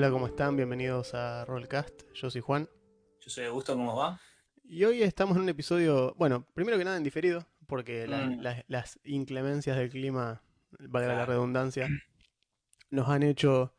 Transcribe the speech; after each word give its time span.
Hola, 0.00 0.10
¿cómo 0.12 0.28
están? 0.28 0.56
Bienvenidos 0.56 1.12
a 1.12 1.44
Rollcast. 1.44 2.10
Yo 2.14 2.30
soy 2.30 2.40
Juan. 2.40 2.66
Yo 3.20 3.28
soy 3.28 3.44
Augusto, 3.44 3.74
¿cómo 3.74 3.94
va? 3.94 4.18
Y 4.64 4.82
hoy 4.84 5.02
estamos 5.02 5.36
en 5.36 5.42
un 5.42 5.50
episodio, 5.50 6.14
bueno, 6.16 6.46
primero 6.54 6.78
que 6.78 6.84
nada 6.86 6.96
en 6.96 7.02
diferido, 7.04 7.46
porque 7.66 8.06
la- 8.06 8.24
Mm. 8.24 8.40
la- 8.40 8.64
las 8.66 8.98
inclemencias 9.04 9.76
del 9.76 9.90
clima, 9.90 10.42
valga 10.70 11.08
la 11.08 11.14
Claro. 11.16 11.32
redundancia, 11.32 11.86
nos 12.88 13.10
han 13.10 13.22
hecho 13.24 13.74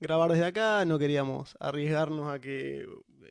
grabar 0.00 0.30
desde 0.30 0.46
acá. 0.46 0.86
No 0.86 0.98
queríamos 0.98 1.54
arriesgarnos 1.60 2.32
a 2.32 2.38
que 2.40 2.86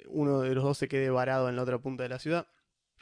uno 0.05 0.41
de 0.41 0.53
los 0.53 0.63
dos 0.63 0.77
se 0.77 0.88
quede 0.88 1.09
varado 1.09 1.49
en 1.49 1.55
la 1.55 1.63
otra 1.63 1.79
punta 1.79 2.03
de 2.03 2.09
la 2.09 2.19
ciudad. 2.19 2.45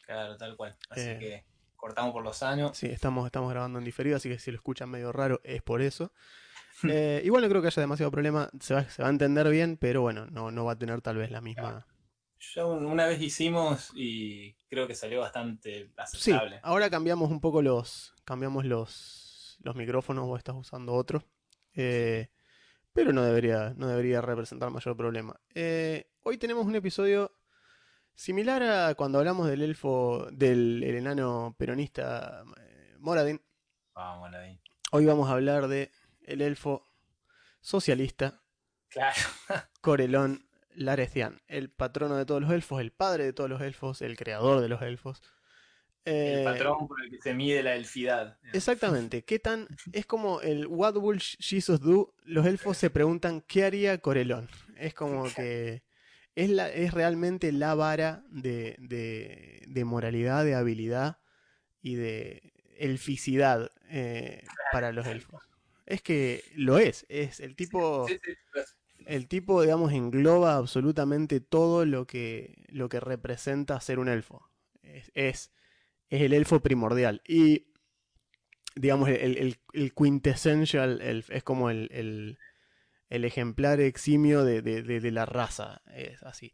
Claro, 0.05 0.37
tal 0.37 0.55
cual. 0.55 0.77
Así 0.89 1.09
Eh. 1.09 1.17
que 1.19 1.45
cortamos 1.75 2.13
por 2.13 2.23
los 2.23 2.41
años. 2.41 2.77
Sí, 2.77 2.87
estamos, 2.87 3.25
estamos 3.25 3.51
grabando 3.51 3.79
en 3.79 3.83
diferido, 3.83 4.15
así 4.15 4.29
que 4.29 4.39
si 4.39 4.51
lo 4.51 4.55
escuchan 4.55 4.89
medio 4.89 5.11
raro 5.11 5.41
es 5.43 5.61
por 5.61 5.81
eso. 5.81 6.13
Eh, 6.83 7.21
igual 7.23 7.41
no 7.43 7.49
creo 7.49 7.61
que 7.61 7.67
haya 7.67 7.81
demasiado 7.81 8.11
problema, 8.11 8.49
se 8.59 8.73
va, 8.73 8.83
se 8.89 9.01
va 9.01 9.07
a 9.07 9.11
entender 9.11 9.49
bien, 9.49 9.77
pero 9.77 10.01
bueno, 10.01 10.25
no, 10.27 10.51
no 10.51 10.65
va 10.65 10.73
a 10.73 10.77
tener 10.77 11.01
tal 11.01 11.17
vez 11.17 11.31
la 11.31 11.41
misma... 11.41 11.87
Ya 12.53 12.65
un- 12.65 12.85
una 12.85 13.05
vez 13.07 13.21
hicimos 13.21 13.91
y 13.95 14.53
creo 14.69 14.85
que 14.87 14.93
salió 14.93 15.21
bastante 15.21 15.89
Sí, 16.13 16.31
aceptable. 16.31 16.59
ahora 16.63 16.89
cambiamos 16.89 17.31
un 17.31 17.39
poco 17.39 17.61
los, 17.61 18.13
cambiamos 18.25 18.65
los, 18.65 19.57
los 19.63 19.75
micrófonos, 19.75 20.25
vos 20.27 20.37
estás 20.37 20.55
usando 20.55 20.93
otro, 20.93 21.23
eh, 21.73 22.29
pero 22.93 23.13
no 23.13 23.23
debería, 23.23 23.73
no 23.77 23.87
debería 23.87 24.21
representar 24.21 24.69
mayor 24.69 24.95
problema. 24.97 25.39
Eh, 25.55 26.11
hoy 26.23 26.37
tenemos 26.37 26.65
un 26.65 26.75
episodio 26.75 27.31
similar 28.13 28.63
a 28.63 28.95
cuando 28.95 29.19
hablamos 29.19 29.47
del 29.47 29.61
elfo, 29.61 30.27
del 30.31 30.83
el 30.83 30.95
enano 30.95 31.55
peronista 31.57 32.43
eh, 32.59 32.95
Moradin. 32.99 33.41
Vamos 33.93 34.33
ahí. 34.33 34.59
Hoy 34.91 35.05
vamos 35.05 35.29
a 35.29 35.33
hablar 35.33 35.67
de 35.67 35.89
el 36.25 36.41
elfo 36.41 36.85
socialista 37.61 38.41
Claro. 38.89 39.15
Corelón 39.81 40.47
Larecian, 40.73 41.41
el 41.47 41.69
patrono 41.69 42.15
de 42.15 42.25
todos 42.25 42.41
los 42.41 42.51
elfos, 42.51 42.81
el 42.81 42.91
padre 42.91 43.25
de 43.25 43.33
todos 43.33 43.49
los 43.49 43.61
elfos, 43.61 44.01
el 44.01 44.15
creador 44.17 44.61
de 44.61 44.69
los 44.69 44.81
elfos. 44.81 45.21
El 46.05 46.39
Eh, 46.39 46.43
patrón 46.45 46.87
por 46.87 47.01
el 47.03 47.09
que 47.09 47.17
se 47.19 47.33
mide 47.33 47.63
la 47.63 47.75
elfidad. 47.75 48.37
Exactamente, 48.53 49.23
¿qué 49.23 49.39
tan? 49.39 49.67
Es 49.93 50.05
como 50.05 50.41
el 50.41 50.67
What 50.67 50.97
will 50.97 51.19
Jesus 51.19 51.79
do? 51.79 52.13
Los 52.25 52.45
elfos 52.45 52.77
se 52.77 52.89
preguntan 52.89 53.41
¿qué 53.41 53.65
haría 53.65 53.97
Corelón? 53.97 54.49
Es 54.77 54.93
como 54.93 55.23
que 55.33 55.83
es, 56.35 56.49
la, 56.49 56.69
es 56.69 56.93
realmente 56.93 57.51
la 57.51 57.73
vara 57.73 58.23
de, 58.29 58.75
de, 58.79 59.63
de 59.67 59.83
moralidad, 59.85 60.45
de 60.45 60.55
habilidad 60.55 61.17
y 61.81 61.95
de 61.95 62.53
elficidad 62.77 63.71
eh, 63.89 64.43
para 64.71 64.91
los 64.91 65.07
elfos. 65.07 65.43
Es 65.85 66.01
que 66.01 66.43
lo 66.55 66.79
es, 66.79 67.05
es 67.09 67.39
el 67.39 67.55
tipo, 67.55 68.07
Sí, 68.07 68.17
sí, 68.23 68.33
el 69.05 69.27
tipo, 69.27 69.61
digamos, 69.61 69.93
engloba 69.93 70.55
absolutamente 70.55 71.39
todo 71.39 71.85
lo 71.85 72.07
que, 72.07 72.65
lo 72.69 72.89
que 72.89 72.99
representa 72.99 73.79
ser 73.81 73.99
un 73.99 74.09
elfo. 74.09 74.49
Es, 74.81 75.11
es, 75.13 75.51
es 76.09 76.21
el 76.21 76.33
elfo 76.33 76.61
primordial. 76.61 77.21
Y, 77.27 77.67
digamos, 78.75 79.09
el, 79.09 79.37
el, 79.37 79.57
el 79.73 79.93
quintessential 79.93 81.01
elf 81.01 81.29
es 81.31 81.43
como 81.43 81.69
el, 81.69 81.89
el, 81.91 82.37
el 83.09 83.25
ejemplar 83.25 83.81
eximio 83.81 84.43
de, 84.45 84.61
de, 84.61 84.83
de, 84.83 84.99
de 85.01 85.11
la 85.11 85.25
raza. 85.25 85.81
Es 85.95 86.23
así. 86.23 86.53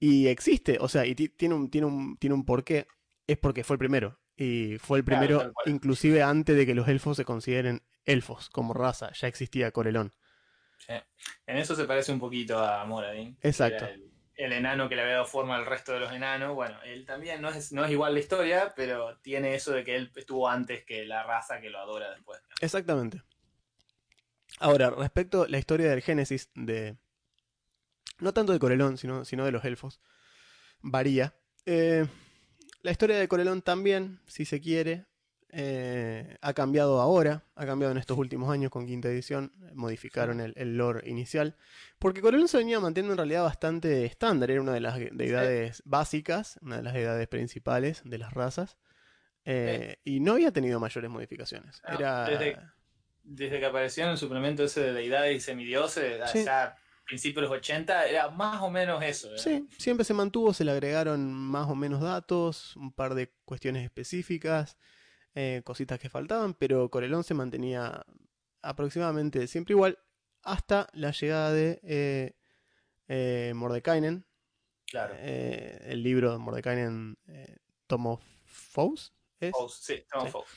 Y 0.00 0.28
existe, 0.28 0.78
o 0.80 0.88
sea, 0.88 1.06
y 1.06 1.14
ti- 1.14 1.28
tiene 1.30 1.54
un, 1.54 1.70
tiene 1.70 1.86
un, 1.86 2.16
tiene 2.18 2.34
un 2.34 2.44
porqué. 2.44 2.86
Es 3.26 3.38
porque 3.38 3.64
fue 3.64 3.74
el 3.74 3.78
primero. 3.78 4.20
Y 4.36 4.78
fue 4.78 4.98
el 4.98 5.04
primero, 5.04 5.52
inclusive 5.66 6.22
antes 6.22 6.56
de 6.56 6.66
que 6.66 6.74
los 6.74 6.88
elfos 6.88 7.16
se 7.18 7.24
consideren 7.24 7.82
elfos 8.04 8.50
como 8.50 8.74
raza. 8.74 9.12
Ya 9.12 9.28
existía 9.28 9.70
Corelón. 9.72 10.12
sí. 10.78 10.94
En 11.46 11.56
eso 11.56 11.74
se 11.76 11.84
parece 11.84 12.12
un 12.12 12.18
poquito 12.20 12.58
a 12.58 12.84
Moradin. 12.84 13.36
Exacto. 13.42 13.86
El, 13.86 14.12
el 14.36 14.52
enano 14.52 14.88
que 14.88 14.96
le 14.96 15.02
había 15.02 15.14
dado 15.14 15.26
forma 15.26 15.56
al 15.56 15.66
resto 15.66 15.92
de 15.92 16.00
los 16.00 16.12
enanos. 16.12 16.54
Bueno, 16.54 16.80
él 16.84 17.04
también 17.04 17.40
no 17.40 17.48
es, 17.50 17.72
no 17.72 17.84
es 17.84 17.90
igual 17.90 18.14
la 18.14 18.20
historia, 18.20 18.72
pero 18.74 19.18
tiene 19.18 19.54
eso 19.54 19.72
de 19.72 19.84
que 19.84 19.94
él 19.96 20.10
estuvo 20.16 20.48
antes 20.48 20.84
que 20.84 21.04
la 21.04 21.22
raza 21.22 21.60
que 21.60 21.70
lo 21.70 21.78
adora 21.78 22.10
después. 22.10 22.40
Exactamente. 22.60 23.22
Ahora, 24.58 24.90
respecto 24.90 25.42
a 25.44 25.48
la 25.48 25.58
historia 25.58 25.90
del 25.90 26.02
Génesis 26.02 26.50
de. 26.54 26.96
No 28.18 28.32
tanto 28.32 28.52
de 28.52 28.58
Corelón, 28.58 28.98
sino, 28.98 29.24
sino 29.24 29.44
de 29.44 29.52
los 29.52 29.64
elfos. 29.64 30.00
Varía. 30.80 31.34
Eh, 31.66 32.06
la 32.82 32.90
historia 32.90 33.18
de 33.18 33.28
Corelón 33.28 33.62
también, 33.62 34.20
si 34.26 34.44
se 34.44 34.60
quiere, 34.60 35.06
eh, 35.52 36.36
ha 36.40 36.52
cambiado 36.54 37.00
ahora. 37.00 37.42
Ha 37.54 37.66
cambiado 37.66 37.92
en 37.92 37.98
estos 37.98 38.16
últimos 38.18 38.50
años 38.50 38.70
con 38.70 38.86
quinta 38.86 39.08
edición. 39.08 39.52
Modificaron 39.74 40.40
el, 40.40 40.54
el 40.56 40.76
lore 40.76 41.08
inicial. 41.08 41.56
Porque 41.98 42.20
Corelón 42.20 42.48
se 42.48 42.56
venía 42.58 42.80
manteniendo 42.80 43.12
en 43.12 43.18
realidad 43.18 43.42
bastante 43.44 44.04
estándar. 44.06 44.50
Era 44.50 44.60
una 44.62 44.72
de 44.72 44.80
las 44.80 44.98
deidades 44.98 45.82
básicas, 45.84 46.58
una 46.62 46.78
de 46.78 46.82
las 46.82 46.94
deidades 46.94 47.28
principales 47.28 48.02
de 48.04 48.18
las 48.18 48.32
razas. 48.32 48.76
eh, 49.44 49.96
Y 50.04 50.20
no 50.20 50.32
había 50.32 50.52
tenido 50.52 50.80
mayores 50.80 51.10
modificaciones. 51.10 51.80
No, 51.88 51.94
Era. 51.98 52.24
desde- 52.26 52.56
Desde 53.24 53.60
que 53.60 53.66
apareció 53.66 54.02
en 54.04 54.10
el 54.10 54.18
suplemento 54.18 54.64
ese 54.64 54.80
de 54.80 54.92
deidades 54.92 55.36
y 55.36 55.40
semidioses, 55.40 56.20
Sí. 56.32 56.38
allá 56.40 56.64
a 56.64 56.76
principios 57.04 57.42
de 57.42 57.48
los 57.48 57.58
80, 57.58 58.06
era 58.08 58.30
más 58.30 58.60
o 58.62 58.68
menos 58.70 59.00
eso. 59.04 59.36
Sí, 59.38 59.68
siempre 59.78 60.04
se 60.04 60.12
mantuvo, 60.14 60.52
se 60.52 60.64
le 60.64 60.72
agregaron 60.72 61.32
más 61.32 61.68
o 61.68 61.74
menos 61.76 62.00
datos, 62.00 62.74
un 62.76 62.92
par 62.92 63.14
de 63.14 63.32
cuestiones 63.44 63.84
específicas, 63.84 64.76
eh, 65.34 65.62
cositas 65.64 65.98
que 65.98 66.08
faltaban, 66.08 66.54
pero 66.54 66.88
Corelón 66.90 67.24
se 67.24 67.34
mantenía 67.34 68.04
aproximadamente 68.62 69.46
siempre 69.46 69.72
igual 69.72 69.98
hasta 70.42 70.88
la 70.92 71.10
llegada 71.12 71.52
de 71.52 71.80
eh, 71.82 72.36
eh, 73.08 73.52
Mordekainen, 73.54 74.26
Claro. 74.86 75.14
eh, 75.16 75.78
el 75.86 76.02
libro 76.02 76.32
de 76.32 76.38
Mordekainen 76.38 77.16
eh, 77.28 77.56
Tom 77.86 78.06
of 78.06 78.22
Foes, 78.44 79.12
¿es? 79.40 79.52
Foes, 79.52 79.72
sí, 79.74 80.04
Tom 80.12 80.26
Sí. 80.26 80.32
Foes. 80.32 80.48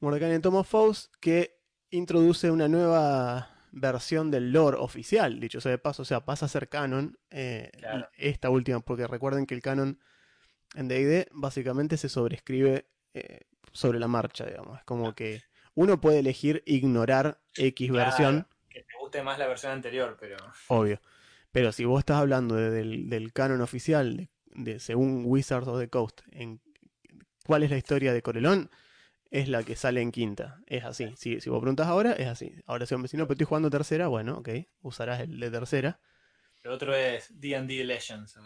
Mordekainen 0.00 0.40
Tom 0.42 0.54
of 0.56 0.68
Foes, 0.68 1.10
que 1.20 1.58
introduce 1.90 2.50
una 2.50 2.68
nueva 2.68 3.50
versión 3.72 4.30
del 4.30 4.52
lore 4.52 4.78
oficial, 4.78 5.38
dicho 5.38 5.60
sea 5.60 5.72
de 5.72 5.78
paso, 5.78 6.02
o 6.02 6.04
sea, 6.06 6.24
pasa 6.24 6.46
a 6.46 6.48
ser 6.48 6.68
canon 6.68 7.18
Claro. 7.28 8.08
esta 8.16 8.48
última, 8.48 8.80
porque 8.80 9.06
recuerden 9.06 9.44
que 9.46 9.54
el 9.54 9.60
canon 9.62 10.00
en 10.74 10.88
D&D 10.88 11.28
básicamente 11.32 11.96
se 11.98 12.08
sobrescribe 12.08 12.88
eh, 13.14 13.40
sobre 13.76 13.98
la 13.98 14.08
marcha, 14.08 14.44
digamos, 14.46 14.78
es 14.78 14.84
como 14.84 15.14
que 15.14 15.42
uno 15.74 16.00
puede 16.00 16.18
elegir 16.20 16.62
ignorar 16.66 17.40
X 17.54 17.90
Claro. 17.90 18.04
versión, 18.04 18.48
Que 18.68 18.80
te 18.80 18.94
guste 19.00 19.22
más 19.22 19.38
la 19.38 19.46
versión 19.46 19.72
anterior, 19.72 20.16
pero 20.18 20.36
obvio, 20.68 21.00
pero 21.52 21.72
si 21.72 21.84
vos 21.84 22.00
estás 22.00 22.16
hablando 22.18 22.54
de- 22.56 22.70
del, 22.70 23.08
del 23.08 23.32
canon 23.32 23.60
oficial, 23.60 24.16
de, 24.16 24.30
de- 24.54 24.80
según 24.80 25.22
Wizards 25.26 25.68
of 25.68 25.78
the 25.78 25.88
Coast, 25.88 26.20
en 26.32 26.60
cuál 27.46 27.62
es 27.62 27.70
la 27.70 27.76
historia 27.76 28.12
de 28.12 28.22
Corelón, 28.22 28.70
es 29.30 29.48
la 29.48 29.62
que 29.62 29.76
sale 29.76 30.00
en 30.00 30.12
quinta. 30.12 30.60
Es 30.66 30.84
así. 30.84 31.14
Si, 31.16 31.40
si 31.40 31.50
vos 31.50 31.60
preguntas 31.60 31.86
ahora, 31.88 32.12
es 32.12 32.26
así. 32.28 32.52
Ahora 32.66 32.86
si 32.86 32.94
un 32.94 33.02
vecino, 33.02 33.24
pero 33.26 33.34
estoy 33.34 33.46
jugando 33.46 33.70
tercera, 33.70 34.08
bueno, 34.08 34.38
ok, 34.38 34.48
usarás 34.82 35.20
el 35.20 35.38
de 35.40 35.50
tercera. 35.50 36.00
El 36.66 36.72
otro 36.72 36.94
es 36.94 37.28
D&D 37.40 37.84
Legends. 37.84 38.38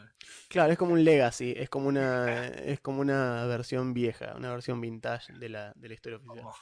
Claro, 0.48 0.72
es 0.72 0.78
como 0.78 0.92
un 0.92 1.02
legacy, 1.04 1.54
es 1.56 1.70
como 1.70 1.88
una, 1.88 2.46
es 2.48 2.80
como 2.80 3.00
una 3.00 3.46
versión 3.46 3.94
vieja, 3.94 4.34
una 4.36 4.50
versión 4.50 4.80
vintage 4.80 5.32
de 5.32 5.48
la, 5.48 5.72
de 5.74 5.88
la 5.88 5.94
historia 5.94 6.18
oficial. 6.18 6.38
Como, 6.44 6.54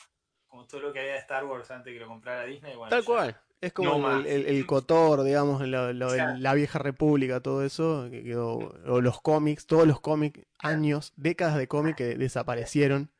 como 0.46 0.66
todo 0.66 0.80
lo 0.82 0.92
que 0.92 1.00
había 1.00 1.12
de 1.14 1.18
Star 1.18 1.44
Wars 1.44 1.70
antes 1.72 1.92
que 1.92 1.98
lo 1.98 2.06
comprara 2.06 2.44
Disney. 2.44 2.76
Bueno, 2.76 2.90
Tal 2.90 3.00
ya- 3.00 3.06
cual. 3.06 3.40
Es 3.60 3.72
como 3.72 3.88
No 3.90 3.96
el, 3.96 4.02
más. 4.02 4.26
el, 4.26 4.46
el 4.46 4.66
Cotor, 4.66 5.24
digamos, 5.24 5.60
la 5.66 6.54
vieja 6.54 6.78
república, 6.78 7.40
todo 7.40 7.64
eso, 7.64 8.06
que 8.08 8.22
quedó, 8.22 8.72
o 8.86 9.00
los 9.00 9.20
cómics, 9.20 9.66
todos 9.66 9.84
los 9.84 10.00
cómics, 10.00 10.46
años, 10.58 11.12
décadas 11.16 11.56
de 11.56 11.66
cómic 11.66 11.96
que 11.96 12.14
desaparecieron, 12.14 13.10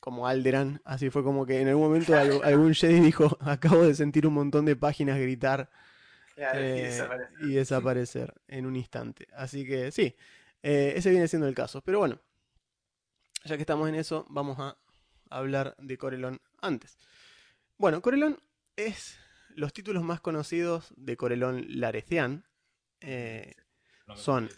como 0.00 0.26
Alderan, 0.26 0.80
así 0.84 1.10
fue 1.10 1.22
como 1.22 1.44
que 1.44 1.60
en 1.60 1.68
algún 1.68 1.84
momento 1.84 2.16
algún 2.18 2.74
Jedi 2.74 3.00
dijo, 3.00 3.36
acabo 3.40 3.82
de 3.84 3.94
sentir 3.94 4.26
un 4.26 4.32
montón 4.34 4.64
de 4.64 4.76
páginas 4.76 5.18
gritar 5.18 5.68
Claro, 6.34 6.60
y 6.60 6.62
eh, 6.62 7.08
y 7.40 7.52
desaparecer 7.52 8.34
en 8.48 8.66
un 8.66 8.76
instante. 8.76 9.28
Así 9.34 9.66
que 9.66 9.90
sí, 9.90 10.14
eh, 10.62 10.94
ese 10.96 11.10
viene 11.10 11.28
siendo 11.28 11.48
el 11.48 11.54
caso. 11.54 11.82
Pero 11.82 11.98
bueno, 11.98 12.20
ya 13.44 13.56
que 13.56 13.62
estamos 13.62 13.88
en 13.88 13.96
eso, 13.96 14.26
vamos 14.30 14.58
a 14.58 14.78
hablar 15.30 15.76
de 15.78 15.98
Corelón 15.98 16.40
antes. 16.60 16.96
Bueno, 17.78 18.00
Corelón 18.00 18.40
es 18.76 19.18
los 19.50 19.72
títulos 19.72 20.02
más 20.02 20.20
conocidos 20.20 20.92
de 20.96 21.16
Corelón 21.16 21.64
Larecian 21.68 22.46
eh, 23.00 23.54
No 24.06 24.16
Son. 24.16 24.48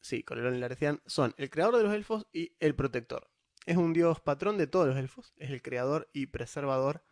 Sí, 0.00 0.22
Corelón 0.22 0.60
Larecian 0.60 1.00
son 1.06 1.34
el 1.36 1.50
creador 1.50 1.78
de 1.78 1.82
los 1.84 1.94
elfos 1.94 2.26
y 2.32 2.54
el 2.60 2.74
protector. 2.74 3.30
Es 3.64 3.76
un 3.76 3.92
dios 3.92 4.20
patrón 4.20 4.58
de 4.58 4.68
todos 4.68 4.86
los 4.86 4.96
elfos, 4.96 5.32
es 5.36 5.50
el 5.50 5.62
creador 5.62 6.08
y 6.12 6.26
preservador 6.26 7.02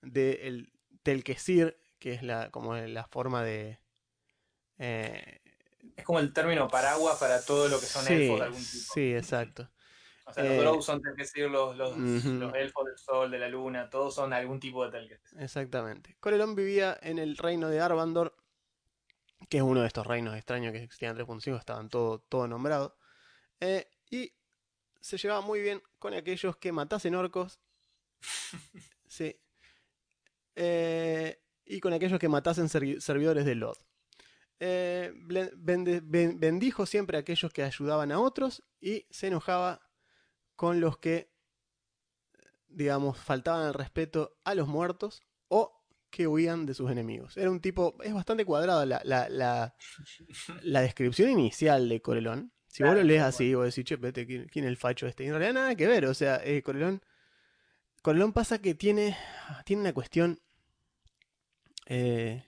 del 0.00 0.72
Telquesir, 1.02 1.78
que 1.98 2.14
es 2.14 2.22
la, 2.22 2.50
como 2.50 2.74
la 2.76 3.06
forma 3.08 3.42
de... 3.44 3.80
eh, 4.78 5.40
Es 5.96 6.04
como 6.04 6.18
el 6.20 6.32
término 6.32 6.70
paraguas 6.70 7.18
para 7.18 7.44
todo 7.44 7.68
lo 7.68 7.80
que 7.80 7.88
son 7.88 8.06
sí, 8.06 8.12
elfos 8.12 8.38
de 8.40 8.44
algún 8.46 8.66
tipo. 8.68 8.94
sí, 8.94 9.14
exacto. 9.14 9.70
O 10.24 10.32
sea, 10.32 10.44
los 10.44 10.54
Eh, 10.54 10.58
Drow 10.58 10.82
son 10.82 11.00
Telquesir, 11.02 11.50
los, 11.50 11.76
los, 11.76 11.96
los 12.38 12.54
elfos 12.54 12.84
del 12.86 12.98
sol, 12.98 13.30
de 13.30 13.38
la 13.38 13.48
luna, 13.48 13.90
todos 13.90 14.14
son 14.14 14.32
algún 14.32 14.60
tipo 14.60 14.84
de 14.84 14.92
Telquesir. 14.92 15.38
Exactamente. 15.38 16.16
Corelón 16.20 16.54
vivía 16.54 16.98
en 17.02 17.18
el 17.18 17.36
reino 17.36 17.68
de 17.70 17.80
Arvandor, 17.80 18.36
que 19.48 19.58
es 19.58 19.62
uno 19.62 19.80
de 19.82 19.86
estos 19.86 20.06
reinos 20.06 20.36
extraños 20.36 20.72
que 20.72 20.82
existían 20.82 21.12
en 21.12 21.16
3.5, 21.18 21.58
estaban 21.58 21.88
todo, 21.88 22.20
todo 22.20 22.48
nombrados. 22.48 22.92
Eh, 23.60 23.88
y 24.10 24.34
se 25.00 25.18
llevaba 25.18 25.42
muy 25.42 25.60
bien 25.62 25.82
con 25.98 26.14
aquellos 26.14 26.56
que 26.58 26.72
matasen 26.72 27.14
orcos. 27.14 27.60
sí. 29.08 29.40
Eh, 30.54 31.40
y 31.68 31.80
con 31.80 31.92
aquellos 31.92 32.18
que 32.18 32.28
matasen 32.28 32.66
servi- 32.68 33.00
servidores 33.00 33.44
de 33.44 33.54
Lod. 33.54 33.76
Eh, 34.60 35.12
bendijo 35.14 36.86
siempre 36.86 37.16
a 37.16 37.20
aquellos 37.20 37.52
que 37.52 37.62
ayudaban 37.62 38.10
a 38.10 38.18
otros 38.20 38.64
y 38.80 39.06
se 39.10 39.28
enojaba 39.28 39.80
con 40.56 40.80
los 40.80 40.98
que, 40.98 41.30
digamos, 42.68 43.18
faltaban 43.18 43.66
al 43.66 43.74
respeto 43.74 44.36
a 44.44 44.54
los 44.54 44.66
muertos 44.68 45.22
o 45.48 45.74
que 46.10 46.26
huían 46.26 46.66
de 46.66 46.74
sus 46.74 46.90
enemigos. 46.90 47.36
Era 47.36 47.50
un 47.50 47.60
tipo, 47.60 47.96
es 48.02 48.12
bastante 48.14 48.44
cuadrada 48.44 48.84
la, 48.86 49.00
la, 49.04 49.28
la, 49.28 49.74
la 50.62 50.80
descripción 50.80 51.30
inicial 51.30 51.88
de 51.88 52.00
Corelón. 52.00 52.52
Si 52.66 52.82
vos 52.82 52.90
Claro, 52.92 53.00
lo 53.02 53.06
lees 53.08 53.22
así, 53.22 53.54
vos 53.54 53.66
decís, 53.66 53.84
che, 53.84 53.96
vete, 53.96 54.26
¿quién, 54.26 54.46
quién 54.48 54.64
es 54.64 54.70
el 54.70 54.76
facho 54.76 55.06
este? 55.06 55.24
Y 55.24 55.26
en 55.28 55.32
realidad 55.34 55.54
nada 55.54 55.74
que 55.74 55.86
ver, 55.86 56.06
o 56.06 56.14
sea, 56.14 56.40
eh, 56.44 56.62
Corelón, 56.62 57.00
Corelón 58.02 58.32
pasa 58.32 58.58
que 58.60 58.74
tiene, 58.74 59.16
tiene 59.64 59.82
una 59.82 59.92
cuestión... 59.92 60.40
eh, 61.88 62.44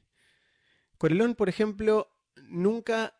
Corelón, 0.98 1.34
por 1.34 1.48
ejemplo, 1.48 2.08
nunca 2.48 3.14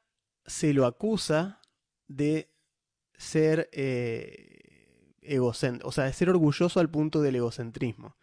se 0.46 0.72
lo 0.74 0.86
acusa 0.86 1.60
de 2.08 2.52
ser 3.16 3.68
eh, 3.72 5.14
egocéntrico, 5.22 5.88
o 5.88 5.92
sea, 5.92 6.04
de 6.04 6.12
ser 6.12 6.30
orgulloso 6.30 6.80
al 6.80 6.90
punto 6.90 7.20
del 7.22 7.36
egocentrismo 7.36 8.16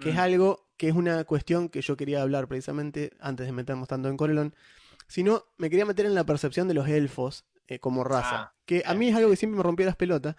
que 0.00 0.10
es 0.10 0.16
Mm. 0.16 0.20
algo 0.20 0.68
que 0.76 0.88
es 0.88 0.94
una 0.94 1.24
cuestión 1.24 1.68
que 1.68 1.80
yo 1.82 1.96
quería 1.96 2.22
hablar 2.22 2.46
precisamente 2.46 3.10
antes 3.18 3.46
de 3.46 3.52
meternos 3.52 3.88
tanto 3.88 4.08
en 4.08 4.16
Corelón, 4.16 4.54
sino 5.08 5.42
me 5.56 5.70
quería 5.70 5.84
meter 5.84 6.06
en 6.06 6.14
la 6.14 6.24
percepción 6.24 6.68
de 6.68 6.74
los 6.74 6.86
elfos 6.88 7.46
eh, 7.66 7.80
como 7.80 8.04
raza, 8.04 8.36
Ah, 8.36 8.52
que 8.64 8.82
a 8.86 8.90
bien. 8.90 8.98
mí 9.00 9.08
es 9.08 9.16
algo 9.16 9.28
que 9.30 9.34
siempre 9.36 9.56
me 9.56 9.64
rompió 9.64 9.86
las 9.86 9.96
pelotas, 9.96 10.36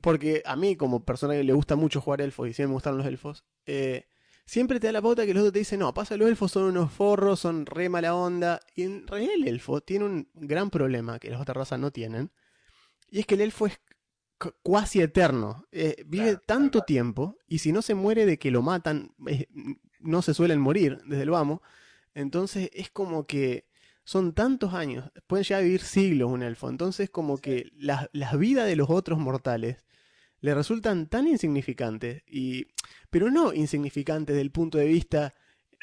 porque 0.00 0.42
a 0.46 0.56
mí 0.56 0.76
como 0.76 1.04
persona 1.04 1.34
que 1.34 1.44
le 1.44 1.52
gusta 1.52 1.76
mucho 1.76 2.00
jugar 2.00 2.22
elfos 2.22 2.48
y 2.48 2.54
siempre 2.54 2.68
me 2.68 2.74
gustaron 2.74 2.96
los 2.98 3.06
elfos, 3.06 3.44
eh, 3.66 4.06
siempre 4.46 4.80
te 4.80 4.86
da 4.88 4.92
la 4.94 5.02
pauta 5.02 5.26
que 5.26 5.34
los 5.34 5.42
otros 5.42 5.52
te 5.52 5.58
dicen, 5.60 5.80
no, 5.80 5.92
pasa, 5.94 6.16
los 6.16 6.28
elfos 6.28 6.52
son 6.52 6.64
unos 6.64 6.92
forros, 6.92 7.40
son 7.40 7.66
re 7.66 7.88
mala 7.88 8.14
onda, 8.14 8.60
y 8.74 8.82
en 8.84 9.06
realidad 9.06 9.34
el 9.34 9.48
elfo 9.48 9.80
tiene 9.82 10.04
un 10.06 10.28
gran 10.34 10.70
problema 10.70 11.18
que 11.18 11.30
las 11.30 11.40
otras 11.40 11.56
razas 11.56 11.78
no 11.80 11.90
tienen, 11.90 12.30
y 13.10 13.20
es 13.20 13.26
que 13.26 13.34
el 13.36 13.42
elfo 13.42 13.66
es 13.66 13.80
cu- 14.38 14.52
cuasi 14.62 15.00
eterno. 15.00 15.66
Eh, 15.72 16.04
vive 16.06 16.24
Claro, 16.32 16.42
tanto 16.46 16.82
tiempo 16.82 17.36
y 17.46 17.58
si 17.58 17.72
no 17.72 17.82
se 17.82 17.94
muere 17.94 18.26
de 18.26 18.38
que 18.38 18.50
lo 18.50 18.62
matan, 18.62 19.14
eh, 19.28 19.46
no 20.00 20.22
se 20.22 20.34
suelen 20.34 20.60
morir 20.60 20.98
desde 21.06 21.22
el 21.24 21.30
vamos. 21.30 21.60
Entonces 22.14 22.70
es 22.74 22.90
como 22.90 23.26
que 23.26 23.66
son 24.04 24.34
tantos 24.34 24.74
años, 24.74 25.10
pueden 25.26 25.44
llegar 25.44 25.60
a 25.62 25.64
vivir 25.64 25.82
siglos 25.82 26.30
un 26.30 26.42
elfo. 26.42 26.68
Entonces 26.70 27.10
como 27.10 27.38
que 27.38 27.70
las 27.76 28.08
las 28.12 28.38
vidas 28.38 28.66
de 28.66 28.76
los 28.76 28.90
otros 28.90 29.18
mortales 29.18 29.84
le 30.40 30.54
resultan 30.54 31.08
tan 31.08 31.26
insignificantes 31.26 32.22
y 32.26 32.66
pero 33.10 33.30
no 33.30 33.52
insignificantes 33.52 34.36
del 34.36 34.50
punto 34.50 34.78
de 34.78 34.86
vista 34.86 35.32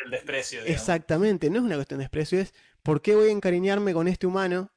El 0.05 0.11
desprecio, 0.11 0.59
digamos. 0.61 0.79
exactamente, 0.81 1.49
no 1.49 1.57
es 1.59 1.63
una 1.65 1.75
cuestión 1.75 1.99
de 1.99 2.03
desprecio, 2.05 2.39
es 2.39 2.53
¿por 2.83 3.01
qué 3.01 3.15
voy 3.15 3.29
a 3.29 3.31
encariñarme 3.31 3.93
con 3.93 4.07
este 4.07 4.27
humano 4.27 4.71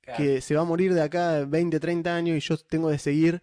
Claro. 0.00 0.18
que 0.24 0.40
se 0.40 0.56
va 0.56 0.62
a 0.62 0.64
morir 0.64 0.92
de 0.94 1.00
acá 1.02 1.44
20, 1.46 1.78
30 1.78 2.16
años 2.16 2.36
y 2.36 2.40
yo 2.40 2.56
tengo 2.58 2.90
que 2.90 2.98
seguir 2.98 3.40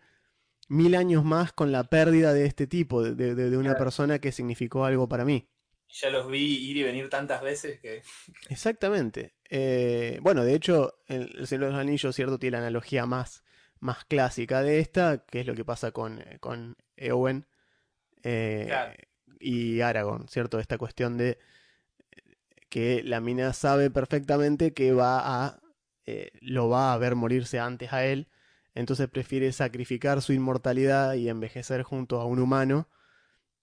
mil 0.68 0.94
años 0.96 1.24
más 1.24 1.54
con 1.54 1.72
la 1.72 1.86
pérdida 1.86 2.34
de 2.34 2.46
este 2.46 2.68
tipo, 2.68 3.02
de, 3.02 3.16
de- 3.34 3.50
de 3.50 3.58
una 3.58 3.70
Claro. 3.70 3.86
persona 3.86 4.20
que 4.20 4.34
significó 4.34 4.84
algo 4.84 5.08
para 5.08 5.24
mí. 5.24 5.48
Ya 5.88 6.10
los 6.10 6.30
vi 6.30 6.70
ir 6.70 6.76
y 6.78 6.84
venir 6.84 7.10
tantas 7.10 7.42
veces 7.42 7.80
que. 7.80 8.02
Exactamente. 8.50 9.36
Eh, 9.50 10.20
bueno, 10.22 10.44
de 10.44 10.54
hecho, 10.54 11.00
el, 11.08 11.34
el 11.40 11.48
Señor 11.48 11.66
de 11.68 11.72
los 11.72 11.80
Anillos, 11.80 12.16
cierto, 12.16 12.38
tiene 12.38 12.58
la 12.58 12.64
analogía 12.68 13.06
más, 13.06 13.44
más 13.80 14.06
clásica 14.06 14.62
de 14.64 14.80
esta, 14.80 15.26
que 15.26 15.42
es 15.42 15.48
lo 15.48 15.56
que 15.56 15.66
pasa 15.66 15.92
con, 15.92 16.20
eh, 16.20 16.38
con 16.40 16.78
Eowyn 16.98 17.46
eh, 18.24 18.66
Claro. 18.66 18.94
y 19.40 19.82
Aragorn, 19.82 20.28
¿cierto? 20.30 20.60
Esta 20.60 20.78
cuestión 20.78 21.18
de 21.18 21.40
que 22.70 23.02
la 23.04 23.20
mina 23.20 23.54
sabe 23.54 23.90
perfectamente 23.90 24.74
que 24.74 24.94
va 24.94 25.46
a 25.46 25.60
eh, 26.06 26.32
lo 26.42 26.70
va 26.70 26.94
a 26.94 26.98
ver 26.98 27.16
morirse 27.16 27.60
antes 27.60 27.94
a 27.94 28.06
él, 28.06 28.28
entonces 28.76 29.08
prefiere 29.10 29.52
sacrificar 29.52 30.22
su 30.22 30.34
inmortalidad 30.34 31.14
y 31.14 31.30
envejecer 31.30 31.84
junto 31.84 32.20
a 32.22 32.26
un 32.26 32.40
humano, 32.40 32.88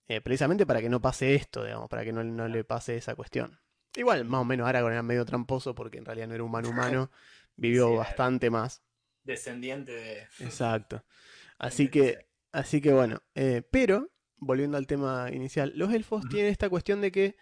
eh, 0.08 0.20
precisamente 0.20 0.66
para 0.66 0.80
que 0.82 0.88
no 0.90 1.00
pase 1.02 1.34
esto, 1.34 1.64
digamos, 1.64 1.88
para 1.88 2.04
que 2.04 2.12
no, 2.12 2.24
no 2.24 2.48
le 2.48 2.64
pase 2.64 2.96
esa 2.96 3.14
cuestión. 3.16 3.60
Igual, 3.96 4.24
más 4.26 4.42
o 4.42 4.44
menos 4.44 4.68
Aragorn 4.68 4.92
era 4.92 5.02
medio 5.02 5.24
tramposo 5.24 5.74
porque 5.74 5.98
en 5.98 6.04
realidad 6.04 6.28
no 6.28 6.34
era 6.34 6.44
humano 6.44 6.70
humano, 6.70 7.10
vivió 7.56 7.90
Sí, 7.90 7.96
bastante 7.96 8.50
más. 8.50 8.82
Descendiente 9.26 9.92
de. 9.92 10.20
Exacto. 10.40 11.04
Así 11.58 11.88
que, 11.88 12.26
así 12.52 12.82
que 12.82 12.92
bueno, 12.92 13.22
eh, 13.34 13.62
pero, 13.70 14.10
volviendo 14.36 14.76
al 14.76 14.86
tema 14.86 15.30
inicial, 15.32 15.72
los 15.74 15.90
elfos 15.94 16.28
tienen 16.28 16.52
esta 16.52 16.68
cuestión 16.68 17.00
de 17.00 17.10
que 17.10 17.36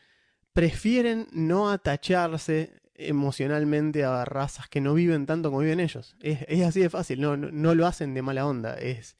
prefieren 0.52 1.26
no 1.32 1.68
atacharse 1.68 2.80
emocionalmente 2.94 4.04
a 4.04 4.24
razas 4.24 4.68
que 4.68 4.80
no 4.80 4.94
viven 4.94 5.26
tanto 5.26 5.50
como 5.50 5.62
viven 5.62 5.80
ellos. 5.80 6.14
Es, 6.20 6.44
es 6.46 6.64
así 6.64 6.78
de 6.78 6.90
fácil, 6.90 7.20
no, 7.20 7.36
no, 7.36 7.50
no 7.50 7.74
lo 7.74 7.88
hacen 7.88 8.14
de 8.14 8.22
mala 8.22 8.46
onda. 8.46 8.74
Es, 8.74 9.16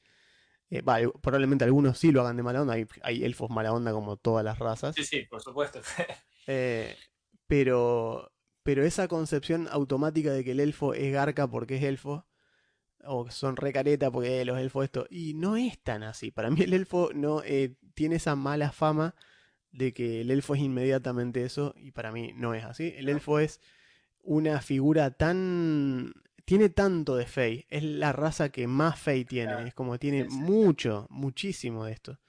eh, 0.69 0.81
probablemente 1.21 1.63
algunos 1.63 1.99
sí 1.99 2.11
lo 2.11 2.21
hagan 2.21 2.37
de 2.37 2.43
mala 2.43 2.61
onda, 2.61 2.73
hay, 2.73 2.87
hay 3.03 3.23
elfos 3.23 3.49
mala 3.49 3.71
onda 3.71 3.91
como 3.91 4.17
todas 4.17 4.43
las 4.43 4.59
razas. 4.59 4.95
Sí, 4.95 5.03
sí, 5.03 5.23
por 5.29 5.41
supuesto. 5.41 5.81
Eh, 6.47 6.95
pero, 7.47 8.31
pero 8.61 8.85
esa 8.85 9.07
concepción 9.07 9.67
automática 9.71 10.31
de 10.31 10.43
que 10.43 10.51
el 10.51 10.59
elfo 10.59 10.93
es 10.93 11.11
garca 11.11 11.47
porque 11.47 11.77
es 11.77 11.83
elfo, 11.83 12.27
o 13.07 13.29
son 13.31 13.55
recareta 13.55 14.11
porque 14.11 14.41
eh, 14.41 14.45
los 14.45 14.57
elfos 14.59 14.85
esto, 14.85 15.05
y 15.09 15.33
no 15.33 15.57
es 15.57 15.79
tan 15.79 16.03
así. 16.03 16.31
Para 16.31 16.49
mí 16.49 16.61
el 16.61 16.73
elfo 16.73 17.11
no 17.13 17.41
eh, 17.43 17.75
tiene 17.93 18.15
esa 18.15 18.35
mala 18.35 18.71
fama 18.71 19.15
de 19.71 19.93
que 19.93 20.21
el 20.21 20.31
elfo 20.31 20.55
es 20.55 20.61
inmediatamente 20.61 21.43
eso, 21.43 21.73
y 21.77 21.91
para 21.91 22.11
mí 22.11 22.31
no 22.35 22.53
es 22.53 22.63
así. 22.63 22.93
El 22.95 23.09
elfo 23.09 23.39
es 23.39 23.59
una 24.21 24.61
figura 24.61 25.11
tan... 25.11 26.13
Tiene 26.45 26.69
tanto 26.69 27.15
de 27.15 27.25
Fey, 27.25 27.65
es 27.69 27.83
la 27.83 28.11
raza 28.13 28.49
que 28.49 28.67
más 28.67 28.99
Fey 28.99 29.25
tiene, 29.25 29.67
es 29.67 29.73
como 29.73 29.97
tiene 29.97 30.25
Sí, 30.25 30.29
sí. 30.29 30.37
mucho, 30.37 31.07
muchísimo 31.09 31.85
de 31.85 31.93
esto. 31.93 32.19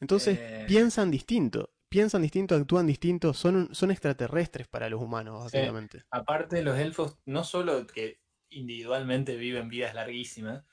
Entonces 0.00 0.38
Eh. 0.40 0.64
piensan 0.66 1.10
distinto, 1.10 1.70
piensan 1.90 2.22
distinto, 2.22 2.54
actúan 2.54 2.86
distinto, 2.86 3.34
son, 3.34 3.68
son 3.74 3.90
extraterrestres 3.90 4.68
para 4.68 4.88
los 4.88 5.02
humanos, 5.02 5.50
Sí. 5.50 5.58
básicamente. 5.58 6.02
Aparte, 6.10 6.62
los 6.62 6.78
elfos 6.78 7.18
no 7.26 7.44
solo 7.44 7.86
que 7.86 8.21
individualmente 8.52 9.36
viven 9.36 9.68
vidas 9.68 9.94
larguísimas, 9.94 10.64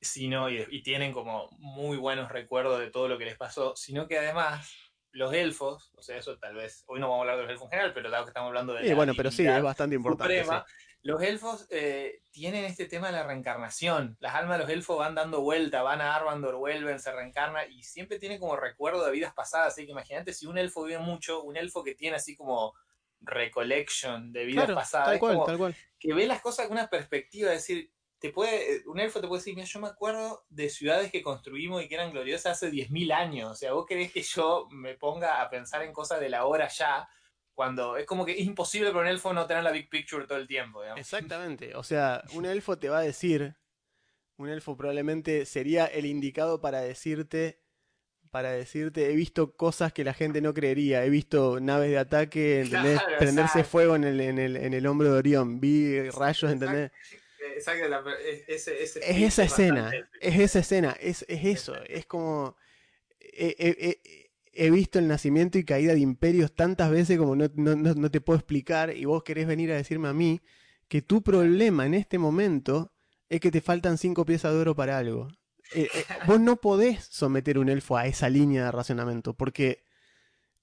sino 0.00 0.50
y, 0.50 0.66
y 0.70 0.82
tienen 0.82 1.12
como 1.12 1.48
muy 1.58 1.96
buenos 1.96 2.30
recuerdos 2.30 2.80
de 2.80 2.90
todo 2.90 3.08
lo 3.08 3.18
que 3.18 3.24
les 3.24 3.36
pasó, 3.36 3.74
sino 3.76 4.06
que 4.06 4.18
además 4.18 4.86
los 5.16 5.32
elfos, 5.32 5.92
o 5.96 6.02
sea, 6.02 6.18
eso 6.18 6.38
tal 6.38 6.54
vez, 6.54 6.84
hoy 6.86 7.00
no 7.00 7.08
vamos 7.08 7.20
a 7.20 7.22
hablar 7.22 7.36
de 7.36 7.42
los 7.44 7.52
elfos 7.52 7.66
en 7.66 7.70
general, 7.70 7.94
pero 7.94 8.10
dado 8.10 8.24
que 8.24 8.30
estamos 8.30 8.48
hablando 8.48 8.74
de 8.74 8.82
la 8.82 8.94
bueno, 8.94 9.14
pero 9.16 9.30
sí, 9.30 9.46
es 9.46 9.62
bastante 9.62 9.96
importante. 9.96 10.42
suprema, 10.42 10.64
sí. 10.68 10.98
los 11.02 11.22
elfos 11.22 11.66
eh, 11.70 12.20
tienen 12.30 12.66
este 12.66 12.84
tema 12.84 13.06
de 13.06 13.14
la 13.14 13.26
reencarnación. 13.26 14.16
Las 14.20 14.34
almas 14.34 14.58
de 14.58 14.64
los 14.64 14.72
elfos 14.72 14.98
van 14.98 15.14
dando 15.14 15.40
vuelta, 15.40 15.82
van 15.82 16.02
a 16.02 16.14
Arvandor, 16.14 16.56
vuelven, 16.56 17.00
se 17.00 17.12
reencarnan 17.12 17.70
y 17.72 17.82
siempre 17.82 18.18
tienen 18.18 18.38
como 18.38 18.56
recuerdo 18.56 19.06
de 19.06 19.12
vidas 19.12 19.32
pasadas. 19.32 19.68
Así 19.68 19.86
que 19.86 19.92
imagínate 19.92 20.34
si 20.34 20.46
un 20.46 20.58
elfo 20.58 20.84
vive 20.84 20.98
mucho, 20.98 21.42
un 21.42 21.56
elfo 21.56 21.82
que 21.82 21.94
tiene 21.94 22.16
así 22.16 22.36
como 22.36 22.74
recollection 23.20 24.32
de 24.32 24.44
vidas 24.44 24.64
Claro, 24.66 24.74
pasadas, 24.80 25.08
tal 25.08 25.18
cual, 25.18 25.34
como 25.34 25.46
tal 25.46 25.58
cual. 25.58 25.76
que 25.98 26.14
ve 26.14 26.26
las 26.26 26.40
cosas 26.40 26.66
con 26.66 26.76
una 26.76 26.88
perspectiva, 26.88 27.52
es 27.52 27.58
decir, 27.66 27.90
te 28.18 28.30
puede, 28.30 28.82
un 28.86 28.98
elfo 28.98 29.20
te 29.20 29.28
puede 29.28 29.40
decir, 29.40 29.54
mira, 29.54 29.66
yo 29.66 29.78
me 29.80 29.88
acuerdo 29.88 30.44
de 30.48 30.70
ciudades 30.70 31.10
que 31.12 31.22
construimos 31.22 31.82
y 31.82 31.88
que 31.88 31.96
eran 31.96 32.12
gloriosas 32.12 32.52
hace 32.52 32.70
10.000 32.70 33.12
años. 33.12 33.50
O 33.52 33.54
sea, 33.54 33.72
vos 33.74 33.84
querés 33.86 34.10
que 34.12 34.22
yo 34.22 34.68
me 34.70 34.94
ponga 34.94 35.42
a 35.42 35.50
pensar 35.50 35.82
en 35.82 35.92
cosas 35.92 36.18
de 36.20 36.30
la 36.30 36.46
hora 36.46 36.68
ya, 36.68 37.08
cuando 37.52 37.96
es 37.96 38.06
como 38.06 38.24
que 38.24 38.32
es 38.32 38.40
imposible 38.40 38.90
para 38.90 39.02
un 39.02 39.06
elfo 39.08 39.32
no 39.32 39.46
tener 39.46 39.62
la 39.62 39.70
big 39.70 39.88
picture 39.90 40.26
todo 40.26 40.38
el 40.38 40.46
tiempo, 40.46 40.80
digamos. 40.82 41.00
Exactamente. 41.00 41.74
O 41.74 41.82
sea, 41.82 42.22
un 42.32 42.46
elfo 42.46 42.78
te 42.78 42.88
va 42.88 42.98
a 42.98 43.02
decir, 43.02 43.56
un 44.36 44.48
elfo 44.48 44.76
probablemente 44.76 45.44
sería 45.46 45.86
el 45.86 46.06
indicado 46.06 46.60
para 46.60 46.80
decirte, 46.80 47.62
para 48.36 48.52
decirte, 48.52 49.10
he 49.10 49.16
visto 49.16 49.52
cosas 49.56 49.94
que 49.94 50.04
la 50.04 50.12
gente 50.12 50.42
no 50.42 50.52
creería, 50.52 51.02
he 51.02 51.08
visto 51.08 51.58
naves 51.58 51.88
de 51.88 51.96
ataque, 51.96 52.60
¿entendés? 52.60 53.00
Claro, 53.00 53.18
Prenderse 53.18 53.64
fuego 53.64 53.96
en 53.96 54.04
el, 54.04 54.20
en, 54.20 54.38
el, 54.38 54.56
en 54.58 54.74
el 54.74 54.86
hombro 54.86 55.10
de 55.10 55.18
Orión, 55.18 55.58
vi 55.58 56.10
rayos, 56.10 56.52
¿entendés? 56.52 56.90
Exacto, 57.56 57.88
la- 57.88 58.04
es- 58.28 58.44
ese, 58.46 58.82
ese 58.82 58.98
Es 58.98 59.22
esa 59.22 59.44
escena, 59.44 59.90
es 60.20 60.38
esa 60.38 60.58
escena, 60.58 60.94
es, 61.00 61.24
es 61.30 61.46
eso, 61.46 61.82
es 61.88 62.04
como... 62.04 62.56
He, 63.18 64.70
visto 64.70 64.98
el 64.98 65.08
nacimiento 65.08 65.56
y 65.56 65.64
caída 65.64 65.94
de 65.94 66.00
imperios 66.00 66.54
tantas 66.54 66.90
veces 66.90 67.16
como 67.16 67.36
no, 67.36 67.46
no- 67.54 67.74
no- 67.74 67.94
no 67.94 68.10
te 68.10 68.20
puedo 68.20 68.38
explicar 68.38 68.94
y 68.94 69.06
vos 69.06 69.22
querés 69.22 69.46
venir 69.46 69.72
a 69.72 69.76
decirme 69.76 70.08
a 70.08 70.12
mí 70.12 70.42
que 70.88 71.00
tu 71.00 71.22
problema 71.22 71.86
en 71.86 71.94
este 71.94 72.18
momento 72.18 72.92
es 73.30 73.40
que 73.40 73.50
te 73.50 73.62
faltan 73.62 73.96
cinco 73.96 74.26
piezas 74.26 74.52
de 74.52 74.58
oro 74.60 74.76
para 74.76 74.98
algo. 74.98 75.28
Eh, 75.74 75.88
eh, 75.92 76.04
vos 76.26 76.40
no 76.40 76.56
podés 76.56 77.04
someter 77.04 77.58
un 77.58 77.68
elfo 77.68 77.96
a 77.96 78.06
esa 78.06 78.28
línea 78.28 78.64
de 78.64 78.72
racionamiento 78.72 79.34
porque 79.34 79.84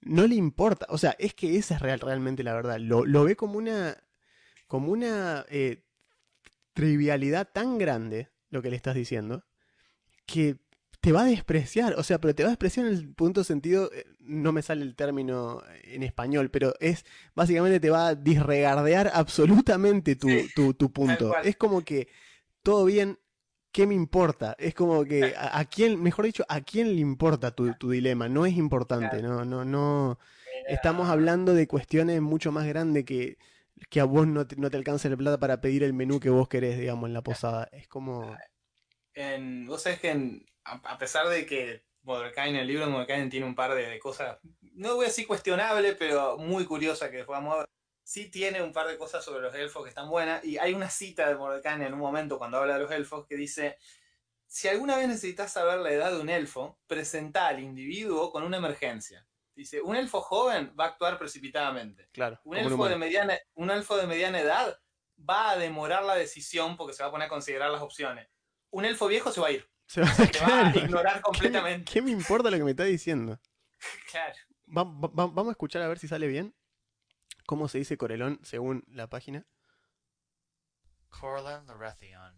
no 0.02 0.28
le 0.28 0.36
importa, 0.36 0.86
o 0.90 0.98
sea, 0.98 1.16
es 1.20 1.34
que 1.34 1.58
esa 1.58 1.76
es 1.76 1.82
real, 1.82 2.00
realmente 2.00 2.44
la 2.44 2.54
verdad, 2.54 2.78
lo, 2.80 3.06
lo 3.06 3.24
ve 3.24 3.36
como 3.36 3.58
una, 3.58 3.98
como 4.68 4.92
una 4.92 5.46
eh, 5.50 5.84
trivialidad 6.74 7.50
tan 7.52 7.78
grande 7.78 8.30
lo 8.50 8.62
que 8.62 8.70
le 8.70 8.76
estás 8.76 8.96
diciendo 8.96 9.44
que 10.26 10.58
te 11.02 11.12
va 11.12 11.24
a 11.24 11.26
despreciar, 11.26 11.96
o 11.96 12.04
sea, 12.04 12.20
pero 12.22 12.34
te 12.34 12.44
va 12.44 12.48
a 12.50 12.52
despreciar 12.52 12.88
en 12.88 12.94
el 12.94 13.14
punto 13.14 13.44
sentido, 13.44 13.92
no 14.20 14.54
me 14.54 14.62
sale 14.62 14.84
el 14.84 14.96
término 14.96 15.62
en 15.84 16.02
español, 16.02 16.50
pero 16.50 16.76
es 16.80 17.06
básicamente 17.36 17.82
te 17.82 17.90
va 17.90 18.08
a 18.08 18.16
disregardear 18.16 19.12
absolutamente 19.14 20.16
tu, 20.16 20.30
tu, 20.56 20.74
tu 20.74 20.94
punto. 20.94 21.38
Es 21.44 21.58
como 21.58 21.82
que 21.84 22.08
todo 22.62 22.86
bien, 22.86 23.20
¿qué 23.74 23.88
me 23.88 23.96
importa? 23.96 24.56
Es 24.60 24.76
como 24.76 25.06
que 25.06 25.36
a, 25.38 25.60
a 25.60 25.66
quién, 25.66 26.02
mejor 26.04 26.26
dicho, 26.26 26.46
a 26.50 26.62
quién 26.62 26.88
le 26.96 27.02
importa 27.02 27.52
tu, 27.56 27.76
tu 27.76 27.92
dilema, 27.92 28.30
no 28.30 28.46
es 28.46 28.56
importante, 28.58 29.22
no, 29.24 29.46
no, 29.46 29.66
no. 29.66 30.20
Estamos 30.68 31.10
hablando 31.10 31.54
de 31.56 31.68
cuestiones 31.68 32.22
mucho 32.22 32.52
más 32.54 32.68
grandes 32.68 33.06
que, 33.06 33.38
que 33.90 34.00
a 34.02 34.06
vos 34.06 34.28
no 34.28 34.48
te, 34.48 34.56
no 34.58 34.70
te 34.72 34.78
alcanza 34.78 35.10
la 35.10 35.18
plata 35.18 35.40
para 35.40 35.62
pedir 35.62 35.84
el 35.84 35.94
menú 35.94 36.20
que 36.22 36.30
vos 36.32 36.50
querés, 36.50 36.80
digamos, 36.80 37.08
en 37.10 37.14
la 37.16 37.24
posada. 37.24 37.70
Es 37.74 37.88
como... 37.90 38.42
En, 39.14 39.68
vos 39.68 39.84
sabés 39.84 40.00
que 40.00 40.10
en- 40.12 40.46
a, 40.66 40.76
a 40.94 40.98
pesar 40.98 41.28
de 41.30 41.46
que 41.46 41.84
Mordecai, 42.04 42.56
el 42.58 42.68
libro 42.68 42.86
de 42.86 42.92
Mordecai 42.92 43.30
tiene 43.30 43.46
un 43.46 43.56
par 43.56 43.74
de, 43.76 43.88
de 43.88 44.00
cosas, 44.00 44.40
no 44.62 44.96
voy 44.96 45.06
a 45.06 45.08
decir 45.10 45.28
cuestionables, 45.28 45.96
pero 45.98 46.38
muy 46.38 46.66
curiosas 46.66 47.10
que 47.12 47.24
vamos 47.24 47.56
a 47.56 47.58
ver. 47.60 47.68
Sí 48.04 48.30
tiene 48.30 48.62
un 48.62 48.74
par 48.74 48.88
de 48.88 48.98
cosas 48.98 49.24
sobre 49.24 49.42
los 49.42 49.56
elfos 49.56 49.84
que 49.84 49.90
están 49.90 50.10
buenas. 50.10 50.44
Y 50.44 50.58
hay 50.58 50.74
una 50.74 50.90
cita 50.90 51.28
de 51.28 51.36
Mordecai 51.36 51.82
en 51.82 51.94
un 51.94 52.00
momento 52.00 52.38
cuando 52.38 52.58
habla 52.58 52.74
de 52.76 52.82
los 52.82 52.92
elfos 52.92 53.26
que 53.26 53.36
dice, 53.36 53.78
si 54.46 54.68
alguna 54.68 54.98
vez 54.98 55.08
necesitas 55.08 55.52
saber 55.54 55.80
la 55.80 55.92
edad 55.92 56.12
de 56.12 56.20
un 56.20 56.30
elfo, 56.30 56.80
presenta 56.88 57.48
al 57.48 57.60
individuo 57.62 58.32
con 58.32 58.44
una 58.44 58.58
emergencia. 58.58 59.26
Dice, 59.56 59.82
un 59.82 59.96
elfo 59.96 60.20
joven 60.22 60.74
va 60.80 60.86
a 60.86 60.88
actuar 60.90 61.18
precipitadamente. 61.18 62.10
Claro, 62.12 62.40
Un 62.44 62.58
elfo, 62.58 62.88
de 62.90 62.98
mediana, 62.98 63.38
un 63.54 63.70
elfo 63.70 63.96
de 63.98 64.08
mediana 64.08 64.40
edad 64.42 64.80
va 65.18 65.52
a 65.52 65.58
demorar 65.58 66.04
la 66.04 66.16
decisión 66.16 66.76
porque 66.76 66.94
se 66.94 67.04
va 67.04 67.10
a 67.10 67.12
poner 67.12 67.28
a 67.28 67.30
considerar 67.30 67.70
las 67.72 67.82
opciones. 67.82 68.28
Un 68.72 68.84
elfo 68.86 69.08
viejo 69.08 69.32
se 69.32 69.40
va 69.40 69.48
a 69.48 69.52
ir. 69.52 69.70
Se 69.86 70.02
va- 70.02 70.08
a 70.70 70.76
ignorar 70.76 71.14
¿Qué 71.14 71.18
me- 71.18 71.22
completamente. 71.22 71.92
¿Qué 71.92 72.02
me 72.02 72.10
importa 72.12 72.50
lo 72.50 72.58
que 72.58 72.64
me 72.64 72.72
está 72.72 72.84
diciendo? 72.84 73.40
Claro. 74.12 74.36
Va- 74.76 74.84
va- 74.84 75.08
va- 75.10 75.28
vamos 75.28 75.48
a 75.50 75.52
escuchar 75.52 75.82
a 75.84 75.88
ver 75.88 76.00
si 76.00 76.08
sale 76.08 76.26
bien. 76.28 76.56
¿Cómo 77.46 77.68
se 77.68 77.78
dice 77.80 77.98
Corelón 77.98 78.40
según 78.44 78.84
la 78.88 79.08
página? 79.10 79.46
Corlin 81.10 81.66
Larethion. 81.68 82.34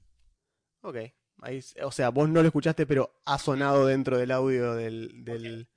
Ok. 0.82 0.98
Ahí, 1.42 1.60
o 1.84 1.92
sea, 1.92 2.10
vos 2.10 2.30
no 2.30 2.42
lo 2.42 2.48
escuchaste, 2.48 2.86
pero 2.86 3.22
ha 3.26 3.38
sonado 3.38 3.86
dentro 3.86 4.18
del 4.18 4.32
audio 4.32 4.74
del... 4.74 5.24
del- 5.26 5.68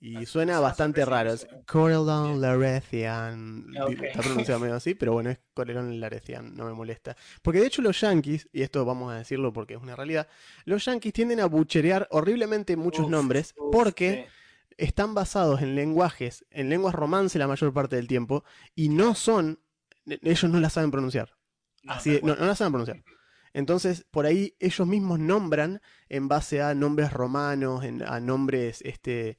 Y 0.00 0.12
suena 0.12 0.26
Suena 0.26 0.60
bastante 0.60 1.04
raro. 1.04 1.32
Es. 1.32 1.46
Corelon 1.66 2.40
Larethian. 2.40 3.66
Ok. 3.80 4.02
Está 4.02 4.22
pronunciado 4.22 4.60
medio 4.60 4.74
así, 4.76 4.94
pero 4.94 5.12
bueno, 5.12 5.30
es 5.30 5.40
Corelon 5.54 5.98
Larethian, 6.00 6.54
no 6.54 6.66
me 6.66 6.72
molesta. 6.72 7.16
Porque 7.42 7.60
de 7.60 7.66
hecho 7.66 7.82
los 7.82 8.00
yankees, 8.00 8.48
y 8.52 8.62
esto 8.62 8.84
vamos 8.84 9.12
a 9.12 9.16
decirlo 9.18 9.52
porque 9.52 9.74
es 9.74 9.80
una 9.82 9.96
realidad, 9.96 10.28
los 10.64 10.84
yankees 10.84 11.12
tienden 11.12 11.40
a 11.40 11.46
bucherear 11.46 12.06
horriblemente 12.10 12.76
muchos 12.76 13.06
Uf, 13.06 13.10
nombres 13.10 13.54
uf, 13.56 13.72
porque. 13.72 14.28
Están 14.78 15.12
basados 15.14 15.60
en 15.60 15.74
lenguajes, 15.74 16.46
en 16.50 16.70
lenguas 16.70 16.94
romance 16.94 17.38
la 17.38 17.46
mayor 17.48 17.72
parte 17.74 17.96
del 17.96 18.06
tiempo, 18.08 18.44
y 18.74 18.88
no 18.88 19.14
son, 19.14 19.60
ellos 20.06 20.50
no 20.50 20.58
las 20.60 20.72
saben 20.72 20.90
pronunciar. 20.90 21.34
No, 21.82 21.92
Así, 21.92 22.12
de- 22.12 22.22
no, 22.22 22.34
no 22.36 22.46
las 22.46 22.58
saben 22.58 22.72
pronunciar. 22.72 23.02
Entonces, 23.52 24.06
por 24.10 24.26
ahí 24.26 24.54
ellos 24.60 24.86
mismos 24.86 25.18
nombran 25.18 25.80
en 26.08 26.28
base 26.28 26.62
a 26.62 26.74
nombres 26.74 27.12
romanos, 27.12 27.84
en- 27.84 28.02
a 28.02 28.20
nombres, 28.20 28.80
este, 28.82 29.38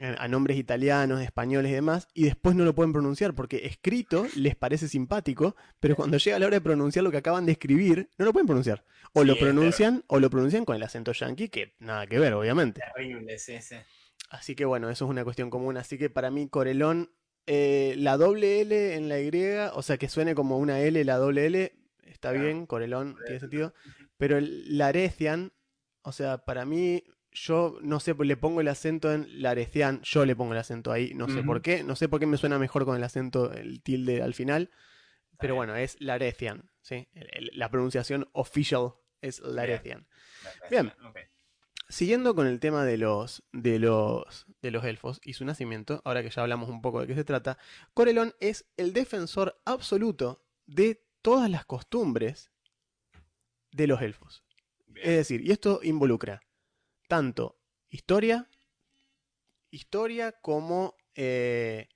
a 0.00 0.28
nombres 0.28 0.56
italianos, 0.56 1.20
españoles 1.20 1.72
y 1.72 1.74
demás, 1.74 2.06
y 2.14 2.22
después 2.24 2.54
no 2.54 2.64
lo 2.64 2.72
pueden 2.72 2.92
pronunciar 2.92 3.34
porque 3.34 3.66
escrito 3.66 4.26
les 4.36 4.54
parece 4.54 4.86
simpático, 4.88 5.56
pero 5.80 5.96
cuando 5.96 6.18
llega 6.18 6.38
la 6.38 6.46
hora 6.46 6.56
de 6.56 6.60
pronunciar 6.60 7.02
lo 7.02 7.10
que 7.10 7.16
acaban 7.16 7.46
de 7.46 7.52
escribir, 7.52 8.08
no 8.16 8.24
lo 8.24 8.32
pueden 8.32 8.46
pronunciar. 8.46 8.84
O 9.12 9.22
Sí, 9.22 9.26
lo 9.26 9.36
pronuncian, 9.36 10.04
o 10.06 10.20
lo 10.20 10.30
pronuncian 10.30 10.64
con 10.64 10.76
el 10.76 10.84
acento 10.84 11.10
yankee, 11.12 11.48
que 11.48 11.74
nada 11.80 12.06
que 12.06 12.18
ver, 12.20 12.32
obviamente. 12.34 12.80
Terrible, 12.94 13.38
sí, 13.40 13.60
sí. 13.60 13.74
Así 14.30 14.54
que 14.54 14.64
bueno, 14.64 14.90
eso 14.90 15.04
es 15.06 15.10
una 15.10 15.24
cuestión 15.24 15.50
común. 15.50 15.76
Así 15.76 15.96
que 15.98 16.10
para 16.10 16.30
mí, 16.30 16.48
Corelón, 16.48 17.10
eh, 17.46 17.94
la 17.98 18.16
doble 18.16 18.60
L 18.60 18.94
en 18.94 19.08
la 19.08 19.20
Y, 19.20 19.30
o 19.72 19.82
sea, 19.82 19.96
que 19.96 20.08
suene 20.08 20.34
como 20.34 20.58
una 20.58 20.80
L, 20.80 21.02
la 21.04 21.16
doble 21.16 21.46
L, 21.46 21.72
está 22.02 22.30
Claro. 22.30 22.44
bien, 22.44 22.66
Corelón, 22.66 23.16
tiene 23.24 23.40
sentido. 23.40 23.72
Pero 24.18 24.36
el 24.36 24.76
Larecian, 24.76 25.52
o 26.02 26.12
sea, 26.12 26.44
para 26.44 26.64
mí, 26.66 27.04
yo 27.32 27.78
no 27.82 28.00
sé, 28.00 28.14
le 28.18 28.36
pongo 28.36 28.60
el 28.60 28.68
acento 28.68 29.12
en 29.12 29.40
Larecian, 29.42 30.02
yo 30.02 30.26
le 30.26 30.34
pongo 30.36 30.52
el 30.52 30.58
acento 30.58 30.92
ahí, 30.92 31.14
no 31.14 31.28
sé 31.28 31.42
por 31.42 31.62
qué, 31.62 31.82
no 31.84 31.96
sé 31.96 32.08
por 32.08 32.20
qué 32.20 32.26
me 32.26 32.36
suena 32.36 32.58
mejor 32.58 32.84
con 32.84 32.96
el 32.96 33.04
acento, 33.04 33.52
el 33.52 33.82
tilde 33.82 34.20
al 34.22 34.34
final. 34.34 34.70
Pero 35.38 35.54
bien. 35.54 35.58
bueno, 35.58 35.76
es 35.76 35.96
Larecian, 36.00 36.68
¿sí? 36.82 37.08
El- 37.14 37.28
el- 37.32 37.50
la 37.54 37.70
pronunciación 37.70 38.28
official 38.32 38.94
es 39.22 39.40
Larecian. 39.40 40.06
Bien. 40.70 40.92
Ok. 41.06 41.18
Siguiendo 41.90 42.34
con 42.34 42.46
el 42.46 42.60
tema 42.60 42.84
de 42.84 42.98
los, 42.98 43.42
de 43.52 43.78
los, 43.78 44.46
de 44.60 44.70
los 44.70 44.84
elfos 44.84 45.20
y 45.24 45.32
su 45.32 45.46
nacimiento, 45.46 46.02
ahora 46.04 46.22
que 46.22 46.28
ya 46.28 46.42
hablamos 46.42 46.68
un 46.68 46.82
poco 46.82 47.00
de 47.00 47.06
qué 47.06 47.14
se 47.14 47.24
trata, 47.24 47.56
Corelón 47.94 48.34
es 48.40 48.66
el 48.76 48.92
defensor 48.92 49.58
absoluto 49.64 50.44
de 50.66 51.02
todas 51.22 51.48
las 51.48 51.64
costumbres 51.64 52.50
de 53.72 53.86
los 53.86 54.02
elfos. 54.02 54.44
Bien. 54.86 55.08
Es 55.08 55.16
decir, 55.16 55.40
y 55.40 55.50
esto 55.50 55.80
involucra 55.82 56.42
tanto 57.08 57.58
historia, 57.88 58.50
historia 59.70 60.32
como 60.32 60.94
eh, 61.14 61.88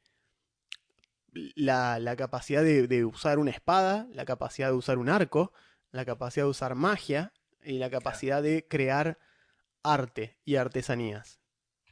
la, 1.55 1.99
la 1.99 2.17
capacidad 2.17 2.63
de, 2.63 2.89
de 2.89 3.05
usar 3.05 3.39
una 3.39 3.51
espada, 3.51 4.07
la 4.11 4.25
capacidad 4.25 4.69
de 4.69 4.75
usar 4.75 4.97
un 4.97 5.11
arco, 5.11 5.53
la 5.91 6.07
capacidad 6.07 6.47
de 6.47 6.51
usar 6.51 6.77
magia 6.77 7.35
y 7.63 7.79
la 7.79 7.91
capacidad 7.91 8.43
de 8.43 8.67
crear 8.67 9.19
arte 9.83 10.39
y 10.45 10.57
artesanías. 10.57 11.41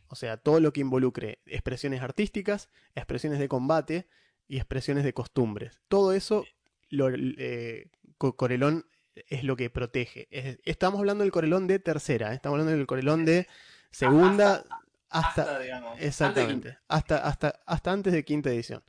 O 0.09 0.17
sea, 0.17 0.37
todo 0.37 0.59
lo 0.61 0.73
que 0.73 0.81
involucre 0.81 1.41
expresiones 1.47 2.03
artísticas, 2.03 2.69
expresiones 2.95 3.39
de 3.39 3.49
combate 3.49 4.09
y 4.49 4.57
expresiones 4.57 5.05
de 5.05 5.13
costumbres. 5.13 5.81
Todo 5.89 6.13
eso, 6.13 6.45
lo, 6.89 7.09
eh, 7.13 7.91
Co- 8.19 8.37
Corelón 8.37 8.87
es 9.15 9.45
lo 9.45 9.55
que 9.57 9.71
protege. 9.71 10.27
Es- 10.31 10.59
estamos 10.65 10.99
hablando 10.99 11.23
del 11.23 11.31
Corelón 11.33 11.67
de 11.69 11.79
tercera, 11.79 12.33
¿eh? 12.33 12.35
estamos 12.35 12.55
hablando 12.57 12.77
del 12.77 12.87
Corelón 12.87 13.25
de 13.25 13.47
segunda 13.93 14.65
hasta, 15.09 15.43
Hasta, 15.43 15.59
digamos, 15.61 15.91
antes 15.91 16.01
de 16.03 16.07
exactamente, 16.09 16.79
hasta, 16.89 17.19
hasta, 17.27 17.61
hasta 17.67 17.93
antes 17.93 18.13
de 18.13 18.25
quinta 18.25 18.51
edición. 18.51 18.83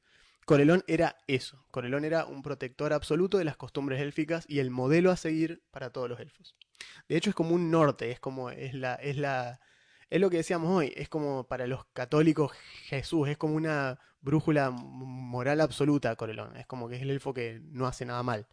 Corelón 0.45 0.83
era 0.87 1.17
eso. 1.27 1.65
Corelón 1.71 2.03
era 2.03 2.25
un 2.25 2.41
protector 2.41 2.93
absoluto 2.93 3.37
de 3.37 3.45
las 3.45 3.57
costumbres 3.57 4.01
élficas 4.01 4.45
y 4.47 4.59
el 4.59 4.69
modelo 4.71 5.11
a 5.11 5.17
seguir 5.17 5.63
para 5.71 5.91
todos 5.91 6.09
los 6.09 6.19
elfos. 6.19 6.55
De 7.07 7.17
hecho, 7.17 7.29
es 7.29 7.35
como 7.35 7.55
un 7.55 7.71
norte, 7.71 8.11
es 8.11 8.19
como, 8.19 8.49
es 8.49 8.73
la, 8.73 8.95
es 8.95 9.17
la, 9.17 9.59
es 10.09 10.19
lo 10.19 10.29
que 10.29 10.37
decíamos 10.37 10.69
hoy, 10.69 10.93
es 10.95 11.09
como 11.09 11.47
para 11.47 11.67
los 11.67 11.85
católicos 11.93 12.51
Jesús, 12.85 13.29
es 13.29 13.37
como 13.37 13.55
una 13.55 13.99
brújula 14.21 14.69
moral 14.69 15.61
absoluta 15.61 16.15
Corelón, 16.15 16.55
es 16.57 16.67
como 16.67 16.87
que 16.87 16.97
es 16.97 17.01
el 17.01 17.09
elfo 17.09 17.33
que 17.33 17.61
no 17.63 17.87
hace 17.87 18.05
nada 18.05 18.21
mal. 18.23 18.47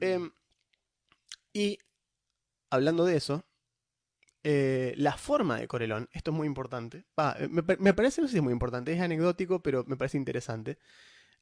Em, 0.00 0.32
y 1.52 1.78
hablando 2.70 3.04
de 3.04 3.16
eso, 3.16 3.44
eh, 4.42 4.94
la 4.96 5.16
forma 5.16 5.58
de 5.58 5.68
Corelón, 5.68 6.08
esto 6.12 6.30
es 6.30 6.36
muy 6.36 6.46
importante, 6.46 7.04
eh, 7.38 7.48
me, 7.48 7.62
me 7.78 7.94
parece, 7.94 8.20
no 8.20 8.26
sé 8.26 8.32
si 8.32 8.38
es 8.38 8.42
muy 8.42 8.52
importante, 8.52 8.92
es 8.92 9.00
anecdótico, 9.00 9.62
pero 9.62 9.84
me 9.86 9.96
parece 9.96 10.16
interesante. 10.16 10.78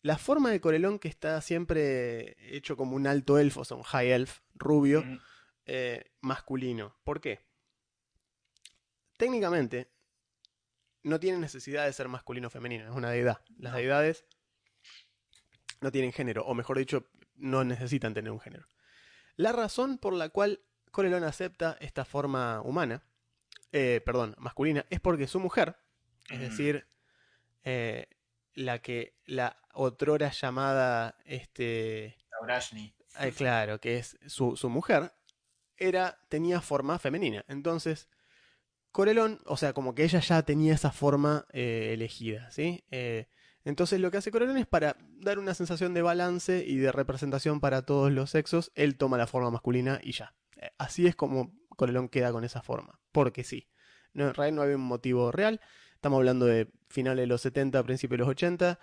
La 0.03 0.19
forma 0.19 0.51
de 0.51 0.61
Corelón 0.61 0.99
que 0.99 1.09
está 1.09 1.41
siempre 1.41 2.37
hecho 2.57 2.77
como 2.77 2.97
un 2.97 3.07
alto 3.07 3.39
elfo, 3.39 3.61
o 3.61 3.65
sea, 3.65 3.77
un 3.77 3.85
high 3.85 4.11
elf, 4.11 4.41
rubio. 4.55 5.05
Eh, 5.75 6.13
masculino. 6.21 6.95
¿Por 7.03 7.21
qué? 7.21 7.41
Técnicamente, 9.17 9.91
no 11.03 11.19
tiene 11.19 11.39
necesidad 11.39 11.87
de 11.87 11.93
ser 11.93 12.09
masculino 12.09 12.49
o 12.49 12.51
femenino, 12.51 12.85
es 12.85 12.95
una 12.95 13.11
deidad. 13.11 13.43
Las 13.59 13.75
deidades 13.75 14.25
no 15.81 15.91
tienen 15.91 16.13
género, 16.13 16.45
o 16.45 16.55
mejor 16.55 16.79
dicho, 16.79 17.09
no 17.37 17.65
necesitan 17.65 18.15
tener 18.15 18.31
un 18.33 18.41
género. 18.41 18.67
La 19.37 19.53
razón 19.53 19.99
por 19.99 20.13
la 20.13 20.29
cual 20.29 20.61
Corelón 20.91 21.25
acepta 21.25 21.77
esta 21.81 22.05
forma 22.05 22.61
humana 22.63 23.03
eh, 23.75 24.03
perdón, 24.05 24.35
masculina, 24.39 24.85
es 24.91 25.01
porque 25.01 25.27
su 25.27 25.41
mujer, 25.41 25.75
es 26.29 26.39
Mm. 26.39 26.43
decir, 26.43 26.87
eh, 27.65 28.07
la 28.53 28.81
que 28.83 29.17
la 29.25 29.57
otrora 29.73 30.31
llamada, 30.31 31.17
este, 31.25 32.19
eh, 33.19 33.33
claro, 33.35 33.81
que 33.81 33.97
es 33.97 34.19
su, 34.27 34.57
su 34.57 34.69
mujer, 34.69 35.11
era, 35.83 36.19
tenía 36.29 36.61
forma 36.61 36.99
femenina. 36.99 37.45
Entonces, 37.49 38.09
Corelón, 38.93 39.41
o 39.47 39.57
sea, 39.57 39.73
como 39.73 39.95
que 39.95 40.05
ella 40.05 40.21
ya 40.21 40.43
tenía 40.43 40.75
esa 40.75 40.93
forma 40.93 41.47
eh, 41.53 41.91
elegida, 41.95 42.51
¿sí? 42.51 42.85
Eh, 42.91 43.27
entonces 43.65 44.01
lo 44.01 44.11
que 44.11 44.19
hace 44.19 44.31
Corelón 44.31 44.59
es 44.59 44.67
para 44.67 44.97
dar 45.21 45.39
una 45.39 45.55
sensación 45.55 45.95
de 45.95 46.03
balance 46.03 46.65
y 46.67 46.77
de 46.77 46.93
representación 46.93 47.61
para 47.61 47.83
todos 47.83 48.13
los 48.13 48.31
sexos, 48.31 48.71
él 48.75 48.97
toma 48.97 49.17
la 49.17 49.27
forma 49.27 49.51
masculina 49.51 50.01
y 50.03 50.13
ya. 50.13 50.35
Eh, 50.57 50.71
así 50.79 51.07
es 51.07 51.17
como 51.17 51.55
Corelón 51.77 52.09
queda 52.09 52.33
con 52.33 52.45
esa 52.45 52.63
forma, 52.63 53.01
porque 53.13 53.45
sí. 53.45 53.69
No, 54.13 54.29
en 54.29 54.35
realidad 54.35 54.57
no 54.57 54.63
había 54.63 54.77
un 54.77 54.83
motivo 54.83 55.33
real. 55.33 55.61
Estamos 55.95 56.19
hablando 56.19 56.45
de 56.47 56.71
finales 56.89 57.23
de 57.23 57.27
los 57.29 57.41
70, 57.41 57.83
principios 57.85 58.19
de 58.19 58.25
los 58.25 58.29
80. 58.29 58.79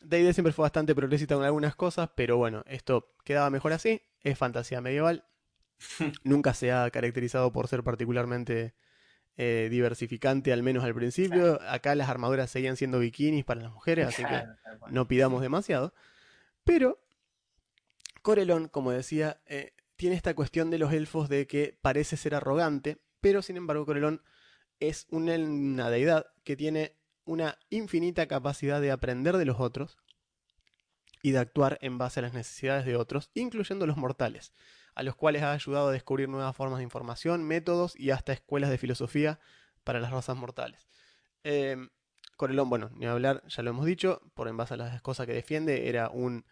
D&D 0.00 0.32
siempre 0.32 0.52
fue 0.52 0.62
bastante 0.62 0.94
progresista 0.94 1.34
con 1.34 1.44
algunas 1.44 1.76
cosas, 1.76 2.10
pero 2.14 2.38
bueno, 2.38 2.64
esto 2.66 3.12
quedaba 3.24 3.50
mejor 3.50 3.72
así. 3.72 4.00
Es 4.22 4.38
fantasía 4.38 4.80
medieval. 4.80 5.26
Nunca 6.24 6.54
se 6.54 6.72
ha 6.72 6.90
caracterizado 6.90 7.52
por 7.52 7.68
ser 7.68 7.82
particularmente 7.82 8.74
eh, 9.36 9.68
diversificante, 9.70 10.52
al 10.52 10.62
menos 10.62 10.84
al 10.84 10.94
principio. 10.94 11.60
Acá 11.68 11.94
las 11.94 12.08
armaduras 12.08 12.50
seguían 12.50 12.76
siendo 12.76 12.98
bikinis 12.98 13.44
para 13.44 13.62
las 13.62 13.72
mujeres, 13.72 14.08
así 14.08 14.24
que 14.24 14.44
no 14.90 15.08
pidamos 15.08 15.42
demasiado. 15.42 15.94
Pero 16.64 17.00
Corelón, 18.22 18.68
como 18.68 18.92
decía, 18.92 19.40
eh, 19.46 19.72
tiene 19.96 20.16
esta 20.16 20.34
cuestión 20.34 20.70
de 20.70 20.78
los 20.78 20.92
elfos 20.92 21.28
de 21.28 21.46
que 21.46 21.78
parece 21.80 22.16
ser 22.16 22.34
arrogante, 22.34 22.98
pero 23.20 23.42
sin 23.42 23.56
embargo 23.56 23.86
Corelón 23.86 24.22
es 24.80 25.06
una, 25.10 25.34
una 25.34 25.90
deidad 25.90 26.26
que 26.44 26.56
tiene 26.56 26.96
una 27.24 27.58
infinita 27.70 28.26
capacidad 28.26 28.80
de 28.80 28.90
aprender 28.90 29.36
de 29.36 29.44
los 29.44 29.60
otros 29.60 29.98
y 31.22 31.30
de 31.30 31.38
actuar 31.38 31.78
en 31.82 31.98
base 31.98 32.20
a 32.20 32.24
las 32.24 32.34
necesidades 32.34 32.84
de 32.84 32.96
otros, 32.96 33.30
incluyendo 33.34 33.86
los 33.86 33.96
mortales, 33.96 34.52
a 34.94 35.02
los 35.02 35.16
cuales 35.16 35.42
ha 35.42 35.52
ayudado 35.52 35.88
a 35.88 35.92
descubrir 35.92 36.28
nuevas 36.28 36.54
formas 36.56 36.78
de 36.78 36.84
información, 36.84 37.44
métodos 37.44 37.98
y 37.98 38.10
hasta 38.10 38.32
escuelas 38.32 38.70
de 38.70 38.78
filosofía 38.78 39.40
para 39.84 40.00
las 40.00 40.10
razas 40.10 40.36
mortales. 40.36 40.86
Eh, 41.44 41.76
Corelón, 42.36 42.70
bueno, 42.70 42.90
ni 42.94 43.06
hablar, 43.06 43.42
ya 43.46 43.62
lo 43.62 43.70
hemos 43.70 43.86
dicho, 43.86 44.22
por 44.34 44.48
en 44.48 44.56
base 44.56 44.74
a 44.74 44.76
las 44.76 45.02
cosas 45.02 45.26
que 45.26 45.32
defiende, 45.32 45.88
era 45.88 46.08
un 46.08 46.44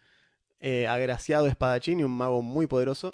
eh, 0.59 0.87
agraciado 0.87 1.47
espadachín 1.47 1.99
y 1.99 2.03
un 2.03 2.15
mago 2.15 2.41
muy 2.41 2.67
poderoso. 2.67 3.11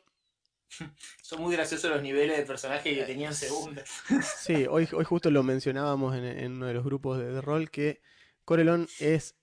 Son 1.22 1.42
muy 1.42 1.56
graciosos 1.56 1.90
los 1.90 2.02
niveles 2.02 2.38
de 2.38 2.46
personaje 2.46 2.94
que 2.94 3.04
tenían 3.04 3.34
segunda. 3.34 3.84
Sí, 4.38 4.66
hoy, 4.70 4.88
hoy 4.92 5.06
justo 5.06 5.32
lo 5.32 5.44
mencionábamos 5.44 6.16
en, 6.16 6.26
en 6.26 6.52
uno 6.54 6.68
de 6.68 6.74
los 6.74 6.84
grupos 6.84 7.20
de, 7.20 7.32
de 7.32 7.42
rol 7.42 7.72
que 7.72 8.02
Corelón 8.46 8.88
es 9.00 9.36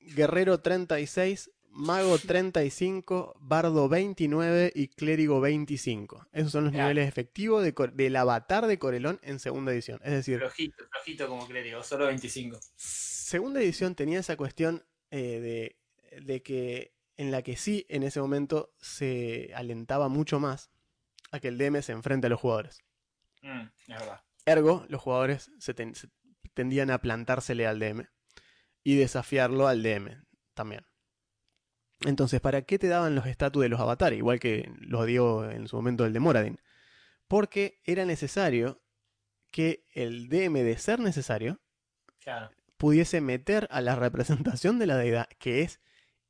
guerrero 0.00 0.60
36, 0.60 1.50
mago 1.74 2.18
35, 2.18 3.34
bardo 3.40 3.88
29 3.88 4.72
y 4.74 4.88
clérigo 4.88 5.40
25. 5.40 6.26
Esos 6.32 6.52
son 6.52 6.64
los 6.64 6.72
Claro. 6.72 6.88
niveles 6.88 7.08
efectivos 7.08 7.62
de 7.64 7.72
del 7.94 8.16
avatar 8.16 8.66
de 8.66 8.78
Corelón 8.78 9.18
en 9.22 9.38
segunda 9.38 9.72
edición. 9.72 10.00
Es 10.04 10.12
decir, 10.12 10.38
Flojito, 10.38 10.84
flojito 10.90 11.28
como 11.28 11.46
clérigo, 11.46 11.82
solo 11.82 12.06
25. 12.06 12.58
segunda 12.76 13.60
edición 13.60 13.94
tenía 13.94 14.20
esa 14.20 14.36
cuestión 14.36 14.84
eh, 15.10 15.76
de, 16.10 16.20
de 16.24 16.42
que 16.42 16.94
en 17.16 17.30
la 17.30 17.42
que 17.42 17.56
sí 17.56 17.86
en 17.88 18.02
ese 18.02 18.20
momento 18.20 18.72
se 18.80 19.52
alentaba 19.54 20.08
mucho 20.08 20.40
más 20.40 20.70
a 21.30 21.40
que 21.40 21.48
el 21.48 21.58
DM 21.58 21.82
se 21.82 21.92
enfrente 21.92 22.26
a 22.26 22.30
los 22.30 22.40
jugadores. 22.40 22.82
Mm, 23.42 23.62
es 23.62 23.86
verdad. 23.88 24.20
Ergo, 24.46 24.84
los 24.88 25.00
jugadores 25.00 25.50
se, 25.58 25.74
ten- 25.74 25.94
se 25.94 26.08
tendían 26.54 26.90
a 26.90 27.00
plantársele 27.00 27.66
al 27.66 27.78
DM 27.78 28.08
y 28.82 28.96
desafiarlo 28.96 29.66
al 29.68 29.82
DM 29.82 30.22
también. 30.54 30.84
Entonces, 32.04 32.40
¿para 32.40 32.62
qué 32.62 32.78
te 32.78 32.88
daban 32.88 33.14
los 33.14 33.26
estatus 33.26 33.62
de 33.62 33.68
los 33.68 33.80
avatares? 33.80 34.18
Igual 34.18 34.38
que 34.40 34.70
los 34.80 35.06
dio 35.06 35.50
en 35.50 35.68
su 35.68 35.76
momento 35.76 36.04
el 36.04 36.12
de 36.12 36.20
Moradin. 36.20 36.60
Porque 37.28 37.80
era 37.84 38.04
necesario 38.04 38.82
que 39.50 39.86
el 39.94 40.28
DM, 40.28 40.62
de 40.62 40.76
ser 40.78 41.00
necesario, 41.00 41.60
Claro. 42.20 42.50
pudiese 42.76 43.20
meter 43.20 43.68
a 43.70 43.80
la 43.80 43.94
representación 43.96 44.78
de 44.78 44.86
la 44.86 44.96
deidad, 44.96 45.28
que 45.38 45.62
es 45.62 45.80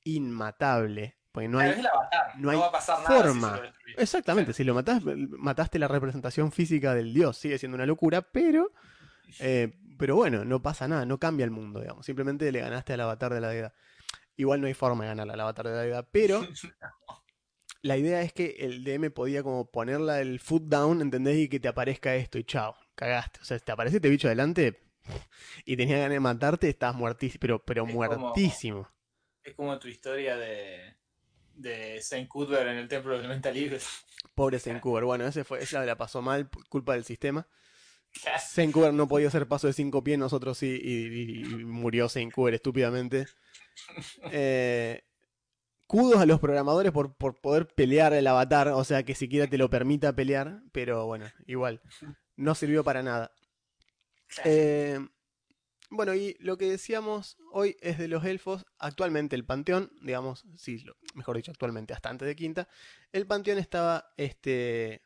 inmatable. 0.04 1.16
Porque 1.32 1.48
no 1.48 1.58
Claro, 1.58 1.72
hay. 1.72 1.78
es 1.78 1.80
el 1.80 1.86
avatar. 1.86 2.32
no 2.38 2.60
va 2.60 2.66
a 2.66 2.72
pasar 2.72 2.98
nada. 3.02 3.16
si 3.16 3.22
forma. 3.22 3.56
se. 3.96 4.02
Exactamente, 4.02 4.52
si 4.52 4.62
lo 4.64 4.74
matás, 4.74 5.02
mataste 5.04 5.78
la 5.80 5.88
representación 5.88 6.52
física 6.52 6.94
del 6.94 7.12
dios. 7.12 7.36
Sigue 7.36 7.58
siendo 7.58 7.74
una 7.74 7.86
locura, 7.86 8.22
pero. 8.22 8.72
eh, 9.40 9.72
pero 9.98 10.16
bueno, 10.16 10.44
no 10.44 10.62
pasa 10.62 10.86
nada, 10.86 11.04
no 11.06 11.18
cambia 11.18 11.44
el 11.44 11.50
mundo, 11.50 11.80
digamos. 11.80 12.06
Simplemente 12.06 12.50
le 12.52 12.60
ganaste 12.60 12.92
al 12.92 13.00
avatar 13.00 13.32
de 13.34 13.40
la 13.40 13.48
deidad. 13.48 13.74
Igual 14.36 14.60
no 14.60 14.66
hay 14.66 14.74
forma 14.74 15.04
de 15.04 15.08
ganar 15.10 15.30
al 15.30 15.40
avatar 15.40 15.66
de 15.68 15.74
la 15.74 15.80
deidad, 15.82 16.08
pero 16.10 16.40
la 17.82 17.96
idea 17.96 18.22
es 18.22 18.32
que 18.32 18.56
el 18.60 18.82
DM 18.84 19.10
podía 19.10 19.42
como 19.42 19.70
ponerla 19.70 20.20
el 20.20 20.40
foot 20.40 20.64
down, 20.64 21.00
¿entendés? 21.00 21.36
Y 21.38 21.48
que 21.48 21.60
te 21.60 21.68
aparezca 21.68 22.14
esto 22.16 22.38
y 22.38 22.44
chao, 22.44 22.74
cagaste. 22.94 23.40
O 23.42 23.44
sea, 23.44 23.58
si 23.58 23.64
te 23.64 23.72
aparece 23.72 23.96
este 23.96 24.08
bicho 24.08 24.28
adelante 24.28 24.80
y 25.64 25.76
tenía 25.76 25.96
ganas 25.98 26.12
de 26.12 26.20
matarte, 26.20 26.68
estás 26.68 26.94
muertísimo, 26.94 27.38
pero, 27.40 27.64
pero 27.64 27.84
Es 27.86 27.92
como- 27.92 28.18
muertísimo. 28.18 28.88
Es 29.42 29.54
como 29.54 29.78
tu 29.78 29.88
historia 29.88 30.36
de, 30.38 30.96
de 31.52 32.00
Saint 32.00 32.26
Cuthbert 32.28 32.66
en 32.66 32.78
el 32.78 32.88
Templo 32.88 33.10
de 33.12 33.18
los 33.18 33.24
Elementalistas. 33.26 34.04
Pobre 34.34 34.58
Senkuber. 34.58 35.04
Bueno, 35.04 35.26
ese 35.26 35.44
fue, 35.44 35.62
esa 35.62 35.84
la 35.84 35.96
pasó 35.98 36.22
mal, 36.22 36.48
culpa 36.70 36.94
del 36.94 37.04
sistema. 37.04 37.46
Senkuber 38.48 38.94
no 38.94 39.06
podía 39.08 39.28
hacer 39.28 39.46
paso 39.46 39.66
de 39.66 39.72
cinco 39.74 40.02
pies, 40.02 40.18
nosotros 40.18 40.56
sí, 40.56 40.80
y, 40.82 40.92
y- 40.92 41.40
y 41.42 41.64
murió 41.64 42.08
Senkuber 42.08 42.54
estúpidamente. 42.54 43.26
Eh, 44.32 45.02
kudos 45.86 46.20
a 46.20 46.26
los 46.26 46.40
programadores 46.40 46.92
por, 46.92 47.14
por 47.16 47.40
poder 47.40 47.68
pelear 47.68 48.12
el 48.14 48.26
avatar, 48.26 48.68
o 48.68 48.84
sea, 48.84 49.02
que 49.04 49.14
siquiera 49.14 49.46
te 49.46 49.58
lo 49.58 49.70
permita 49.70 50.14
pelear, 50.14 50.62
pero 50.72 51.06
bueno, 51.06 51.26
igual, 51.46 51.80
no 52.36 52.54
sirvió 52.54 52.82
para 52.84 53.02
nada. 53.02 53.32
Eh, 54.44 54.98
bueno, 55.90 56.14
y 56.14 56.36
lo 56.40 56.56
que 56.56 56.68
decíamos 56.70 57.36
hoy 57.52 57.76
es 57.80 57.98
de 57.98 58.08
los 58.08 58.24
elfos. 58.24 58.64
Actualmente 58.78 59.36
el 59.36 59.44
panteón, 59.44 59.92
digamos, 60.02 60.44
sí, 60.56 60.78
lo- 60.78 60.96
mejor 61.14 61.36
dicho, 61.36 61.52
actualmente, 61.52 61.92
hasta 61.94 62.08
antes 62.08 62.26
de 62.26 62.34
quinta, 62.34 62.68
el 63.12 63.26
panteón 63.26 63.58
estaba, 63.58 64.12
este, 64.16 65.02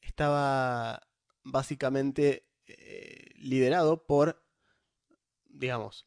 estaba 0.00 1.00
básicamente 1.42 2.46
eh, 2.66 3.30
liderado 3.36 4.06
por, 4.06 4.44
digamos, 5.48 6.06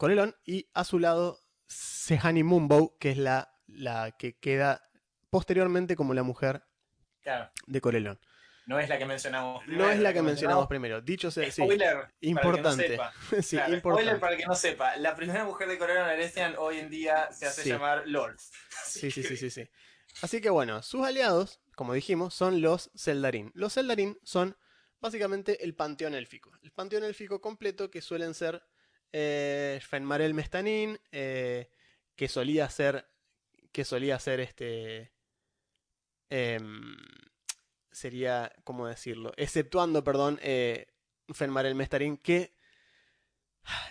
Corelón 0.00 0.34
y 0.46 0.66
a 0.72 0.84
su 0.84 0.98
lado 0.98 1.40
Sehani 1.66 2.42
Mumbo, 2.42 2.96
que 2.98 3.10
es 3.10 3.18
la, 3.18 3.52
la 3.66 4.12
que 4.18 4.38
queda 4.38 4.82
posteriormente 5.28 5.94
como 5.94 6.14
la 6.14 6.22
mujer 6.22 6.64
Claro, 7.20 7.50
de 7.66 7.80
Corelón. 7.82 8.18
no 8.64 8.78
es 8.80 8.88
la 8.88 8.96
que 8.96 9.04
mencionamos 9.04 9.62
No 9.66 9.90
es 9.90 9.98
la 10.00 10.14
que 10.14 10.22
mencionamos 10.22 10.66
primero. 10.68 11.02
Dicho 11.02 11.30
sea, 11.30 11.52
Spoiler, 11.52 12.14
importante. 12.22 12.96
Para 12.96 13.12
el 13.12 13.18
que 13.18 13.36
no 13.36 13.36
sepa. 13.36 13.42
sí, 13.42 13.56
Claro, 13.56 13.74
importante. 13.74 14.02
Spoiler 14.04 14.20
para 14.20 14.32
el 14.32 14.38
que 14.40 14.46
no 14.46 14.54
sepa. 14.54 14.96
La 14.96 15.14
primera 15.14 15.44
mujer 15.44 15.68
de 15.68 15.76
Coronel 15.76 16.08
Erestian 16.08 16.54
hoy 16.56 16.78
en 16.78 16.88
día 16.88 17.30
se 17.30 17.44
hace 17.44 17.62
Sí. 17.64 17.68
llamar 17.68 18.04
Lord. 18.06 18.38
Sí, 18.86 19.10
sí, 19.10 19.22
sí, 19.22 19.36
sí, 19.36 19.50
sí. 19.50 19.68
Así 20.22 20.40
que 20.40 20.48
bueno, 20.48 20.82
sus 20.82 21.06
aliados, 21.06 21.60
como 21.76 21.92
dijimos, 21.92 22.32
son 22.32 22.62
los 22.62 22.90
Zeldarin. 22.96 23.52
Los 23.54 23.74
Zeldarin 23.74 24.18
son 24.22 24.56
básicamente 24.98 25.62
el 25.62 25.74
panteón 25.74 26.14
élfico. 26.14 26.52
El 26.62 26.72
panteón 26.72 27.04
élfico 27.04 27.42
completo 27.42 27.90
que 27.90 28.00
suelen 28.00 28.32
ser 28.32 28.62
eh, 29.12 29.80
Fenmarel 29.82 30.34
Mestanin, 30.34 30.98
eh, 31.12 31.70
que 32.16 32.28
solía 32.28 32.68
ser, 32.70 33.06
que 33.72 33.84
solía 33.84 34.18
ser 34.18 34.40
este, 34.40 35.12
em, 36.28 36.96
sería, 37.90 38.52
¿cómo 38.64 38.86
decirlo? 38.86 39.32
Exceptuando, 39.36 40.04
perdón, 40.04 40.38
eh, 40.42 40.86
Fenmarel 41.32 41.74
Mestarin, 41.74 42.16
que 42.16 42.54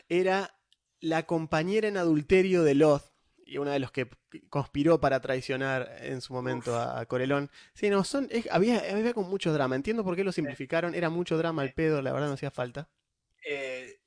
era 0.07 0.55
la 0.99 1.25
compañera 1.25 1.87
en 1.87 1.97
adulterio 1.97 2.63
de 2.63 2.75
Loth 2.75 3.03
y 3.45 3.57
una 3.57 3.71
de 3.71 3.79
los 3.79 3.91
que 3.91 4.07
conspiró 4.49 4.99
para 4.99 5.21
traicionar 5.21 5.91
en 6.01 6.21
su 6.21 6.33
momento 6.33 6.75
a, 6.75 6.99
a 6.99 7.05
Corelón. 7.07 7.49
Sí, 7.73 7.89
no, 7.89 8.03
son, 8.03 8.27
es- 8.31 8.47
había, 8.51 8.79
había 8.91 9.13
con 9.13 9.27
mucho 9.29 9.51
drama. 9.53 9.75
Entiendo 9.75 10.03
por 10.03 10.15
qué 10.15 10.23
lo 10.23 10.31
simplificaron. 10.31 10.93
Era 10.93 11.09
mucho 11.09 11.37
drama 11.37 11.63
al 11.63 11.73
pedo, 11.73 12.01
la 12.01 12.13
verdad 12.13 12.27
no 12.27 12.33
hacía 12.33 12.51
falta. 12.51 12.89
Eh, 13.43 13.98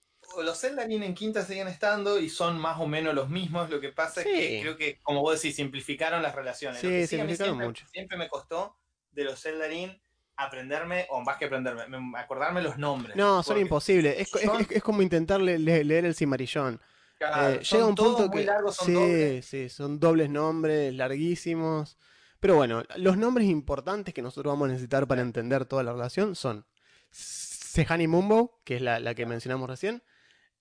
los 0.43 0.61
Zeldarin 0.61 1.03
en 1.03 1.15
quinta 1.15 1.43
siguen 1.45 1.69
estando 1.69 2.19
y 2.19 2.29
son 2.29 2.59
más 2.59 2.81
o 2.81 2.87
menos 2.87 3.15
los 3.15 3.29
mismos. 3.29 3.69
Lo 3.71 3.81
que 3.81 3.91
pasa 3.93 4.23
Sí. 4.23 4.29
es 4.31 4.35
que 4.49 4.59
creo 4.63 4.77
que, 4.77 4.99
como 5.03 5.21
vos 5.21 5.41
decís, 5.41 5.57
simplificaron 5.57 6.23
las 6.23 6.35
relaciones. 6.35 6.81
Sí, 6.81 6.87
Lo 6.87 6.93
que 6.93 7.07
sí 7.07 7.17
a 7.17 7.25
mí 7.25 7.31
simplificaron 7.35 7.53
siempre, 7.55 7.67
mucho. 7.67 7.87
Siempre 7.93 8.17
me 8.19 8.29
costó 8.29 8.77
de 9.11 9.25
los 9.25 9.41
Zeldarin 9.43 10.01
aprenderme, 10.37 11.07
o 11.11 11.21
más 11.21 11.37
que 11.37 11.45
aprenderme, 11.45 11.87
me- 12.01 12.19
acordarme 12.19 12.63
los 12.63 12.79
nombres. 12.79 13.15
No, 13.17 13.43
son 13.43 13.59
imposibles. 13.59 14.17
Es, 14.19 14.31
son- 14.31 14.61
es- 14.63 14.71
es 14.71 14.83
como 14.83 15.03
intentar 15.03 15.41
le- 15.41 15.59
le- 15.59 15.85
leer 15.85 16.05
el 16.07 16.15
Cimarillón. 16.15 16.81
claro, 17.19 17.55
Eh, 17.55 17.61
llega 17.63 17.87
un 17.87 17.95
punto 17.95 18.31
que. 18.31 18.45
largos, 18.45 18.75
son 18.77 18.87
sí, 18.87 18.93
dobles. 18.95 19.47
sí, 19.47 19.69
son 19.69 20.01
dobles 20.01 20.31
nombres, 20.31 20.93
larguísimos. 20.95 21.97
Pero 22.41 22.57
bueno, 22.57 22.83
los 22.97 23.17
nombres 23.17 23.47
importantes 23.47 24.13
que 24.13 24.23
nosotros 24.23 24.51
vamos 24.53 24.67
a 24.69 24.73
necesitar 24.73 25.07
para 25.07 25.21
entender 25.23 25.65
toda 25.67 25.85
la 25.85 25.93
relación 25.93 26.35
son 26.35 26.67
Sehani 27.13 28.09
Mumbo, 28.09 28.61
que 28.65 28.77
es 28.77 28.83
la, 28.83 28.99
la 28.99 29.15
que 29.15 29.27
mencionamos 29.27 29.69
recién. 29.71 30.03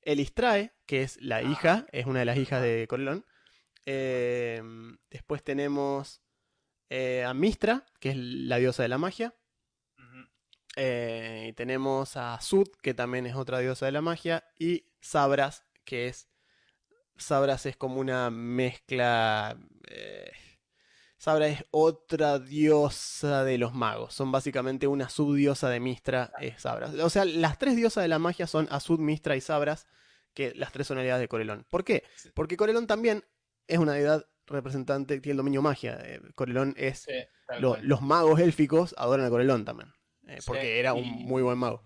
Elistrae, 0.02 0.74
que 0.86 1.04
es 1.04 1.22
la 1.22 1.42
hija, 1.42 1.86
es 1.92 2.06
una 2.06 2.20
de 2.20 2.26
las 2.26 2.38
hijas 2.38 2.62
de 2.62 2.86
Corelón. 2.90 3.26
Eh, 3.86 4.62
después 5.10 5.44
tenemos 5.44 6.22
eh, 6.90 7.24
a 7.24 7.34
Mistra, 7.34 7.86
que 8.00 8.12
es 8.12 8.18
la 8.18 8.58
diosa 8.58 8.84
de 8.84 8.90
la 8.90 8.98
magia. 8.98 9.36
Eh, 10.78 11.48
y 11.50 11.54
tenemos 11.54 12.16
a 12.16 12.40
Sud, 12.40 12.70
que 12.82 12.94
también 12.94 13.26
es 13.26 13.36
otra 13.36 13.60
diosa 13.60 13.86
de 13.86 13.92
la 13.92 14.02
magia. 14.02 14.44
Y 14.58 14.92
Sabras, 15.02 15.66
que 15.86 16.08
es. 16.08 16.30
Sabras 17.18 17.66
es 17.66 17.78
como 17.78 18.00
una 18.00 18.30
mezcla. 18.30 19.58
Sabra 21.22 21.48
es 21.50 21.64
otra 21.70 22.40
diosa 22.40 23.44
de 23.44 23.60
los 23.60 23.76
magos. 23.76 24.12
Son 24.12 24.32
básicamente 24.32 24.88
una 24.88 25.08
subdiosa 25.08 25.70
de 25.70 25.80
Mistra, 25.80 26.34
es 26.40 26.62
Sabras. 26.64 26.96
O 26.96 27.12
sea, 27.12 27.26
las 27.26 27.60
tres 27.60 27.76
diosas 27.76 28.04
de 28.04 28.08
la 28.08 28.18
magia 28.18 28.48
son 28.48 28.68
Asud, 28.72 28.98
Mistra 29.00 29.36
y 29.36 29.42
Sabras, 29.42 29.86
que 30.34 30.52
las 30.56 30.72
tres 30.72 30.88
son 30.88 30.98
de 30.98 31.28
Corelón. 31.28 31.64
¿Por 31.70 31.84
qué? 31.84 32.06
Sí. 32.16 32.32
Porque 32.34 32.58
Corelón 32.58 32.88
también 32.88 33.24
es 33.68 33.78
una 33.78 33.94
deidad 33.94 34.26
representante, 34.48 35.20
tiene 35.20 35.34
el 35.34 35.38
dominio 35.38 35.62
magia. 35.62 36.00
Eh, 36.04 36.22
Corelón 36.34 36.74
es 36.76 37.02
Sí, 37.02 37.14
lo- 37.60 37.78
los 37.84 38.02
magos 38.02 38.40
élficos 38.40 38.96
adoran 38.98 39.28
a 39.28 39.30
Corelón 39.30 39.64
también. 39.64 39.94
eh, 40.28 40.38
Sí, 40.40 40.48
porque 40.48 40.80
era 40.80 40.96
un 40.96 41.06
y- 41.06 41.24
muy 41.26 41.44
buen 41.44 41.60
mago. 41.60 41.84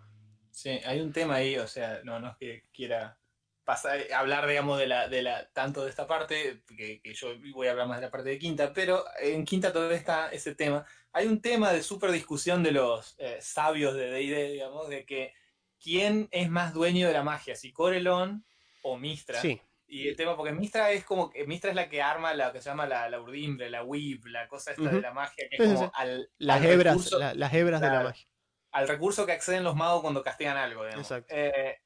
Sí, 0.52 0.70
hay 0.86 1.02
un 1.02 1.12
tema 1.12 1.36
ahí, 1.36 1.58
o 1.58 1.68
sea, 1.68 2.00
no, 2.06 2.22
no 2.22 2.30
es 2.30 2.38
que 2.38 2.64
quiera 2.74 3.20
pasar, 3.66 4.00
hablar, 4.14 4.48
digamos, 4.48 4.80
de 4.80 4.88
la, 4.88 5.08
de 5.10 5.22
la, 5.24 5.50
tanto 5.52 5.84
de 5.84 5.90
esta 5.90 6.08
parte, 6.08 6.64
que, 6.68 7.02
que 7.02 7.14
yo 7.14 7.30
voy 7.54 7.68
a 7.68 7.72
hablar 7.72 7.88
más 7.88 7.98
de 8.00 8.06
la 8.06 8.12
parte 8.12 8.30
de 8.30 8.40
Quinta, 8.40 8.72
pero 8.74 9.04
en 9.20 9.44
Quinta 9.44 9.74
todavía 9.74 9.98
está 9.98 10.30
ese 10.32 10.56
tema. 10.56 10.86
Hay 11.12 11.26
un 11.28 11.42
tema 11.42 11.74
de 11.74 11.82
súper 11.84 12.12
discusión 12.12 12.64
de 12.64 12.72
los 12.72 13.16
eh, 13.18 13.38
sabios 13.42 13.96
de 13.96 14.10
D&D, 14.12 14.52
digamos, 14.52 14.88
de 14.88 15.06
que 15.06 15.34
quién 15.82 16.28
es 16.32 16.50
más 16.50 16.74
dueño 16.74 17.08
de 17.08 17.14
la 17.14 17.24
magia, 17.24 17.56
si 17.56 17.74
Corelón 17.74 18.46
o 18.84 18.98
Mistra. 18.98 19.42
Sí, 19.42 19.60
Y 19.88 20.08
el 20.08 20.16
tema, 20.16 20.36
porque 20.38 20.52
Mistra 20.52 20.92
es 20.92 21.04
como 21.04 21.30
que 21.30 21.46
Mistra 21.48 21.70
es 21.72 21.76
la 21.76 21.90
que 21.90 22.02
arma 22.02 22.34
la 22.34 22.52
que 22.52 22.62
se 22.62 22.70
llama 22.70 22.86
la, 22.86 23.10
la 23.10 23.20
urdimbre, 23.20 23.70
la 23.70 23.84
weave, 23.84 24.30
la 24.30 24.48
cosa 24.48 24.72
esta 24.72 24.84
Ujú. 24.84 24.96
de 24.96 25.02
la 25.02 25.12
magia, 25.14 25.48
que 25.50 25.56
es 25.64 25.74
como 25.74 25.92
al, 25.96 26.30
las 26.38 26.58
al 26.62 26.66
hebras, 26.68 26.96
recurso- 26.98 27.20
la- 27.20 27.34
las 27.34 27.54
hebras 27.54 27.82
de 27.82 27.88
la 27.88 28.04
magia. 28.04 28.28
al 28.72 28.88
recurso 28.88 29.26
que 29.26 29.32
acceden 29.32 29.64
los 29.64 29.76
magos 29.76 30.02
cuando 30.02 30.22
castigan 30.24 30.58
algo, 30.58 30.84
digamos. 30.86 31.10
Exacto. 31.10 31.34
Eh, 31.36 31.78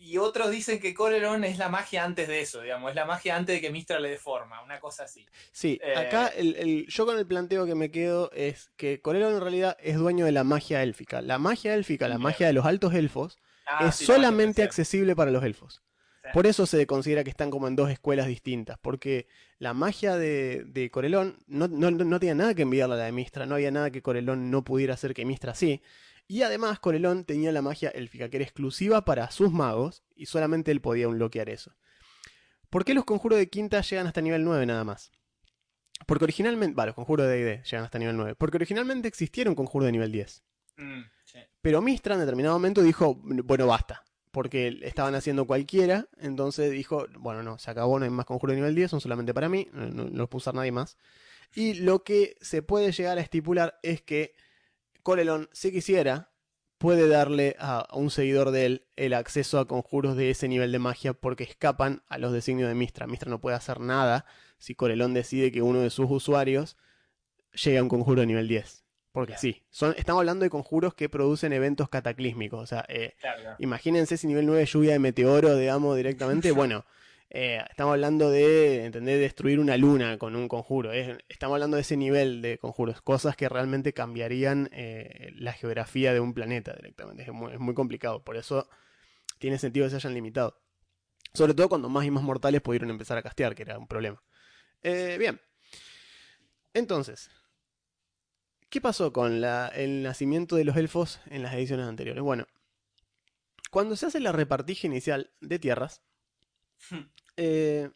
y 0.00 0.16
otros 0.18 0.50
dicen 0.50 0.80
que 0.80 0.94
Corelon 0.94 1.44
es 1.44 1.58
la 1.58 1.68
magia 1.68 2.04
antes 2.04 2.28
de 2.28 2.40
eso, 2.40 2.60
digamos, 2.62 2.90
es 2.90 2.96
la 2.96 3.04
magia 3.06 3.36
antes 3.36 3.56
de 3.56 3.60
que 3.60 3.70
Mistra 3.70 4.00
le 4.00 4.10
dé 4.10 4.18
forma, 4.18 4.62
una 4.62 4.80
cosa 4.80 5.04
así. 5.04 5.26
Sí, 5.52 5.80
Eh, 5.82 5.94
acá 5.94 6.28
el, 6.28 6.56
el- 6.56 6.86
yo 6.88 7.06
con 7.06 7.18
el 7.18 7.26
planteo 7.26 7.66
que 7.66 7.74
me 7.74 7.90
quedo 7.90 8.30
es 8.32 8.70
que 8.76 9.00
Corelón 9.00 9.34
en 9.34 9.40
realidad 9.40 9.76
es 9.80 9.96
dueño 9.96 10.24
de 10.24 10.32
la 10.32 10.44
magia 10.44 10.82
élfica. 10.82 11.20
La 11.22 11.38
magia 11.38 11.74
élfica, 11.74 12.08
la 12.08 12.14
Bien. 12.16 12.22
magia 12.24 12.46
de 12.46 12.52
los 12.52 12.66
altos 12.66 12.94
elfos, 12.94 13.38
Ah, 13.66 13.88
es 13.88 13.94
sí, 13.96 14.04
solamente 14.04 14.62
accesible 14.62 15.14
para 15.14 15.30
los 15.30 15.44
elfos. 15.44 15.82
Sí. 16.22 16.28
Por 16.32 16.46
eso 16.46 16.66
se 16.66 16.86
considera 16.86 17.24
que 17.24 17.30
están 17.30 17.50
como 17.50 17.66
en 17.68 17.76
dos 17.76 17.90
escuelas 17.90 18.26
distintas, 18.26 18.78
porque 18.78 19.26
la 19.58 19.74
magia 19.74 20.16
de, 20.16 20.64
de 20.66 20.90
Corelón 20.90 21.38
no, 21.46 21.66
no, 21.68 21.90
no 21.90 22.20
tenía 22.20 22.34
nada 22.34 22.54
que 22.54 22.62
enviarle 22.62 22.94
a 22.94 22.98
la 22.98 23.04
de 23.06 23.12
Mistra, 23.12 23.46
no 23.46 23.56
había 23.56 23.70
nada 23.70 23.90
que 23.90 24.02
Corelón 24.02 24.50
no 24.50 24.62
pudiera 24.64 24.94
hacer 24.94 25.14
que 25.14 25.24
Mistra 25.24 25.54
sí. 25.54 25.82
Y 26.30 26.44
además 26.44 26.78
Corelón 26.78 27.24
tenía 27.24 27.50
la 27.50 27.60
magia 27.60 27.88
élfica, 27.88 28.28
que 28.28 28.36
era 28.36 28.44
exclusiva 28.44 29.04
para 29.04 29.32
sus 29.32 29.50
magos, 29.50 30.04
y 30.14 30.26
solamente 30.26 30.70
él 30.70 30.80
podía 30.80 31.08
unloquear 31.08 31.48
eso. 31.48 31.74
¿Por 32.68 32.84
qué 32.84 32.94
los 32.94 33.04
conjuros 33.04 33.36
de 33.36 33.48
quinta 33.48 33.80
llegan 33.80 34.06
hasta 34.06 34.20
nivel 34.20 34.44
9 34.44 34.64
nada 34.64 34.84
más? 34.84 35.10
Porque 36.06 36.22
originalmente, 36.22 36.76
va, 36.76 36.86
los 36.86 36.94
conjuros 36.94 37.26
de 37.26 37.36
D&D 37.36 37.64
llegan 37.64 37.84
hasta 37.84 37.98
nivel 37.98 38.16
9, 38.16 38.36
porque 38.36 38.58
originalmente 38.58 39.08
existiera 39.08 39.50
un 39.50 39.56
conjuro 39.56 39.86
de 39.86 39.90
nivel 39.90 40.12
10. 40.12 40.44
Mm, 40.76 41.00
sí. 41.24 41.38
Pero 41.60 41.82
Mistra 41.82 42.14
en 42.14 42.20
determinado 42.20 42.54
momento 42.54 42.80
dijo, 42.80 43.16
bueno, 43.16 43.66
basta. 43.66 44.04
Porque 44.30 44.78
estaban 44.82 45.16
haciendo 45.16 45.48
cualquiera, 45.48 46.06
entonces 46.16 46.70
dijo, 46.70 47.06
bueno, 47.18 47.42
no, 47.42 47.58
se 47.58 47.72
acabó, 47.72 47.98
no 47.98 48.04
hay 48.04 48.10
más 48.12 48.26
conjuro 48.26 48.52
de 48.52 48.60
nivel 48.60 48.76
10, 48.76 48.88
son 48.88 49.00
solamente 49.00 49.34
para 49.34 49.48
mí, 49.48 49.66
no, 49.72 49.88
no, 49.88 50.04
no 50.04 50.10
los 50.16 50.28
puede 50.28 50.42
usar 50.42 50.54
nadie 50.54 50.70
más. 50.70 50.96
Y 51.56 51.74
lo 51.74 52.04
que 52.04 52.36
se 52.40 52.62
puede 52.62 52.92
llegar 52.92 53.18
a 53.18 53.20
estipular 53.20 53.80
es 53.82 54.00
que 54.00 54.36
Corelon, 55.02 55.48
si 55.52 55.72
quisiera, 55.72 56.30
puede 56.78 57.08
darle 57.08 57.56
a, 57.58 57.80
a 57.80 57.96
un 57.96 58.10
seguidor 58.10 58.50
de 58.50 58.66
él 58.66 58.86
el 58.96 59.12
acceso 59.14 59.58
a 59.58 59.66
conjuros 59.68 60.16
de 60.16 60.30
ese 60.30 60.48
nivel 60.48 60.72
de 60.72 60.78
magia 60.78 61.12
porque 61.12 61.44
escapan 61.44 62.02
a 62.08 62.18
los 62.18 62.32
designios 62.32 62.68
de 62.68 62.74
Mistra. 62.74 63.06
Mistra 63.06 63.28
no 63.30 63.40
puede 63.40 63.56
hacer 63.56 63.80
nada 63.80 64.24
si 64.58 64.74
Corelon 64.74 65.12
decide 65.14 65.52
que 65.52 65.62
uno 65.62 65.80
de 65.80 65.90
sus 65.90 66.10
usuarios 66.10 66.76
llegue 67.52 67.78
a 67.78 67.82
un 67.82 67.88
conjuro 67.88 68.20
de 68.22 68.26
nivel 68.26 68.48
10. 68.48 68.84
Porque 69.12 69.32
Claro. 69.32 69.40
sí, 69.40 69.64
son, 69.70 69.94
estamos 69.98 70.20
hablando 70.20 70.44
de 70.44 70.50
conjuros 70.50 70.94
que 70.94 71.08
producen 71.08 71.52
eventos 71.52 71.88
cataclísmicos. 71.88 72.62
O 72.62 72.66
sea, 72.66 72.84
eh, 72.88 73.14
Claro, 73.20 73.40
claro. 73.42 73.56
imagínense 73.58 74.16
si 74.16 74.26
nivel 74.28 74.46
9 74.46 74.64
lluvia 74.66 74.92
de 74.92 75.00
meteoro, 75.00 75.56
digamos, 75.56 75.96
directamente. 75.96 76.52
Bueno, 76.54 76.84
eh, 77.32 77.64
estamos 77.70 77.92
hablando 77.92 78.28
de, 78.30 78.84
¿entendés? 78.84 79.20
Destruir 79.20 79.60
una 79.60 79.76
luna 79.76 80.18
con 80.18 80.34
un 80.34 80.48
conjuro. 80.48 80.92
es- 80.92 81.16
estamos 81.28 81.54
hablando 81.54 81.76
de 81.76 81.82
ese 81.82 81.96
nivel 81.96 82.42
de 82.42 82.58
conjuros. 82.58 83.00
Cosas 83.02 83.36
que 83.36 83.48
realmente 83.48 83.92
cambiarían 83.92 84.68
eh, 84.72 85.30
la 85.36 85.52
geografía 85.52 86.12
de 86.12 86.20
un 86.20 86.34
planeta 86.34 86.72
directamente. 86.74 87.22
Es 87.22 87.32
muy, 87.32 87.74
complicado. 87.74 88.24
Por 88.24 88.36
eso 88.36 88.68
tiene 89.38 89.58
sentido 89.58 89.86
que 89.86 89.90
se 89.90 89.96
hayan 89.96 90.14
limitado. 90.14 90.60
Sobre 91.32 91.54
todo 91.54 91.68
cuando 91.68 91.88
más 91.88 92.04
y 92.04 92.10
más 92.10 92.24
mortales 92.24 92.60
pudieron 92.62 92.90
empezar 92.90 93.16
a 93.16 93.22
castear, 93.22 93.54
que 93.54 93.62
era 93.62 93.78
un 93.78 93.86
problema. 93.86 94.20
Eh, 94.82 95.16
bien. 95.18 95.40
Entonces, 96.74 97.30
¿qué 98.68 98.80
pasó 98.80 99.12
con 99.12 99.44
el 99.44 100.02
nacimiento 100.02 100.56
de 100.56 100.64
los 100.64 100.76
elfos 100.76 101.20
en 101.26 101.44
las 101.44 101.54
ediciones 101.54 101.86
anteriores? 101.86 102.22
Bueno, 102.22 102.46
cuando 103.70 103.94
se 103.94 104.06
hace 104.06 104.18
la 104.18 104.32
repartija 104.32 104.88
inicial 104.88 105.30
de 105.40 105.60
tierras, 105.60 106.02
eh, 107.36 107.90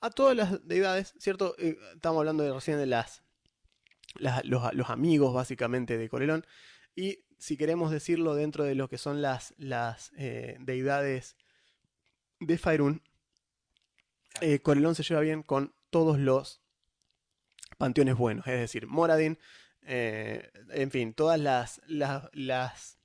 a 0.00 0.10
todas 0.10 0.36
las 0.36 0.66
deidades, 0.66 1.14
¿cierto? 1.18 1.54
Eh, 1.58 1.78
estamos 1.94 2.20
hablando 2.20 2.42
de, 2.44 2.52
recién 2.52 2.78
de 2.78 2.86
las, 2.86 3.22
las- 4.14 4.44
los, 4.44 4.72
los 4.74 4.90
amigos 4.90 5.34
básicamente 5.34 5.98
de 5.98 6.08
Corelón, 6.08 6.46
y 6.94 7.24
si 7.38 7.56
queremos 7.56 7.90
decirlo 7.90 8.34
dentro 8.34 8.64
de 8.64 8.74
lo 8.74 8.88
que 8.88 8.98
son 8.98 9.22
las, 9.22 9.54
las 9.58 10.12
eh, 10.16 10.56
deidades 10.60 11.36
de 12.40 12.58
Faerun, 12.58 13.02
Corelón 14.62 14.94
se 14.94 15.02
lleva 15.02 15.20
bien 15.20 15.42
con 15.42 15.74
todos 15.90 16.18
los 16.18 16.62
panteones 17.78 18.16
buenos, 18.16 18.46
es 18.46 18.58
decir, 18.58 18.86
Moradin, 18.86 19.38
en 19.82 20.90
fin, 20.90 21.12
todas 21.14 21.38
las, 21.40 21.80
las, 21.86 22.28
las, 22.32 22.98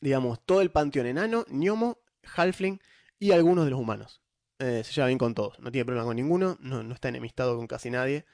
digamos, 0.00 0.44
todo 0.44 0.60
el 0.62 0.70
panteón 0.70 1.06
enano, 1.06 1.44
Gnomo, 1.48 1.98
Halfling 2.36 2.80
y 3.18 3.32
algunos 3.32 3.64
de 3.64 3.70
los 3.70 3.80
humanos. 3.80 4.19
Eh, 4.60 4.82
se 4.84 4.92
lleva 4.92 5.06
bien 5.08 5.18
con 5.18 5.34
todos, 5.34 5.58
no 5.58 5.72
tiene 5.72 5.84
problema 5.86 6.04
con 6.06 6.16
ninguno, 6.16 6.56
no, 6.60 6.82
no 6.82 6.94
está 6.94 7.08
enemistado 7.08 7.56
con 7.56 7.66
casi 7.66 7.90
nadie. 7.90 8.24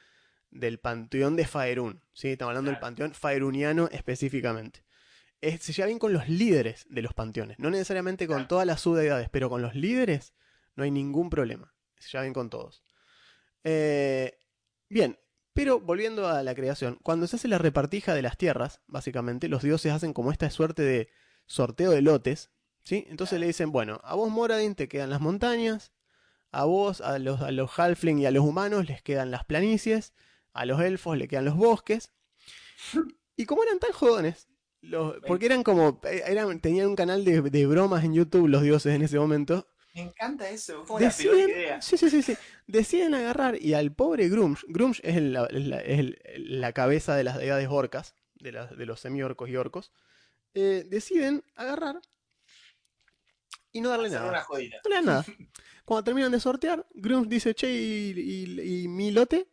Del 0.51 0.79
panteón 0.79 1.37
de 1.37 1.47
Faerun, 1.47 2.03
¿sí? 2.13 2.29
Estamos 2.29 2.51
hablando 2.51 2.71
del 2.71 2.81
panteón 2.81 3.15
faeruniano 3.15 3.89
específicamente. 3.93 4.85
Es- 5.41 5.63
se 5.63 5.73
lleva 5.73 5.87
bien 5.87 5.99
con 5.99 6.13
los 6.13 6.29
líderes 6.29 6.87
de 6.89 7.03
los 7.03 7.15
panteones, 7.15 7.59
no 7.59 7.71
necesariamente 7.71 8.27
con 8.27 8.37
Claro. 8.37 8.49
todas 8.49 8.67
las 8.67 8.81
subdeidades, 8.81 9.29
pero 9.31 9.49
con 9.51 9.61
los 9.63 9.75
líderes 9.75 10.35
no 10.75 10.85
hay 10.85 10.91
ningún 10.91 11.31
problema. 11.31 11.75
Se 11.99 12.09
lleva 12.11 12.23
bien 12.23 12.33
con 12.35 12.49
todos. 12.51 12.83
Eh, 13.65 14.39
bien, 14.89 15.19
pero 15.53 15.81
volviendo 15.81 16.29
a 16.29 16.43
la 16.43 16.55
creación, 16.55 16.99
cuando 17.03 17.27
se 17.27 17.37
hace 17.37 17.49
la 17.49 17.59
repartija 17.59 18.15
de 18.15 18.23
las 18.23 18.37
tierras, 18.37 18.81
básicamente, 18.87 19.49
los 19.49 19.63
dioses 19.63 19.93
hacen 19.93 20.13
como 20.13 20.31
esta 20.33 20.49
suerte 20.51 20.83
de 20.83 21.09
sorteo 21.47 21.91
de 21.91 22.03
lotes, 22.03 22.51
¿sí? 22.85 23.05
Entonces 23.09 23.41
le 23.41 23.47
dicen, 23.47 23.73
bueno, 23.73 24.01
a 24.05 24.15
vos 24.15 24.31
Moradin 24.31 24.75
te 24.75 24.89
quedan 24.89 25.11
las 25.11 25.21
montañas, 25.21 25.93
a 26.61 26.65
vos, 26.65 27.01
a 27.01 27.19
los, 27.19 27.41
a 27.43 27.51
los 27.51 27.71
halfling 27.79 28.19
y 28.19 28.27
a 28.27 28.31
los 28.31 28.45
humanos 28.45 28.87
les 28.89 29.03
quedan 29.03 29.31
las 29.31 29.45
planicies, 29.45 30.13
a 30.53 30.65
los 30.67 30.81
elfos 30.81 31.17
le 31.17 31.29
quedan 31.29 31.45
los 31.45 31.57
bosques. 31.57 32.13
Y 33.37 33.45
como 33.47 33.63
eran 33.63 33.79
tan 33.79 33.93
jodones, 33.93 34.49
los- 34.81 35.17
porque 35.27 35.47
eran 35.47 35.63
como, 35.63 36.01
eh, 36.05 36.23
eran, 36.27 36.61
tenían 36.61 36.87
un 36.89 36.97
canal 36.97 37.25
de, 37.25 37.43
de 37.43 37.67
bromas 37.67 38.05
en 38.05 38.15
YouTube 38.15 38.49
los 38.49 38.63
dioses 38.63 38.95
en 38.95 39.03
ese 39.03 39.19
momento, 39.19 39.67
Me 39.95 40.03
encanta 40.03 40.49
eso, 40.51 40.81
la 40.81 40.87
peor 40.87 41.01
deciden, 41.01 41.51
idea. 41.51 41.83
sí, 41.83 41.97
sí, 41.97 42.11
sí, 42.11 42.23
sí, 42.23 42.37
deciden 42.67 43.15
agarrar 43.15 43.61
y 43.61 43.75
al 43.75 43.93
pobre 43.93 44.29
Grumsh, 44.29 44.63
Grumsh 44.69 45.01
es, 45.03 45.17
el- 45.17 45.33
la, 45.33 45.47
es 45.47 45.67
la- 45.67 45.81
es 45.81 45.99
el- 45.99 46.19
la 46.61 46.73
cabeza 46.73 47.15
de 47.17 47.25
las 47.25 47.37
deidades 47.39 47.69
orcas, 47.71 48.15
de, 48.35 48.53
las- 48.53 48.77
de 48.77 48.87
los 48.87 49.01
semi-orcos 49.01 49.49
y 49.49 49.57
orcos, 49.57 49.93
eh, 50.55 50.85
deciden 50.89 51.45
agarrar 51.55 52.01
y 53.77 53.81
no 53.81 53.89
darle 53.91 54.11
nada. 54.11 54.29
una 54.29 54.43
jodida. 54.43 54.77
No 54.85 54.89
le 54.91 54.95
dan 54.97 55.05
nada. 55.07 55.25
Cuando 55.85 56.05
terminan 56.05 56.33
de 56.33 56.41
sortear, 56.41 56.87
Grumsh 56.95 57.29
dice, 57.29 57.55
che, 57.55 57.71
¿y, 57.71 58.13
y- 58.17 58.83
y 58.85 58.89
mi 58.89 59.11
lote? 59.13 59.49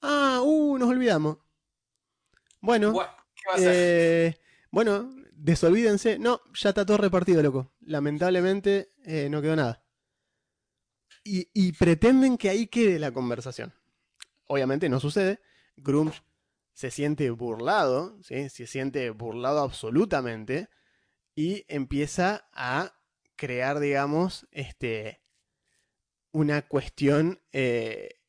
Ah, 0.00 0.40
uh, 0.42 0.76
nos 0.78 0.88
olvidamos. 0.88 1.38
Bueno, 2.60 2.92
¿qué 3.56 3.64
eh, 4.28 4.36
bueno, 4.70 5.14
desolvídense. 5.32 6.18
No, 6.18 6.40
ya 6.54 6.70
está 6.70 6.84
todo 6.86 6.96
repartido, 6.98 7.42
loco. 7.42 7.72
Lamentablemente 7.80 8.92
eh, 9.04 9.28
no 9.30 9.40
quedó 9.42 9.56
nada. 9.56 9.84
Y, 11.24 11.48
y 11.52 11.72
pretenden 11.72 12.36
que 12.36 12.48
ahí 12.50 12.66
quede 12.66 12.98
la 12.98 13.12
conversación. 13.12 13.72
Obviamente 14.46 14.88
no 14.88 14.98
sucede. 14.98 15.40
Grumsh 15.76 16.20
se 16.72 16.90
siente 16.90 17.30
burlado, 17.30 18.20
¿sí? 18.22 18.48
se 18.48 18.66
siente 18.66 19.10
burlado 19.10 19.60
absolutamente. 19.60 20.68
y 21.34 21.64
empieza 21.68 22.48
a 22.52 22.92
crear, 23.42 23.80
digamos, 23.80 24.46
este, 24.52 25.20
una 26.30 26.62
cuestión 26.62 27.40
eh, 27.50 28.20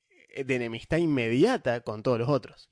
de 0.43 0.55
enemistad 0.55 0.97
inmediata 0.97 1.81
con 1.81 2.01
todos 2.01 2.17
los 2.17 2.29
otros. 2.29 2.71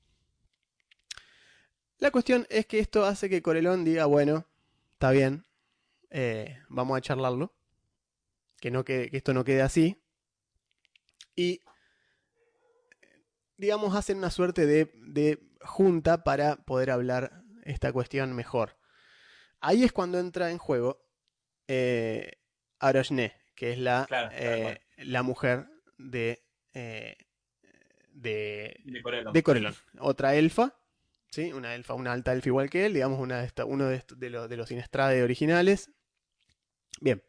La 1.98 2.10
cuestión 2.10 2.48
es 2.50 2.66
que 2.66 2.80
esto 2.80 3.04
hace 3.04 3.30
que 3.30 3.42
Corelón 3.42 3.84
diga, 3.84 4.06
bueno, 4.06 4.48
está 4.94 5.12
bien, 5.12 5.46
eh, 6.10 6.58
vamos 6.68 6.98
a 6.98 7.00
charlarlo, 7.00 7.54
que, 8.58 8.72
no 8.72 8.84
que 8.84 9.08
esto 9.12 9.32
no 9.34 9.44
quede 9.44 9.62
así. 9.62 10.02
Y, 11.36 11.60
digamos, 13.56 13.94
hacen 13.94 14.18
una 14.18 14.30
suerte 14.30 14.66
de 14.66 15.38
junta 15.60 16.24
para 16.24 16.56
poder 16.56 16.90
hablar 16.90 17.44
esta 17.62 17.92
cuestión 17.92 18.34
mejor. 18.34 18.76
Ahí 19.60 19.84
es 19.84 19.92
cuando 19.92 20.18
entra 20.18 20.50
en 20.50 20.58
juego 20.58 21.11
eh, 21.68 22.38
que 23.54 23.72
es 23.72 23.78
la, 23.78 24.06
Claro, 24.08 24.30
eh, 24.32 24.80
la 24.98 25.22
mujer 25.22 25.66
de, 25.98 26.42
eh, 26.74 27.16
de, 28.12 28.80
De 28.84 29.02
Corelon. 29.02 29.32
de 29.32 29.42
Corelon. 29.42 29.74
Otra 29.98 30.34
elfa, 30.34 30.74
¿sí? 31.30 31.52
Una 31.52 31.74
elfa, 31.74 31.94
una 31.94 32.12
alta 32.12 32.32
elfa 32.32 32.48
igual 32.48 32.70
que 32.70 32.86
él, 32.86 32.94
digamos, 32.94 33.20
una 33.20 33.40
de 33.40 33.46
esta- 33.46 33.64
uno 33.64 33.86
de, 33.86 34.02
de, 34.16 34.30
los- 34.30 34.48
de 34.48 34.56
los 34.56 34.70
Inestrade 34.70 35.22
originales. 35.22 35.90
Bien. 37.00 37.22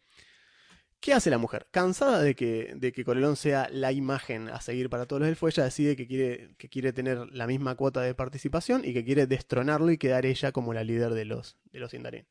¿Qué 1.00 1.13
hace 1.13 1.30
la 1.30 1.38
mujer? 1.38 1.67
Cansada 1.69 2.22
de 2.22 2.34
que, 2.34 2.72
de 2.76 2.93
que 2.93 3.04
Corelón 3.04 3.36
sea 3.36 3.67
la 3.69 3.91
imagen 3.91 4.48
a 4.48 4.62
seguir 4.62 4.89
para 4.89 5.06
todos 5.06 5.19
los 5.22 5.28
elfos, 5.30 5.54
ella 5.54 5.65
decide 5.65 5.98
que 5.98 6.08
quiere, 6.08 6.56
que 6.58 6.69
quiere 6.69 6.93
tener 6.93 7.28
la 7.34 7.46
misma 7.46 7.76
cuota 7.76 8.00
de 8.02 8.15
participación 8.15 8.84
y 8.86 8.93
que 8.93 9.04
quiere 9.04 9.28
destronarlo 9.28 9.91
y 9.91 9.98
quedar 9.98 10.26
ella 10.26 10.54
como 10.54 10.74
la 10.74 10.86
líder 10.86 11.10
de 11.13 11.26
los, 11.26 11.58
de 11.65 11.80
los 11.80 11.91
Sindarin. 11.91 12.26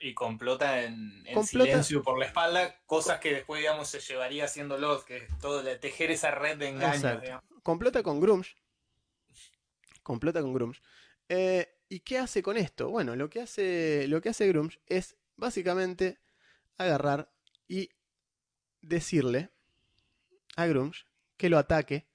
Y 0.00 0.14
complota 0.14 0.82
en, 0.82 1.22
en 1.26 1.34
Complota- 1.34 1.64
silencio 1.66 2.02
por 2.02 2.18
la 2.18 2.26
espalda, 2.26 2.80
cosas 2.86 3.20
que 3.20 3.32
después, 3.34 3.60
digamos, 3.60 3.88
se 3.88 4.00
llevaría 4.00 4.44
haciéndolo, 4.44 5.04
que 5.04 5.18
es 5.18 5.38
todo 5.38 5.62
de 5.62 5.76
tejer 5.78 6.10
esa 6.10 6.30
red 6.30 6.56
de 6.58 6.68
engaños. 6.68 7.22
Complota 7.62 8.02
con 8.02 8.20
Grumsh. 8.20 8.54
Complota 10.02 10.40
con 10.40 10.54
Grumsh. 10.54 10.80
Eh, 11.28 11.68
¿Y 11.88 12.00
qué 12.00 12.18
hace 12.18 12.42
con 12.42 12.56
esto? 12.56 12.88
Bueno, 12.90 13.16
lo 13.16 13.28
que 13.30 13.40
hace, 13.40 14.06
lo 14.08 14.20
que 14.20 14.28
hace 14.30 14.48
Grumsh 14.48 14.78
es 14.86 15.16
básicamente 15.36 16.18
agarrar 16.78 17.32
y 17.68 17.90
decirle 18.80 19.50
a 20.56 20.66
Grumsh 20.66 21.02
que 21.36 21.48
lo 21.48 21.58
ataque 21.58 22.08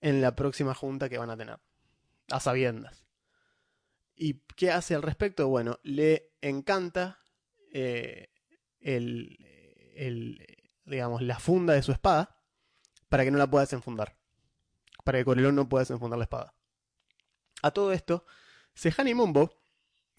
en 0.00 0.20
la 0.20 0.34
próxima 0.34 0.74
junta 0.74 1.08
que 1.08 1.18
van 1.18 1.30
a 1.30 1.36
tener. 1.36 1.58
A 2.30 2.40
sabiendas. 2.40 3.04
¿Y 4.14 4.40
qué 4.56 4.70
hace 4.70 4.94
al 4.94 5.02
respecto? 5.02 5.48
Bueno, 5.48 5.78
le 5.82 6.31
encanta 6.42 7.20
eh, 7.72 8.28
el, 8.80 9.38
el, 9.94 10.46
digamos, 10.84 11.22
la 11.22 11.38
funda 11.38 11.72
de 11.72 11.82
su 11.82 11.92
espada 11.92 12.42
para 13.08 13.24
que 13.24 13.30
no 13.30 13.38
la 13.38 13.48
pueda 13.48 13.64
desenfundar. 13.64 14.16
Para 15.04 15.18
que 15.18 15.24
Corelón 15.24 15.54
no 15.54 15.68
pueda 15.68 15.82
desenfundar 15.82 16.18
la 16.18 16.24
espada. 16.24 16.54
A 17.62 17.70
todo 17.70 17.92
esto, 17.92 18.26
Sehani 18.74 19.14
Mumbo, 19.14 19.62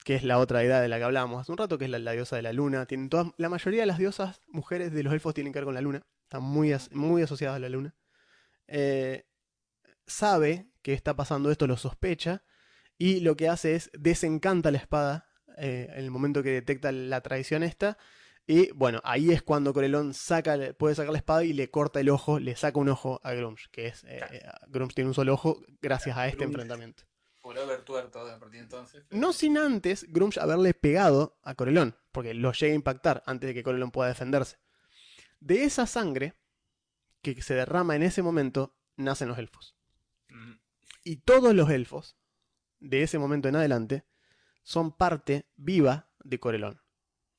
que 0.03 0.15
es 0.15 0.23
la 0.23 0.39
otra 0.39 0.59
deidad 0.59 0.81
de 0.81 0.87
la 0.87 0.97
que 0.97 1.03
hablábamos 1.03 1.41
hace 1.41 1.51
un 1.51 1.57
rato, 1.57 1.77
que 1.77 1.85
es 1.85 1.91
la, 1.91 2.11
diosa 2.11 2.35
de 2.35 2.41
la 2.41 2.53
luna, 2.53 2.85
tienen 2.85 3.09
todas, 3.09 3.27
la 3.37 3.49
mayoría 3.49 3.81
de 3.81 3.85
las 3.85 3.97
diosas 3.97 4.41
mujeres 4.47 4.91
de 4.91 5.03
los 5.03 5.13
elfos 5.13 5.33
tienen 5.33 5.53
que 5.53 5.59
ver 5.59 5.65
con 5.65 5.73
la 5.73 5.81
luna, 5.81 6.05
están 6.23 6.43
muy, 6.43 6.75
muy 6.91 7.21
asociadas 7.21 7.57
a 7.57 7.59
la 7.59 7.69
luna. 7.69 7.95
Eh, 8.67 9.25
sabe 10.05 10.71
que 10.81 10.93
está 10.93 11.15
pasando 11.15 11.51
esto, 11.51 11.67
lo 11.67 11.77
sospecha, 11.77 12.43
y 12.97 13.21
lo 13.21 13.35
que 13.35 13.49
hace 13.49 13.75
es 13.75 13.89
desencanta 13.93 14.71
la 14.71 14.77
espada 14.77 15.32
eh, 15.57 15.87
en 15.91 16.03
el 16.03 16.11
momento 16.11 16.41
que 16.43 16.49
detecta 16.51 16.91
la 16.91 17.21
traición 17.21 17.63
esta, 17.63 17.97
y 18.45 18.71
bueno, 18.71 18.99
ahí 19.05 19.31
es 19.31 19.41
cuando 19.41 19.73
Corelón 19.73 20.13
saca, 20.13 20.57
puede 20.77 20.95
sacar 20.95 21.11
la 21.13 21.17
espada 21.19 21.43
y 21.45 21.53
le 21.53 21.69
corta 21.69 21.99
el 22.01 22.09
ojo, 22.09 22.39
le 22.39 22.55
saca 22.55 22.77
un 22.79 22.89
ojo 22.89 23.21
a 23.23 23.31
Grumsh, 23.33 23.67
que 23.71 23.87
es, 23.87 24.03
eh, 24.03 24.17
Claro. 24.17 24.33
eh, 24.35 24.43
Grumsh 24.67 24.93
tiene 24.93 25.07
un 25.09 25.13
solo 25.13 25.33
ojo 25.33 25.61
gracias 25.81 26.17
a 26.17 26.27
este 26.27 26.39
Grumsh. 26.39 26.51
enfrentamiento. 26.53 27.03
Por 27.41 27.57
haber 27.57 27.81
tuerto 27.83 28.19
a 28.19 28.39
partir 28.39 28.59
de 28.59 28.63
entonces. 28.63 29.03
pero- 29.07 29.19
No 29.21 29.33
sin 29.33 29.57
antes 29.57 30.05
Grumsh 30.09 30.39
haberle 30.39 30.73
pegado 30.73 31.37
a 31.43 31.55
Corelón, 31.55 31.95
porque 32.11 32.33
lo 32.33 32.51
llega 32.53 32.73
a 32.73 32.75
impactar 32.75 33.23
antes 33.25 33.47
de 33.47 33.53
que 33.53 33.63
Corelón 33.63 33.91
pueda 33.91 34.09
defenderse. 34.09 34.57
De 35.39 35.63
esa 35.63 35.85
sangre 35.87 36.33
que 37.21 37.41
se 37.41 37.53
derrama 37.53 37.95
en 37.95 38.03
ese 38.03 38.21
momento, 38.21 38.75
nacen 38.97 39.27
los 39.29 39.37
elfos. 39.39 39.75
Mm, 40.29 40.53
Y 41.05 41.17
todos 41.17 41.53
los 41.53 41.69
elfos, 41.69 42.15
de 42.79 43.03
ese 43.03 43.19
momento 43.19 43.47
en 43.49 43.55
adelante, 43.57 44.03
son 44.63 44.91
parte 44.91 45.45
viva 45.55 46.09
de 46.23 46.39
Corelón. 46.39 46.81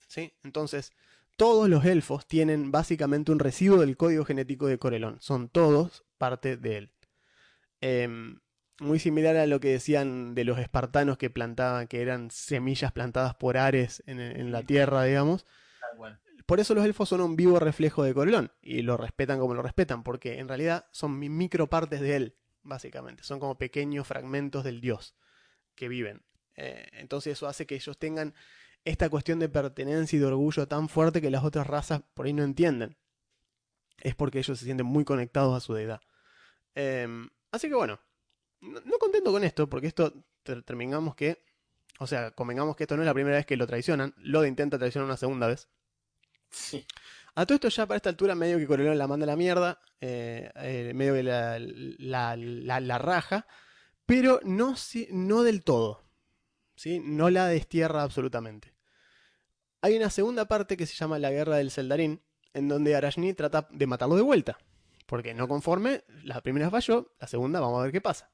¿Sí? 0.09 0.35
Entonces, 0.43 0.93
todos 1.37 1.69
los 1.69 1.85
elfos 1.85 2.27
tienen 2.27 2.71
básicamente 2.71 3.33
un 3.33 3.39
residuo 3.39 3.79
del 3.79 3.97
código 3.97 4.25
genético 4.25 4.67
de 4.67 4.79
Corelón. 4.79 5.17
Son 5.21 5.49
todos 5.49 6.05
parte 6.19 6.57
de 6.57 6.77
él. 6.77 6.93
Em, 7.81 8.41
muy 8.81 8.99
similar 8.99 9.37
a 9.37 9.47
lo 9.47 9.61
que 9.61 9.69
decían 9.69 10.35
de 10.35 10.45
los 10.45 10.59
espartanos 10.59 11.19
que 11.19 11.31
plantaban, 11.31 11.87
que 11.87 12.03
eran 12.03 12.31
semillas 12.31 12.93
plantadas 12.93 13.35
por 13.35 13.57
Ares 13.57 14.03
en, 14.07 14.53
la 14.53 14.63
tierra, 14.63 15.05
digamos. 15.05 15.47
Por 16.47 16.61
eso 16.61 16.75
los 16.75 16.85
elfos 16.85 17.09
son 17.09 17.21
un 17.21 17.37
vivo 17.37 17.59
reflejo 17.59 18.03
de 18.03 18.13
Corelón 18.15 18.53
y 18.61 18.83
lo 18.83 18.97
respetan 18.97 19.39
como 19.39 19.55
lo 19.55 19.63
respetan, 19.63 20.03
porque 20.03 20.39
en 20.39 20.49
realidad 20.49 20.87
son 20.91 21.19
mi- 21.19 21.31
micropartes 21.31 22.01
de 22.01 22.17
él, 22.17 22.37
básicamente. 22.63 23.23
Son 23.23 23.41
como 23.41 23.57
pequeños 23.57 24.07
fragmentos 24.07 24.63
del 24.65 24.81
dios 24.81 25.15
que 25.75 25.89
viven. 25.89 26.23
Eh, 26.57 26.87
entonces 26.93 27.33
eso 27.35 27.47
hace 27.49 27.67
que 27.67 27.75
ellos 27.75 27.99
tengan 27.99 28.35
esta 28.85 29.09
cuestión 29.09 29.39
de 29.39 29.49
pertenencia 29.49 30.17
y 30.17 30.21
de 30.21 30.27
orgullo 30.27 30.69
tan 30.69 30.89
fuerte 30.89 31.21
que 31.21 31.31
las 31.31 31.45
otras 31.45 31.67
razas 31.67 32.03
por 32.15 32.27
ahí 32.27 32.33
no 32.33 32.43
entienden. 32.45 32.97
Es 34.01 34.15
porque 34.15 34.39
ellos 34.39 34.59
se 34.59 34.65
sienten 34.65 34.87
muy 34.87 35.05
conectados 35.05 35.57
a 35.57 35.61
su 35.61 35.73
deidad. 35.75 36.01
Em, 36.75 37.31
así 37.53 37.69
que 37.69 37.75
bueno, 37.75 37.99
no, 38.61 38.81
no 38.81 38.99
contento 38.99 39.33
con 39.33 39.45
esto, 39.45 39.69
porque 39.69 39.87
esto 39.87 40.13
ter- 40.43 40.63
terminamos 40.63 41.15
que, 41.15 41.43
o 41.99 42.07
sea, 42.07 42.33
convengamos 42.33 42.77
que 42.77 42.85
esto 42.85 42.97
no 42.97 43.03
es 43.03 43.07
la 43.07 43.15
primera 43.15 43.37
vez 43.37 43.47
que 43.47 43.57
lo 43.57 43.67
traicionan, 43.67 44.13
Lode 44.19 44.49
intenta 44.49 44.79
traicionar 44.79 45.07
una 45.07 45.17
segunda 45.17 45.47
vez. 45.47 45.69
Sí. 46.51 46.85
A 47.37 47.47
todo 47.47 47.55
esto 47.57 47.69
ya 47.69 47.87
para 47.87 47.97
esta 47.97 48.11
altura 48.11 48.35
medio 48.35 48.59
que 48.59 48.67
Corelón 48.67 48.99
la 48.99 49.09
manda 49.09 49.25
a 49.25 49.29
la 49.29 49.37
mierda, 49.37 49.81
eh, 50.01 50.51
eh, 50.57 50.93
medio 50.95 51.15
que 51.15 51.23
la, 51.23 51.59
la, 51.59 52.37
la- 52.37 52.81
la 52.81 52.99
raja, 52.99 53.47
pero 54.07 54.41
no, 54.45 54.77
si- 54.77 55.09
no 55.11 55.43
del 55.43 55.65
todo, 55.65 56.04
no 57.03 57.31
la 57.31 57.47
destierra 57.49 58.03
absolutamente. 58.03 58.75
Hay 59.81 59.97
una 59.97 60.11
segunda 60.11 60.47
parte 60.47 60.77
que 60.77 60.87
se 60.87 60.95
llama 60.95 61.19
la 61.19 61.31
Guerra 61.31 61.57
del 61.57 61.71
Zeldarín, 61.71 62.23
en 62.53 62.69
donde 62.69 62.95
Arashni 62.97 63.35
trata 63.35 63.69
de 63.71 63.87
matarlo 63.87 64.17
de 64.17 64.23
vuelta, 64.23 64.59
porque 65.07 65.35
no 65.35 65.49
conforme, 65.49 66.05
la 66.23 66.41
primera 66.41 66.71
falló, 66.71 67.15
la 67.19 67.27
segunda 67.27 67.61
vamos 67.61 67.81
a 67.81 67.83
ver 67.83 67.93
qué 67.93 68.01
pasa. 68.01 68.33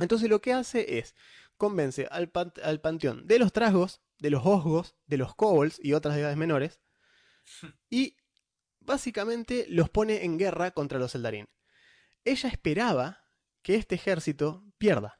Entonces 0.00 0.28
lo 0.28 0.40
que 0.40 0.52
hace 0.52 0.98
es 0.98 1.14
convence 1.56 2.08
al 2.10 2.30
panteón 2.80 3.26
de 3.26 3.38
los 3.38 3.52
trasgos, 3.52 4.00
de 4.18 4.30
los 4.30 4.44
osgos, 4.44 4.96
de 5.06 5.16
los 5.16 5.34
kobolds 5.34 5.78
y 5.82 5.92
otras 5.92 6.14
deidades 6.14 6.36
menores, 6.36 6.80
y 7.88 8.16
básicamente 8.80 9.66
los 9.68 9.88
pone 9.88 10.24
en 10.24 10.38
guerra 10.38 10.72
contra 10.72 10.98
los 10.98 11.14
Eldarín. 11.14 11.48
Ella 12.24 12.48
esperaba 12.48 13.24
que 13.62 13.76
este 13.76 13.94
ejército 13.94 14.64
pierda, 14.76 15.19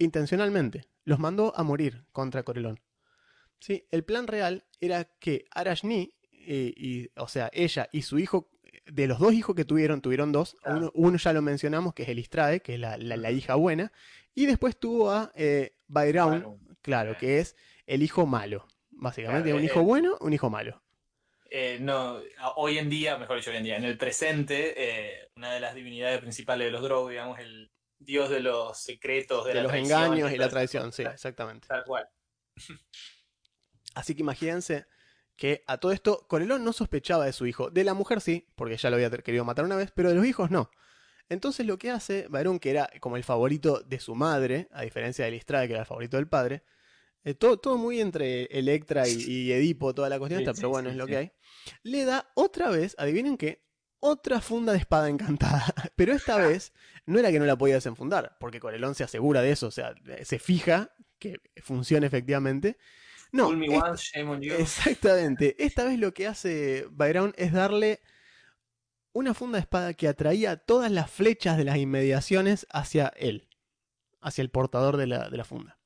intencionalmente. 0.00 0.84
Los 1.04 1.18
mandó 1.20 1.52
a 1.56 1.62
morir 1.62 2.04
contra 2.12 2.42
Corelón. 2.42 2.80
¿Sí? 3.60 3.86
El 3.90 4.04
plan 4.04 4.26
real 4.26 4.64
era 4.80 5.04
que 5.04 5.44
Arashni, 5.52 6.14
eh, 6.32 6.72
y, 6.76 7.10
o 7.16 7.28
sea, 7.28 7.50
ella 7.52 7.88
y 7.92 8.02
su 8.02 8.18
hijo, 8.18 8.50
de 8.86 9.06
los 9.06 9.18
dos 9.18 9.32
hijos 9.34 9.54
que 9.54 9.64
tuvieron, 9.64 10.00
tuvieron 10.00 10.32
dos. 10.32 10.56
Uno, 10.64 10.90
uno 10.94 11.16
ya 11.18 11.32
lo 11.32 11.42
mencionamos, 11.42 11.94
que 11.94 12.02
es 12.04 12.08
Elistrae, 12.08 12.60
que 12.60 12.74
es 12.74 12.80
la, 12.80 12.96
la- 12.96 13.16
la 13.16 13.30
hija 13.30 13.54
buena. 13.54 13.92
Y 14.34 14.46
después 14.46 14.76
tuvo 14.78 15.10
a 15.12 15.30
eh, 15.36 15.74
claro, 16.82 17.16
que 17.18 17.38
es 17.38 17.56
el 17.86 18.02
hijo 18.02 18.26
malo. 18.26 18.66
Básicamente, 18.90 19.44
Claro, 19.50 19.56
un 19.58 19.62
eh, 19.62 19.66
hijo 19.66 19.80
eh, 19.80 19.84
bueno, 19.84 20.16
un 20.20 20.32
hijo 20.32 20.50
malo. 20.50 20.82
Eh, 21.50 21.78
no, 21.80 22.20
hoy 22.56 22.78
en 22.78 22.88
día, 22.88 23.18
mejor 23.18 23.36
dicho, 23.36 23.50
hoy 23.50 23.56
en 23.56 23.64
día, 23.64 23.76
en 23.76 23.84
el 23.84 23.98
presente, 23.98 24.74
eh, 24.76 25.28
una 25.36 25.52
de 25.52 25.60
las 25.60 25.74
divinidades 25.74 26.20
principales 26.20 26.66
de 26.68 26.70
los 26.72 26.82
Drow, 26.82 27.08
digamos, 27.08 27.38
el 27.40 27.70
dios 28.00 28.28
de 28.30 28.40
los 28.40 28.78
secretos, 28.78 29.44
de, 29.44 29.50
de 29.50 29.54
la 29.56 29.62
los 29.62 29.72
traición 29.72 30.02
engaños 30.02 30.32
y 30.32 30.36
la 30.36 30.48
traición, 30.48 30.92
sí, 30.92 31.02
exactamente. 31.02 31.68
Tal 31.68 31.84
cual. 31.84 32.08
Así 33.94 34.14
que 34.14 34.22
imagínense 34.22 34.86
que 35.36 35.62
a 35.66 35.78
todo 35.78 35.92
esto 35.92 36.26
Corelón 36.28 36.64
no 36.64 36.72
sospechaba 36.72 37.24
de 37.24 37.32
su 37.32 37.46
hijo. 37.46 37.70
De 37.70 37.84
la 37.84 37.94
mujer 37.94 38.20
sí, 38.20 38.48
porque 38.56 38.76
ya 38.76 38.90
lo 38.90 38.96
había 38.96 39.10
querido 39.10 39.44
matar 39.44 39.64
una 39.64 39.76
vez, 39.76 39.92
pero 39.94 40.08
de 40.08 40.14
los 40.14 40.26
hijos 40.26 40.50
no. 40.50 40.70
Entonces 41.28 41.64
lo 41.64 41.78
que 41.78 41.90
hace 41.90 42.26
Varón, 42.28 42.58
que 42.58 42.70
era 42.70 42.90
como 43.00 43.16
el 43.16 43.24
favorito 43.24 43.80
de 43.80 44.00
su 44.00 44.14
madre, 44.14 44.68
a 44.72 44.82
diferencia 44.82 45.24
de 45.24 45.30
Listrade, 45.30 45.68
que 45.68 45.74
era 45.74 45.82
el 45.82 45.86
favorito 45.86 46.16
del 46.16 46.28
padre, 46.28 46.64
eh, 47.22 47.34
todo, 47.34 47.58
todo 47.58 47.76
muy 47.76 48.00
entre 48.00 48.44
Electra 48.46 49.06
y, 49.06 49.12
y 49.12 49.52
Edipo, 49.52 49.94
toda 49.94 50.08
la 50.08 50.18
cuestión 50.18 50.40
Sí, 50.40 50.44
esta, 50.44 50.54
sí, 50.54 50.60
pero 50.60 50.70
bueno, 50.70 50.88
sí, 50.88 50.92
es 50.92 50.98
lo 50.98 51.04
sí. 51.04 51.10
que 51.10 51.16
hay. 51.16 51.32
Le 51.82 52.04
da 52.04 52.30
otra 52.34 52.70
vez, 52.70 52.94
adivinen 52.98 53.36
qué, 53.36 53.62
otra 54.00 54.40
funda 54.40 54.72
de 54.72 54.78
espada 54.78 55.08
encantada. 55.08 55.69
Pero 56.00 56.14
esta 56.14 56.38
vez 56.38 56.72
no 57.04 57.18
era 57.18 57.30
que 57.30 57.38
no 57.38 57.44
la 57.44 57.58
podía 57.58 57.74
desenfundar, 57.74 58.38
porque 58.40 58.58
Corelón 58.58 58.94
se 58.94 59.04
asegura 59.04 59.42
de 59.42 59.50
eso, 59.52 59.66
o 59.66 59.70
sea, 59.70 59.92
se 60.22 60.38
fija 60.38 60.94
que 61.18 61.42
funcione 61.62 62.06
efectivamente. 62.06 62.78
No, 63.32 63.52
esta- 63.52 64.18
exactamente. 64.56 65.62
Esta 65.62 65.84
vez 65.84 65.98
lo 65.98 66.14
que 66.14 66.26
hace 66.26 66.86
Byron 66.90 67.34
es 67.36 67.52
darle 67.52 68.00
una 69.12 69.34
funda 69.34 69.58
de 69.58 69.60
espada 69.60 69.92
que 69.92 70.08
atraía 70.08 70.56
todas 70.56 70.90
las 70.90 71.10
flechas 71.10 71.58
de 71.58 71.64
las 71.64 71.76
inmediaciones 71.76 72.66
hacia 72.70 73.08
él, 73.16 73.50
hacia 74.22 74.40
el 74.40 74.48
portador 74.48 74.96
de 74.96 75.06
la, 75.06 75.28
de 75.28 75.36
la 75.36 75.44
funda. 75.44 75.78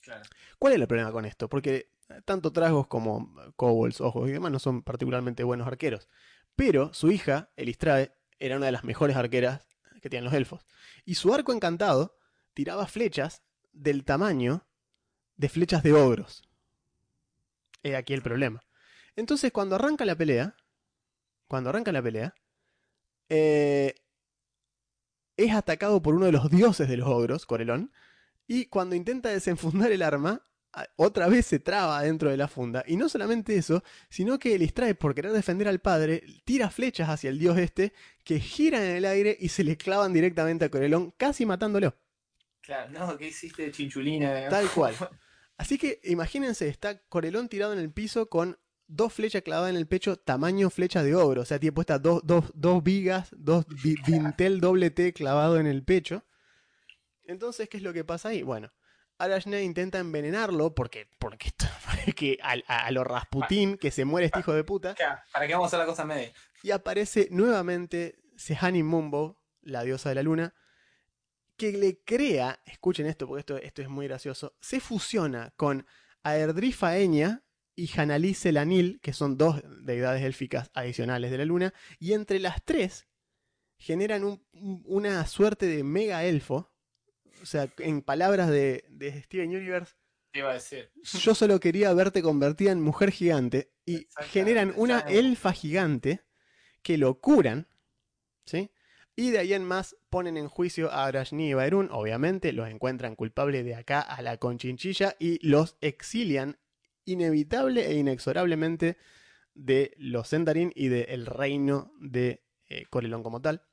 Claro. 0.00 0.22
¿Cuál 0.58 0.72
es 0.72 0.80
el 0.80 0.86
problema 0.88 1.12
con 1.12 1.26
esto? 1.26 1.50
Porque 1.50 1.90
tanto 2.24 2.50
Tragos 2.50 2.86
como 2.86 3.30
Cobbles, 3.56 4.00
Ojos 4.00 4.26
y 4.26 4.32
demás 4.32 4.52
no 4.52 4.58
son 4.58 4.82
particularmente 4.82 5.44
buenos 5.44 5.66
arqueros. 5.66 6.08
Pero 6.56 6.94
su 6.94 7.10
hija, 7.10 7.50
Elistrae, 7.56 8.14
era 8.38 8.56
una 8.56 8.66
de 8.66 8.72
las 8.72 8.84
mejores 8.84 9.16
arqueras 9.16 9.66
que 10.02 10.10
tienen 10.10 10.24
los 10.24 10.34
elfos. 10.34 10.66
Y 11.04 11.14
su 11.14 11.32
arco 11.32 11.52
encantado 11.52 12.16
tiraba 12.52 12.86
flechas 12.86 13.42
del 13.72 14.04
tamaño 14.04 14.66
de 15.36 15.48
flechas 15.48 15.82
de 15.82 15.92
ogros. 15.92 16.42
He 17.82 17.96
aquí 17.96 18.14
el 18.14 18.22
problema. 18.22 18.62
Entonces, 19.16 19.52
cuando 19.52 19.76
arranca 19.76 20.04
la 20.04 20.16
pelea, 20.16 20.56
cuando 21.48 21.70
arranca 21.70 21.92
la 21.92 22.02
pelea, 22.02 22.34
eh, 23.28 23.94
es 25.36 25.52
atacado 25.52 26.02
por 26.02 26.14
uno 26.14 26.26
de 26.26 26.32
los 26.32 26.50
dioses 26.50 26.88
de 26.88 26.96
los 26.96 27.08
ogros, 27.08 27.46
Corelón, 27.46 27.92
y 28.46 28.66
cuando 28.66 28.94
intenta 28.94 29.30
desenfundar 29.30 29.90
el 29.92 30.02
arma, 30.02 30.42
otra 30.96 31.28
vez 31.28 31.46
se 31.46 31.58
traba 31.58 32.02
dentro 32.02 32.30
de 32.30 32.36
la 32.36 32.48
funda. 32.48 32.84
Y 32.86 32.96
no 32.96 33.08
solamente 33.08 33.56
eso, 33.56 33.82
sino 34.08 34.38
que 34.38 34.54
Elistrae, 34.54 34.94
por 34.94 35.14
querer 35.14 35.32
defender 35.32 35.68
al 35.68 35.80
padre, 35.80 36.22
tira 36.44 36.70
flechas 36.70 37.08
hacia 37.08 37.30
el 37.30 37.38
dios 37.38 37.58
este, 37.58 37.92
que 38.24 38.40
giran 38.40 38.82
en 38.82 38.96
el 38.96 39.04
aire 39.04 39.36
y 39.38 39.48
se 39.48 39.64
le 39.64 39.76
clavan 39.76 40.12
directamente 40.12 40.64
a 40.64 40.70
Corelón, 40.70 41.12
casi 41.16 41.46
matándolo. 41.46 41.94
Claro, 42.60 42.90
no, 42.90 43.18
¿qué 43.18 43.28
hiciste 43.28 43.62
de 43.62 43.70
chinchulina? 43.72 44.48
Tal 44.48 44.70
cual. 44.70 44.94
Así 45.56 45.78
que 45.78 46.00
imagínense, 46.04 46.68
está 46.68 46.98
Corelón 47.08 47.48
tirado 47.48 47.72
en 47.72 47.78
el 47.78 47.92
piso 47.92 48.28
con 48.28 48.58
dos 48.86 49.12
flechas 49.12 49.42
clavadas 49.42 49.70
en 49.70 49.76
el 49.76 49.86
pecho, 49.86 50.16
tamaño 50.16 50.68
flecha 50.70 51.02
de 51.02 51.14
ogro. 51.14 51.42
O 51.42 51.44
sea, 51.44 51.60
tiene 51.60 51.72
puestas 51.72 52.02
dos, 52.02 52.22
dos, 52.24 52.50
dos 52.54 52.82
vigas, 52.82 53.28
dos 53.36 53.64
vi- 53.82 53.96
dintel 54.06 54.60
doble 54.60 54.90
T 54.90 55.12
clavado 55.12 55.58
en 55.60 55.66
el 55.66 55.84
pecho. 55.84 56.24
Entonces, 57.26 57.68
¿qué 57.68 57.76
es 57.78 57.82
lo 57.82 57.92
que 57.92 58.04
pasa 58.04 58.30
ahí? 58.30 58.42
Bueno, 58.42 58.72
Arashne 59.24 59.62
intenta 59.62 59.98
envenenarlo 59.98 60.74
porque, 60.74 61.08
porque, 61.18 61.50
porque 61.84 62.38
a, 62.42 62.54
a, 62.66 62.86
a 62.86 62.90
lo 62.90 63.04
Rasputín, 63.04 63.76
que 63.76 63.90
se 63.90 64.04
muere 64.04 64.26
este 64.26 64.40
hijo 64.40 64.52
de 64.52 64.64
puta. 64.64 64.94
¿Para 65.32 65.46
qué 65.46 65.52
vamos 65.54 65.66
a 65.66 65.68
hacer 65.68 65.78
la 65.80 65.86
cosa 65.86 66.04
media? 66.04 66.32
Y 66.62 66.70
aparece 66.70 67.28
nuevamente 67.30 68.16
Sehani 68.36 68.82
Mumbo, 68.82 69.38
la 69.62 69.82
diosa 69.82 70.08
de 70.08 70.14
la 70.16 70.22
luna, 70.22 70.54
que 71.56 71.72
le 71.72 72.00
crea, 72.02 72.60
escuchen 72.66 73.06
esto 73.06 73.26
porque 73.26 73.40
esto, 73.40 73.56
esto 73.58 73.82
es 73.82 73.88
muy 73.88 74.06
gracioso, 74.08 74.56
se 74.60 74.80
fusiona 74.80 75.52
con 75.56 75.86
Aerdrifa 76.22 76.96
Eña 76.98 77.42
y 77.76 77.90
Hanali 77.98 78.34
Selanil, 78.34 78.98
que 79.02 79.12
son 79.12 79.36
dos 79.36 79.62
deidades 79.84 80.22
élficas 80.22 80.70
adicionales 80.74 81.30
de 81.30 81.38
la 81.38 81.44
luna, 81.44 81.74
y 81.98 82.12
entre 82.12 82.38
las 82.40 82.64
tres 82.64 83.06
generan 83.78 84.24
un- 84.24 84.46
un- 84.52 84.82
una 84.86 85.26
suerte 85.26 85.66
de 85.66 85.82
mega 85.84 86.24
elfo. 86.24 86.73
O 87.44 87.46
sea, 87.46 87.68
en 87.76 88.00
palabras 88.00 88.48
de, 88.48 88.86
de 88.88 89.22
Steven 89.22 89.50
Universe, 89.50 89.92
Te 90.32 90.38
iba 90.38 90.50
a 90.50 90.54
decir. 90.54 90.90
yo 91.02 91.34
solo 91.34 91.60
quería 91.60 91.92
verte 91.92 92.22
convertida 92.22 92.72
en 92.72 92.80
mujer 92.80 93.10
gigante 93.10 93.70
y 93.84 94.06
generan 94.30 94.72
una 94.76 95.00
elfa 95.00 95.52
gigante 95.52 96.24
que 96.82 96.96
lo 96.96 97.20
curan, 97.20 97.68
¿sí? 98.46 98.70
Y 99.14 99.30
de 99.30 99.40
ahí 99.40 99.52
en 99.52 99.62
más 99.62 99.94
ponen 100.08 100.38
en 100.38 100.48
juicio 100.48 100.90
a 100.90 101.04
Arashni 101.04 101.50
y 101.50 101.52
Baerun, 101.52 101.90
obviamente, 101.92 102.50
los 102.54 102.66
encuentran 102.66 103.14
culpables 103.14 103.62
de 103.62 103.74
acá 103.74 104.00
a 104.00 104.22
la 104.22 104.38
conchinchilla 104.38 105.14
y 105.18 105.46
los 105.46 105.76
exilian 105.82 106.58
inevitable 107.04 107.86
e 107.86 107.94
inexorablemente 107.98 108.96
de 109.52 109.92
los 109.98 110.28
Sendarin 110.28 110.72
y 110.74 110.88
del 110.88 111.26
reino 111.26 111.92
de 112.00 112.42
eh, 112.70 112.86
Corelón 112.88 113.22
como 113.22 113.42
tal. 113.42 113.66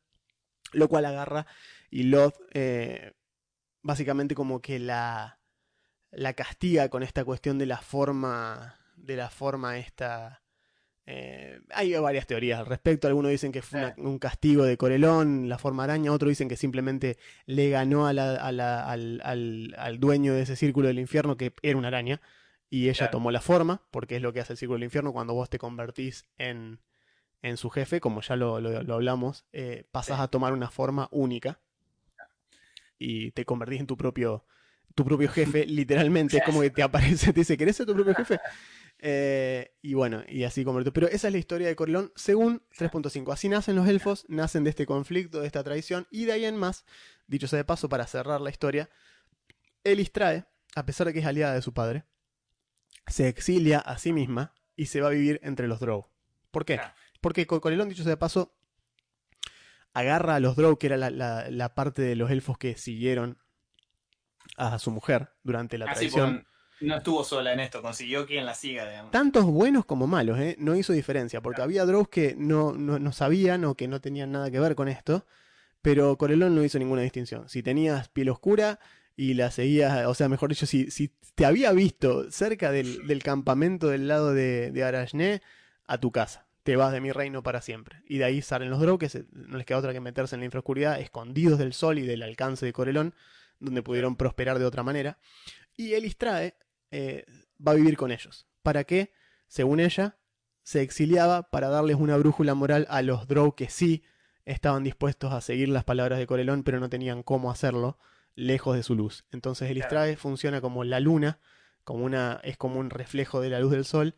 Lo 0.74 0.90
cual 0.90 1.06
agarra 1.06 1.48
y 1.90 2.04
Loth 2.04 2.36
eh, 2.54 3.14
básicamente 3.82 4.36
como 4.36 4.62
que 4.62 4.80
la, 4.80 5.39
la 6.12 6.34
castiga 6.34 6.89
con 6.89 7.04
esta 7.04 7.24
cuestión 7.26 7.58
de 7.58 7.65
la 7.65 7.78
forma, 7.78 8.80
de 8.96 9.15
la 9.15 9.30
forma 9.30 9.78
esta... 9.78 10.44
eh, 11.06 11.60
hay 11.74 11.94
varias 11.96 12.28
teorías 12.28 12.60
al 12.60 12.65
respecto. 12.67 13.08
Algunos 13.08 13.32
dicen 13.32 13.52
que 13.52 13.62
fue 13.62 13.80
una- 13.80 13.96
un 13.98 14.20
castigo 14.20 14.63
de 14.63 14.78
Corelón, 14.78 15.50
la 15.50 15.58
forma 15.58 15.84
araña. 15.84 16.12
Otros 16.12 16.30
dicen 16.30 16.48
que 16.48 16.58
simplemente 16.58 17.17
le 17.46 17.70
ganó 17.70 18.08
a 18.08 18.13
la- 18.13 18.36
a 18.36 18.52
la- 18.52 18.86
al, 18.89 19.20
al- 19.24 19.74
al 19.78 20.00
dueño 20.00 20.34
de 20.34 20.44
ese 20.44 20.56
círculo 20.56 20.88
del 20.88 21.00
infierno, 21.00 21.38
que 21.38 21.54
era 21.63 21.78
una 21.78 21.88
araña, 21.89 22.22
y 22.70 22.86
ella 22.88 22.98
Claro. 23.00 23.12
tomó 23.12 23.32
la 23.32 23.41
forma, 23.41 23.82
porque 23.91 24.15
es 24.17 24.22
lo 24.22 24.32
que 24.32 24.39
hace 24.41 24.54
el 24.54 24.58
círculo 24.58 24.76
del 24.78 24.86
infierno 24.86 25.12
cuando 25.12 25.34
vos 25.34 25.50
te 25.50 25.58
convertís 25.58 26.26
en, 26.38 26.80
en 27.41 27.58
su 27.58 27.70
jefe, 27.72 28.00
como 28.00 28.22
ya 28.22 28.36
lo, 28.36 28.62
lo- 28.62 28.84
lo 28.84 28.94
hablamos, 28.94 29.46
eh, 29.52 29.86
pasás 29.91 30.17
Sí. 30.17 30.24
a 30.24 30.28
tomar 30.28 30.54
una 30.54 30.70
forma 30.70 31.08
única 31.12 31.60
y 33.02 33.32
te 33.32 33.46
convertís 33.46 33.80
en 33.82 33.88
tu 33.88 33.98
propio, 33.98 34.46
tu 34.96 35.04
propio 35.06 35.30
jefe, 35.30 35.66
literalmente. 35.66 36.38
Es 36.38 36.44
como 36.44 36.62
que 36.62 36.70
te 36.70 36.84
aparece, 36.84 37.34
te 37.34 37.42
dice, 37.42 37.58
¿querés 37.58 37.76
ser 37.76 37.86
tu 37.86 37.94
propio 37.94 38.14
jefe? 38.16 38.40
Eh, 39.04 39.74
y 39.82 39.96
bueno, 39.96 40.22
y 40.30 40.44
así 40.44 40.64
convirtió. 40.64 40.94
Pero 40.94 41.08
esa 41.08 41.26
es 41.28 41.34
la 41.34 41.40
historia 41.40 41.68
de 41.68 41.76
Corelón 41.76 42.12
según 42.16 42.62
3.5. 42.78 43.34
Así 43.34 43.50
nacen 43.50 43.76
los 43.76 43.88
elfos, 43.88 44.26
nacen 44.28 44.64
de 44.64 44.70
este 44.70 44.86
conflicto, 44.86 45.42
de 45.42 45.48
esta 45.48 45.64
traición, 45.64 46.06
y 46.12 46.26
de 46.26 46.34
ahí 46.34 46.46
en 46.46 46.56
más, 46.56 46.86
dicho 47.26 47.48
sea 47.48 47.58
de 47.58 47.64
paso, 47.66 47.90
para 47.90 48.06
cerrar 48.06 48.42
la 48.42 48.52
historia, 48.52 48.92
Elistrae, 49.84 50.46
a 50.76 50.86
pesar 50.86 51.08
de 51.08 51.14
que 51.14 51.20
es 51.20 51.26
aliada 51.26 51.56
de 51.56 51.62
su 51.64 51.74
padre, 51.74 52.04
se 53.08 53.28
exilia 53.28 53.80
a 53.80 53.98
sí 53.98 54.14
misma 54.14 54.54
y 54.76 54.86
se 54.86 55.02
va 55.02 55.08
a 55.08 55.12
vivir 55.12 55.40
entre 55.44 55.68
los 55.68 55.80
Drow. 55.80 56.08
¿Por 56.52 56.66
qué? 56.66 56.76
Porque 57.22 57.48
Co- 57.48 57.60
Corelón, 57.62 57.90
dicho 57.90 58.04
sea 58.04 58.12
de 58.12 58.18
paso, 58.18 58.54
agarra 59.94 60.36
a 60.36 60.40
los 60.40 60.56
Drow, 60.56 60.78
que 60.78 60.88
era 60.88 60.98
la, 60.98 61.10
la- 61.10 61.50
la 61.50 61.74
parte 61.76 62.02
de 62.02 62.16
los 62.16 62.32
elfos 62.32 62.58
que 62.58 62.76
siguieron 62.78 63.38
a 64.58 64.80
su 64.80 64.92
mujer 64.92 65.30
durante 65.44 65.78
la 65.78 65.86
Así 65.86 65.96
traición. 66.08 66.44
porque 66.80 66.86
no 66.88 66.96
estuvo 66.98 67.24
sola 67.24 67.54
en 67.54 67.60
esto, 67.60 67.82
consiguió 67.82 68.26
quien 68.26 68.46
la 68.46 68.56
siga, 68.56 68.88
digamos. 68.90 69.12
Tantos 69.12 69.46
buenos 69.46 69.86
como 69.86 70.08
malos, 70.08 70.40
¿eh? 70.40 70.56
No 70.60 70.76
hizo 70.76 70.94
diferencia, 70.94 71.42
porque 71.42 71.62
había 71.62 71.86
Drows 71.86 72.10
que 72.10 72.36
no, 72.38 72.74
no, 72.74 72.98
no 73.00 73.12
sabían 73.12 73.66
o 73.66 73.76
que 73.76 73.88
no 73.88 74.02
tenían 74.02 74.32
nada 74.32 74.50
que 74.50 74.60
ver 74.60 74.76
con 74.76 74.88
esto, 74.88 75.26
pero 75.82 76.18
Corelón 76.18 76.56
no 76.56 76.64
hizo 76.64 76.80
ninguna 76.80 77.02
distinción. 77.04 77.50
Si 77.50 77.64
tenías 77.64 78.10
piel 78.10 78.30
oscura 78.30 78.80
y 79.16 79.36
la 79.36 79.52
seguías, 79.52 80.08
o 80.08 80.14
sea, 80.16 80.30
mejor 80.30 80.50
dicho, 80.50 80.66
si, 80.66 80.90
si 80.92 81.14
te 81.36 81.46
había 81.46 81.72
visto 81.74 82.32
cerca 82.32 82.72
del, 82.72 83.06
del 83.08 83.24
campamento 83.24 83.88
del 83.88 84.08
lado 84.08 84.34
de, 84.34 84.72
de 84.72 84.84
Arashné, 84.84 85.42
a 85.86 86.00
tu 86.00 86.12
casa. 86.12 86.48
Te 86.63 86.76
vas 86.76 86.91
de 86.91 87.02
mi 87.02 87.12
reino 87.12 87.41
para 87.43 87.62
siempre. 87.62 88.04
Y 88.08 88.17
de 88.19 88.26
ahí 88.26 88.41
salen 88.41 88.69
los 88.69 88.80
Drow, 88.80 88.97
que 88.97 89.10
se- 89.10 89.26
no 89.32 89.58
les 89.58 89.65
queda 89.65 89.80
otra 89.80 89.93
que 89.93 90.00
meterse 90.00 90.36
en 90.36 90.41
la 90.41 90.45
infraoscuridad, 90.45 91.00
escondidos 91.00 91.58
del 91.58 91.74
sol 91.74 91.97
y 92.00 92.04
del 92.06 92.21
alcance 92.24 92.65
de 92.65 92.74
Corelón, 92.74 93.13
donde 93.60 93.82
pudieron 93.84 94.15
prosperar 94.15 94.60
de 94.60 94.65
otra 94.65 94.84
manera. 94.84 95.17
Y 95.76 95.93
Elistrae 95.93 96.56
eh, 96.91 97.26
va 97.65 97.71
a 97.71 97.76
vivir 97.76 97.97
con 97.97 98.12
ellos. 98.12 98.47
¿Para 98.62 98.84
qué? 98.84 99.12
Según 99.47 99.80
ella, 99.80 100.17
se 100.63 100.82
exiliaba 100.82 101.50
para 101.50 101.69
darles 101.69 101.95
una 101.95 102.17
brújula 102.17 102.54
moral 102.54 102.86
a 102.89 103.02
los 103.02 103.28
Drow 103.28 103.56
que 103.56 103.69
sí 103.69 104.04
estaban 104.45 104.84
dispuestos 104.84 105.32
a 105.34 105.41
seguir 105.41 105.69
las 105.69 105.84
palabras 105.84 106.19
de 106.19 106.28
Corelón, 106.28 106.63
pero 106.63 106.80
no 106.80 106.89
tenían 106.89 107.24
cómo 107.24 107.50
hacerlo 107.50 107.97
lejos 108.36 108.76
de 108.76 108.84
su 108.84 108.95
luz. 108.95 109.26
Entonces 109.32 109.69
Elistrae 109.71 110.15
funciona 110.17 110.62
como 110.62 110.84
la 110.84 111.00
luna, 111.00 111.39
como 111.84 112.04
una, 112.06 112.39
es 112.43 112.58
como 112.58 112.80
un 112.80 112.89
reflejo 112.89 113.41
de 113.41 113.50
la 113.50 113.60
luz 113.60 113.71
del 113.71 113.86
sol, 113.86 114.15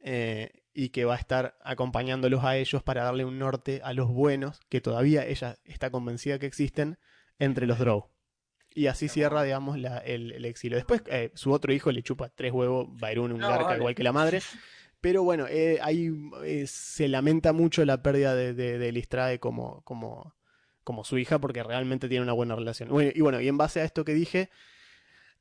eh, 0.00 0.62
y 0.78 0.90
que 0.90 1.06
va 1.06 1.14
a 1.14 1.18
estar 1.18 1.56
acompañándolos 1.64 2.44
a 2.44 2.58
ellos 2.58 2.82
para 2.82 3.02
darle 3.04 3.24
un 3.24 3.38
norte 3.38 3.80
a 3.82 3.94
los 3.94 4.08
buenos, 4.08 4.60
que 4.68 4.82
todavía 4.82 5.26
ella 5.26 5.56
está 5.64 5.90
convencida 5.90 6.38
que 6.38 6.44
existen, 6.44 6.98
entre 7.38 7.66
los 7.66 7.78
Drow. 7.78 8.10
Y 8.74 8.88
así 8.88 9.08
cierra, 9.08 9.42
digamos, 9.42 9.78
la- 9.78 9.96
el, 9.98 10.32
el 10.32 10.44
exilio. 10.44 10.76
Después, 10.76 11.02
eh, 11.06 11.30
su 11.34 11.50
otro 11.52 11.72
hijo 11.72 11.90
le 11.92 12.02
chupa 12.02 12.28
tres 12.28 12.52
huevos, 12.52 12.88
Bairún, 13.00 13.32
un 13.32 13.40
No, 13.40 13.48
garca 13.48 13.64
vale. 13.68 13.78
igual 13.78 13.94
que 13.94 14.02
la 14.02 14.12
madre. 14.12 14.42
Pero 15.00 15.22
bueno, 15.22 15.46
eh, 15.48 15.78
ahí 15.80 16.10
eh, 16.44 16.66
se 16.66 17.08
lamenta 17.08 17.54
mucho 17.54 17.82
la 17.86 18.02
pérdida 18.02 18.34
de, 18.34 18.52
de, 18.52 18.76
de 18.78 18.92
Listrae 18.92 19.38
como, 19.40 19.80
como, 19.82 20.34
como 20.84 21.04
su 21.04 21.16
hija, 21.16 21.38
porque 21.38 21.62
realmente 21.62 22.06
tiene 22.08 22.22
una 22.22 22.34
buena 22.34 22.54
relación. 22.54 22.90
Bueno, 22.90 23.12
y 23.14 23.20
bueno, 23.22 23.40
y 23.40 23.48
en 23.48 23.56
base 23.56 23.80
a 23.80 23.84
esto 23.84 24.04
que 24.04 24.12
dije, 24.12 24.50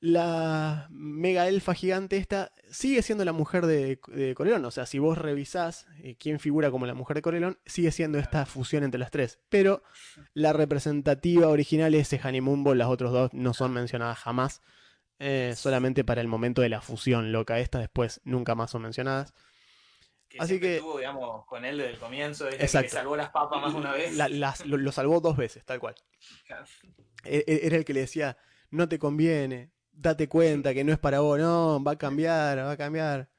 la 0.02 0.88
mega 0.91 1.48
elfa 1.48 1.74
gigante 1.74 2.18
esta 2.18 2.52
sigue 2.70 3.02
siendo 3.02 3.26
la 3.26 3.32
mujer 3.32 3.66
de, 3.66 4.00
de 4.08 4.36
Corelón. 4.36 4.64
O 4.66 4.72
sea, 4.72 4.86
si 4.86 5.00
vos 5.00 5.18
revisás 5.18 5.88
eh, 6.04 6.16
quién 6.20 6.39
figura 6.39 6.70
como 6.72 6.86
la 6.86 6.93
mujer 6.93 7.16
de 7.16 7.22
Corelón, 7.22 7.60
sigue 7.66 7.91
siendo 7.91 8.20
esta 8.20 8.46
fusión 8.46 8.84
entre 8.84 9.00
las 9.00 9.12
tres. 9.12 9.39
Pero 9.50 9.82
la 10.34 10.54
representativa 10.54 11.48
original 11.48 11.96
es 11.96 12.10
Mumbo, 12.41 12.76
las 12.76 12.88
otras 12.89 13.12
dos 13.12 13.34
no 13.34 13.54
son 13.54 13.72
mencionadas 13.74 14.18
jamás. 14.20 14.62
eh, 15.18 15.54
solamente 15.56 16.04
para 16.04 16.20
el 16.20 16.28
momento 16.28 16.62
de 16.62 16.68
la 16.70 16.82
fusión 16.82 17.32
loca 17.32 17.58
esta, 17.60 17.80
después 17.80 18.20
nunca 18.26 18.54
más 18.54 18.72
son 18.72 18.82
mencionadas. 18.82 19.34
Que 20.28 20.39
Así 20.39 20.60
que- 20.60 20.76
estuvo, 20.76 20.98
digamos, 20.98 21.46
con 21.46 21.64
él 21.64 21.78
desde 21.78 21.91
el 21.91 22.00
comienzo, 22.00 22.43
desde 22.46 22.58
que 22.58 22.64
Exacto. 22.66 22.86
le 22.88 22.89
salvó 22.89 23.16
las 23.16 23.30
papas 23.30 23.62
más 23.62 23.74
una 23.74 23.93
vez. 23.93 24.14
La- 24.18 24.28
las- 24.28 24.66
lo, 24.66 24.76
lo 24.76 24.91
salvó 24.91 25.22
dos 25.22 25.38
veces, 25.38 25.64
tal 25.64 25.80
cual. 25.80 25.96
E- 27.24 27.43
e- 27.48 27.66
Era 27.66 27.78
el 27.78 27.86
que 27.86 27.93
le 27.93 28.02
decía, 28.02 28.38
no 28.72 28.89
te 28.89 29.00
conviene, 29.00 29.72
date 29.96 30.28
cuenta 30.28 30.74
que 30.74 30.84
no 30.84 30.91
es 30.93 31.00
para 31.00 31.20
vos, 31.22 31.39
no, 31.39 31.84
va 31.84 31.91
a 31.93 31.98
cambiar, 31.98 32.58
va 32.60 32.72
a 32.72 32.78
cambiar. 32.78 33.30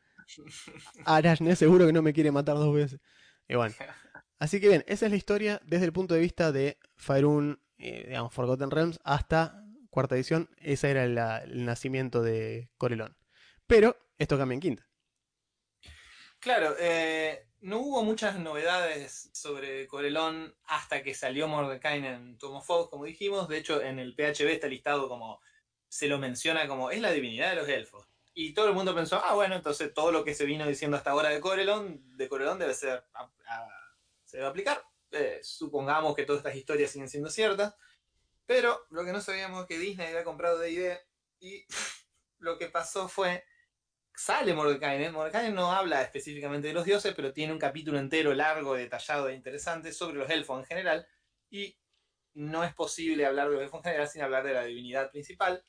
Arashne 1.04 1.54
seguro 1.57 1.86
que 1.86 1.92
no 1.92 2.02
me 2.02 2.12
quiere 2.12 2.30
matar 2.32 2.57
dos 2.57 2.74
veces. 2.74 3.00
Y 3.48 3.54
bueno. 3.54 3.74
Así 4.38 4.61
que 4.61 4.68
bien, 4.68 4.84
esa 4.86 5.07
es 5.07 5.11
la 5.12 5.16
historia 5.16 5.61
desde 5.64 5.86
el 5.86 5.92
punto 5.92 6.12
de 6.14 6.20
vista 6.20 6.52
de 6.52 6.78
Faerun, 6.96 7.59
eh, 7.78 8.04
digamos, 8.09 8.34
Forgotten 8.34 8.70
Realms, 8.70 9.00
hasta 9.02 9.64
cuarta 9.88 10.14
edición. 10.14 10.50
Ese 10.59 10.90
era 10.90 11.07
la- 11.07 11.38
el 11.38 11.64
nacimiento 11.64 12.22
de 12.22 12.68
Corelón. 12.76 13.16
Pero 13.66 13.96
esto 14.18 14.36
cambia 14.36 14.54
en 14.54 14.61
quinta. 14.61 14.86
Claro, 16.38 16.76
eh, 16.78 17.48
no 17.61 17.78
hubo 17.78 18.04
muchas 18.04 18.38
novedades 18.38 19.30
sobre 19.32 19.86
Corelón 19.86 20.54
hasta 20.66 21.02
que 21.02 21.14
salió 21.14 21.48
Mordecai 21.48 22.04
en 22.04 22.36
Tom 22.38 22.57
of 22.57 22.68
Oath, 22.70 22.90
como 22.90 23.04
dijimos. 23.04 23.48
De 23.48 23.57
hecho, 23.59 23.82
en 23.82 23.98
el 23.98 24.14
PHB 24.14 24.48
está 24.52 24.68
listado 24.68 25.09
como, 25.09 25.40
se 25.89 26.09
lo 26.09 26.18
menciona 26.18 26.66
como, 26.68 26.91
es 26.91 27.01
la 27.01 27.11
divinidad 27.12 27.51
de 27.51 27.57
los 27.57 27.68
elfos. 27.68 28.07
Y 28.34 28.53
todo 28.53 28.68
el 28.68 28.74
mundo 28.74 28.95
pensó, 28.95 29.20
ah, 29.24 29.34
bueno, 29.34 29.55
entonces 29.55 29.95
todo 29.95 30.12
lo 30.12 30.22
que 30.24 30.34
se 30.34 30.45
vino 30.45 30.66
diciendo 30.66 30.97
hasta 30.97 31.11
ahora 31.12 31.30
de 31.30 31.41
Corelón, 31.41 32.16
de 32.16 32.28
Corelón 32.28 32.59
debe 32.59 32.74
ser, 32.74 33.03
a- 33.14 33.30
a- 33.49 33.95
se 34.24 34.37
debe 34.39 34.49
aplicar. 34.49 34.82
Eh, 35.11 35.41
supongamos 35.43 36.14
que 36.14 36.24
todas 36.24 36.41
estas 36.41 36.57
historias 36.57 36.91
siguen 36.91 37.09
siendo 37.09 37.30
ciertas. 37.30 37.74
Pero 38.45 38.87
lo 38.91 39.05
que 39.05 39.12
no 39.12 39.20
sabíamos 39.20 39.62
es 39.62 39.66
que 39.68 39.78
Disney 39.78 40.09
había 40.09 40.24
comprado 40.24 40.59
D&D 40.59 41.01
y 41.41 41.66
lo 42.39 42.59
que 42.59 42.68
pasó 42.68 43.09
fue 43.09 43.45
sale 44.14 44.55
Mordecai. 44.55 45.11
Mordecai 45.11 45.53
no 45.53 45.72
habla 45.72 46.03
específicamente 46.03 46.68
de 46.68 46.74
los 46.74 46.84
dioses, 46.84 47.14
pero 47.14 47.32
tiene 47.32 47.53
un 47.53 47.59
capítulo 47.59 47.99
entero 47.99 48.34
largo, 48.34 48.74
detallado 48.74 49.28
e 49.28 49.34
interesante 49.34 49.93
sobre 49.93 50.18
los 50.18 50.28
elfos 50.30 50.59
en 50.61 50.66
general. 50.66 51.07
Y 51.51 51.78
no 52.34 52.64
es 52.64 52.74
posible 52.74 53.24
hablar 53.26 53.49
de 53.49 53.55
los 53.55 53.62
elfos 53.62 53.78
en 53.80 53.84
general 53.84 54.09
sin 54.09 54.22
hablar 54.22 54.45
de 54.45 54.53
la 54.55 54.64
divinidad 54.64 55.11
principal. 55.11 55.64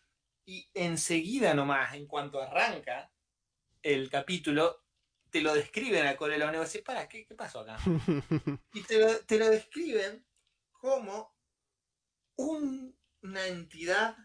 Y 0.48 0.70
enseguida 0.74 1.54
nomás, 1.54 1.94
en 1.94 2.08
cuanto 2.08 2.42
arranca 2.42 3.12
el 3.84 4.10
capítulo, 4.10 4.86
te 5.30 5.42
lo 5.42 5.54
describen 5.54 6.08
a 6.08 6.16
Corelón 6.16 6.56
y 6.56 6.58
vos 6.58 6.72
decís, 6.72 6.86
para, 6.86 7.08
¿qué, 7.10 7.26
qué 7.26 7.36
pasó 7.36 7.60
acá? 7.60 7.78
Y 8.74 8.82
te 8.84 8.98
lo, 9.00 9.20
te 9.26 9.38
lo 9.38 9.50
describen 9.50 10.26
como 10.72 11.36
un- 12.38 12.98
una 13.22 13.48
entidad 13.48 14.16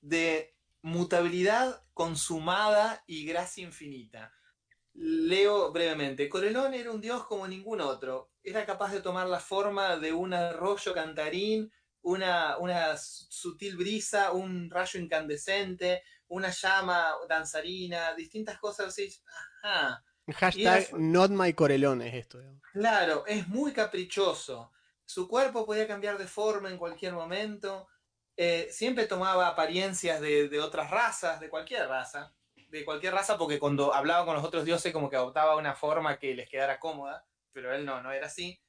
de 0.00 0.56
mutabilidad 0.82 1.84
consumada 1.94 3.04
y 3.06 3.24
gracia 3.24 3.62
infinita. 3.64 4.32
Leo 4.94 5.70
brevemente. 5.72 6.28
Corelón 6.28 6.74
era 6.74 6.90
un 6.90 7.00
dios 7.00 7.24
como 7.26 7.46
ningún 7.46 7.80
otro. 7.80 8.32
Era 8.42 8.66
capaz 8.66 8.92
de 8.92 9.00
tomar 9.00 9.28
la 9.28 9.40
forma 9.40 9.96
de 9.96 10.12
un 10.12 10.34
arroyo 10.34 10.92
cantarín, 10.94 11.70
una, 12.06 12.56
una 12.58 12.96
sutil 12.96 13.76
brisa, 13.76 14.30
un 14.30 14.70
rayo 14.70 15.00
incandescente, 15.00 16.04
una 16.28 16.50
llama 16.50 17.12
danzarina, 17.28 18.14
distintas 18.14 18.58
cosas 18.58 18.86
así. 18.88 19.12
Ajá. 19.62 20.04
Hashtag 20.34 20.92
not 20.98 21.30
my 21.30 21.52
Corelón 21.52 22.02
es 22.02 22.14
esto. 22.14 22.38
digamos. 22.38 22.62
Claro, 22.72 23.26
es 23.26 23.48
muy 23.48 23.72
caprichoso. 23.72 24.72
Su 25.04 25.28
cuerpo 25.28 25.66
podía 25.66 25.88
cambiar 25.88 26.16
de 26.16 26.28
forma 26.28 26.68
en 26.68 26.78
cualquier 26.78 27.12
momento. 27.12 27.88
Eh, 28.36 28.68
siempre 28.70 29.06
tomaba 29.06 29.48
apariencias 29.48 30.20
de, 30.20 30.48
de 30.48 30.60
otras 30.60 30.90
razas, 30.90 31.40
de 31.40 31.48
cualquier 31.48 31.88
raza. 31.88 32.32
De 32.68 32.84
cualquier 32.84 33.14
raza, 33.14 33.36
porque 33.36 33.58
cuando 33.58 33.92
hablaba 33.92 34.24
con 34.24 34.36
los 34.36 34.44
otros 34.44 34.64
dioses, 34.64 34.92
como 34.92 35.10
que 35.10 35.16
adoptaba 35.16 35.56
una 35.56 35.74
forma 35.74 36.18
que 36.18 36.34
les 36.34 36.48
quedara 36.48 36.78
cómoda. 36.78 37.24
Pero 37.52 37.74
él 37.74 37.84
no, 37.84 38.00
no 38.00 38.12
era 38.12 38.26
así. 38.26 38.60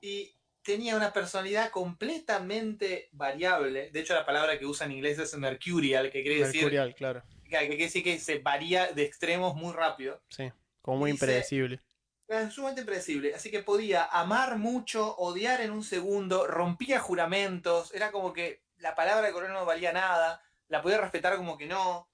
Y 0.00 0.36
tenía 0.64 0.96
una 0.96 1.12
personalidad 1.12 1.70
completamente 1.70 3.08
variable. 3.12 3.90
De 3.90 4.00
hecho, 4.00 4.14
la 4.14 4.26
palabra 4.26 4.58
que 4.58 4.66
usa 4.66 4.86
en 4.86 4.92
inglés 4.92 5.18
es 5.18 5.36
mercurial, 5.36 6.10
que 6.10 6.22
quiere 6.22 6.38
decir 6.40 6.62
Mercurial, 6.62 6.94
claro. 6.94 7.22
que, 7.44 7.50
quiere 7.58 7.76
decir 7.76 8.02
que 8.02 8.18
se 8.18 8.38
varía 8.38 8.92
de 8.92 9.04
extremos 9.04 9.54
muy 9.54 9.72
rápido. 9.72 10.22
Sí, 10.28 10.50
como 10.80 10.98
muy 10.98 11.10
impredecible. 11.10 11.80
Era 12.26 12.50
sumamente 12.50 12.80
impredecible, 12.80 13.34
así 13.34 13.50
que 13.50 13.62
podía 13.62 14.04
amar 14.06 14.56
mucho, 14.56 15.14
odiar 15.16 15.60
en 15.60 15.70
un 15.70 15.84
segundo, 15.84 16.46
rompía 16.46 16.98
juramentos, 16.98 17.92
era 17.94 18.10
como 18.10 18.32
que 18.32 18.62
la 18.78 18.94
palabra 18.94 19.26
de 19.26 19.32
Corona 19.32 19.52
no 19.52 19.66
valía 19.66 19.92
nada, 19.92 20.42
la 20.68 20.80
podía 20.80 20.98
respetar 20.98 21.36
como 21.36 21.58
que 21.58 21.66
no. 21.66 22.08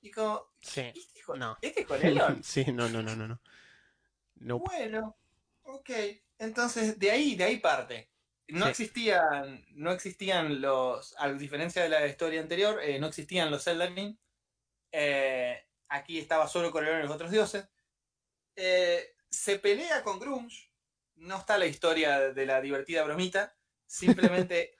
Y 0.00 0.10
como, 0.10 0.46
Sí. 0.62 0.80
¿este 0.80 1.20
es, 1.20 1.24
Co- 1.26 1.36
No. 1.36 1.58
¿este 1.60 1.86
sí, 2.42 2.64
no, 2.72 2.88
no, 2.88 3.02
no, 3.02 3.14
no. 3.14 3.28
no. 3.28 3.40
Nope. 4.36 4.64
Bueno, 4.64 5.18
ok. 5.64 5.90
Entonces, 6.40 6.98
de 6.98 7.10
ahí, 7.10 7.36
de 7.36 7.44
ahí 7.44 7.58
parte. 7.58 8.10
No 8.48 8.64
Sí. 8.64 8.70
existían, 8.70 9.64
no 9.74 9.92
existían 9.92 10.60
los, 10.60 11.14
a 11.18 11.30
diferencia 11.34 11.82
de 11.82 11.88
la 11.90 12.06
historia 12.06 12.40
anterior, 12.40 12.80
eh, 12.82 12.98
no 12.98 13.06
existían 13.06 13.50
los 13.50 13.66
Eldarin. 13.66 14.18
Eh, 14.90 15.62
aquí 15.88 16.18
estaba 16.18 16.48
solo 16.48 16.72
Corelón 16.72 17.00
y 17.00 17.02
los 17.04 17.12
otros 17.12 17.30
dioses. 17.30 17.68
Eh, 18.56 19.14
se 19.30 19.58
pelea 19.58 20.02
con 20.02 20.18
Grunge. 20.18 20.72
No 21.16 21.36
está 21.36 21.58
la 21.58 21.66
historia 21.66 22.32
de 22.32 22.46
la 22.46 22.60
divertida 22.60 23.04
bromita. 23.04 23.54
Simplemente, 23.86 24.74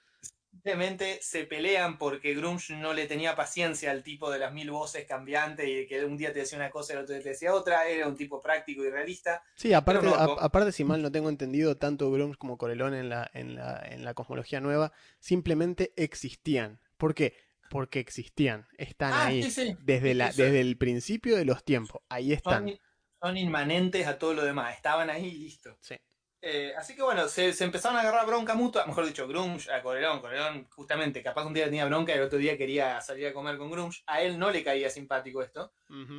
simplemente 0.51 1.19
se 1.21 1.45
pelean 1.45 1.97
porque 1.97 2.33
Grunge 2.35 2.75
no 2.75 2.93
le 2.93 3.07
tenía 3.07 3.35
paciencia 3.35 3.89
al 3.91 4.03
tipo 4.03 4.29
de 4.29 4.37
las 4.39 4.53
mil 4.53 4.69
voces 4.69 5.05
cambiantes 5.05 5.67
y 5.67 5.87
que 5.87 6.03
un 6.05 6.17
día 6.17 6.33
te 6.33 6.39
decía 6.39 6.57
una 6.57 6.69
cosa 6.69 6.93
y 6.93 6.97
el 6.97 7.03
otro 7.03 7.15
día 7.15 7.23
te 7.23 7.29
decía 7.29 7.53
otra. 7.53 7.87
Era 7.87 8.07
un 8.07 8.15
tipo 8.17 8.41
práctico 8.41 8.83
y 8.83 8.89
realista. 8.89 9.41
Sí, 9.55 9.73
aparte, 9.73 10.05
no, 10.05 10.13
a- 10.13 10.43
aparte, 10.43 10.71
si 10.71 10.83
mal 10.83 11.01
no 11.01 11.11
tengo 11.11 11.29
entendido, 11.29 11.77
tanto 11.77 12.11
Grumps 12.11 12.37
como 12.37 12.57
Corelón 12.57 12.93
en 12.93 13.09
la, 13.09 13.29
en, 13.33 13.55
la, 13.55 13.81
en 13.89 14.03
la 14.03 14.13
cosmología 14.13 14.59
nueva 14.59 14.91
simplemente 15.19 15.93
existían. 15.95 16.79
¿Por 16.97 17.15
qué? 17.15 17.33
Porque 17.69 17.99
existían, 18.01 18.67
están 18.77 19.13
Ah, 19.13 19.27
ahí. 19.27 19.43
sí, 19.43 19.51
sí. 19.51 19.77
Desde, 19.81 20.13
la, 20.13 20.31
sí. 20.33 20.41
desde 20.43 20.59
el 20.59 20.77
principio 20.77 21.37
de 21.37 21.45
los 21.45 21.63
tiempos, 21.63 22.01
ahí 22.09 22.33
están. 22.33 22.67
Son, 22.67 22.79
son 23.21 23.37
inmanentes 23.37 24.05
a 24.07 24.19
todo 24.19 24.33
lo 24.33 24.43
demás. 24.43 24.75
Estaban 24.75 25.09
ahí 25.09 25.27
y 25.27 25.37
listo. 25.37 25.77
Sí. 25.79 25.95
Eh, 26.43 26.73
así 26.75 26.95
que 26.95 27.03
bueno, 27.03 27.27
se, 27.27 27.53
se 27.53 27.63
empezaron 27.63 27.97
a 27.97 28.01
agarrar 28.01 28.25
bronca 28.25 28.55
mutua, 28.55 28.85
mejor 28.87 29.05
dicho, 29.05 29.27
Grunge 29.27 29.71
a 29.71 29.83
Corelón. 29.83 30.21
Corelón, 30.21 30.67
justamente, 30.69 31.21
capaz 31.21 31.45
un 31.45 31.53
día 31.53 31.65
tenía 31.65 31.85
bronca 31.85 32.13
y 32.13 32.17
el 32.17 32.23
otro 32.23 32.39
día 32.39 32.57
quería 32.57 32.99
salir 33.01 33.27
a 33.27 33.33
comer 33.33 33.57
con 33.57 33.69
Grunge. 33.69 34.01
A 34.07 34.21
él 34.21 34.39
no 34.39 34.49
le 34.49 34.63
caía 34.63 34.89
simpático 34.89 35.43
esto. 35.43 35.73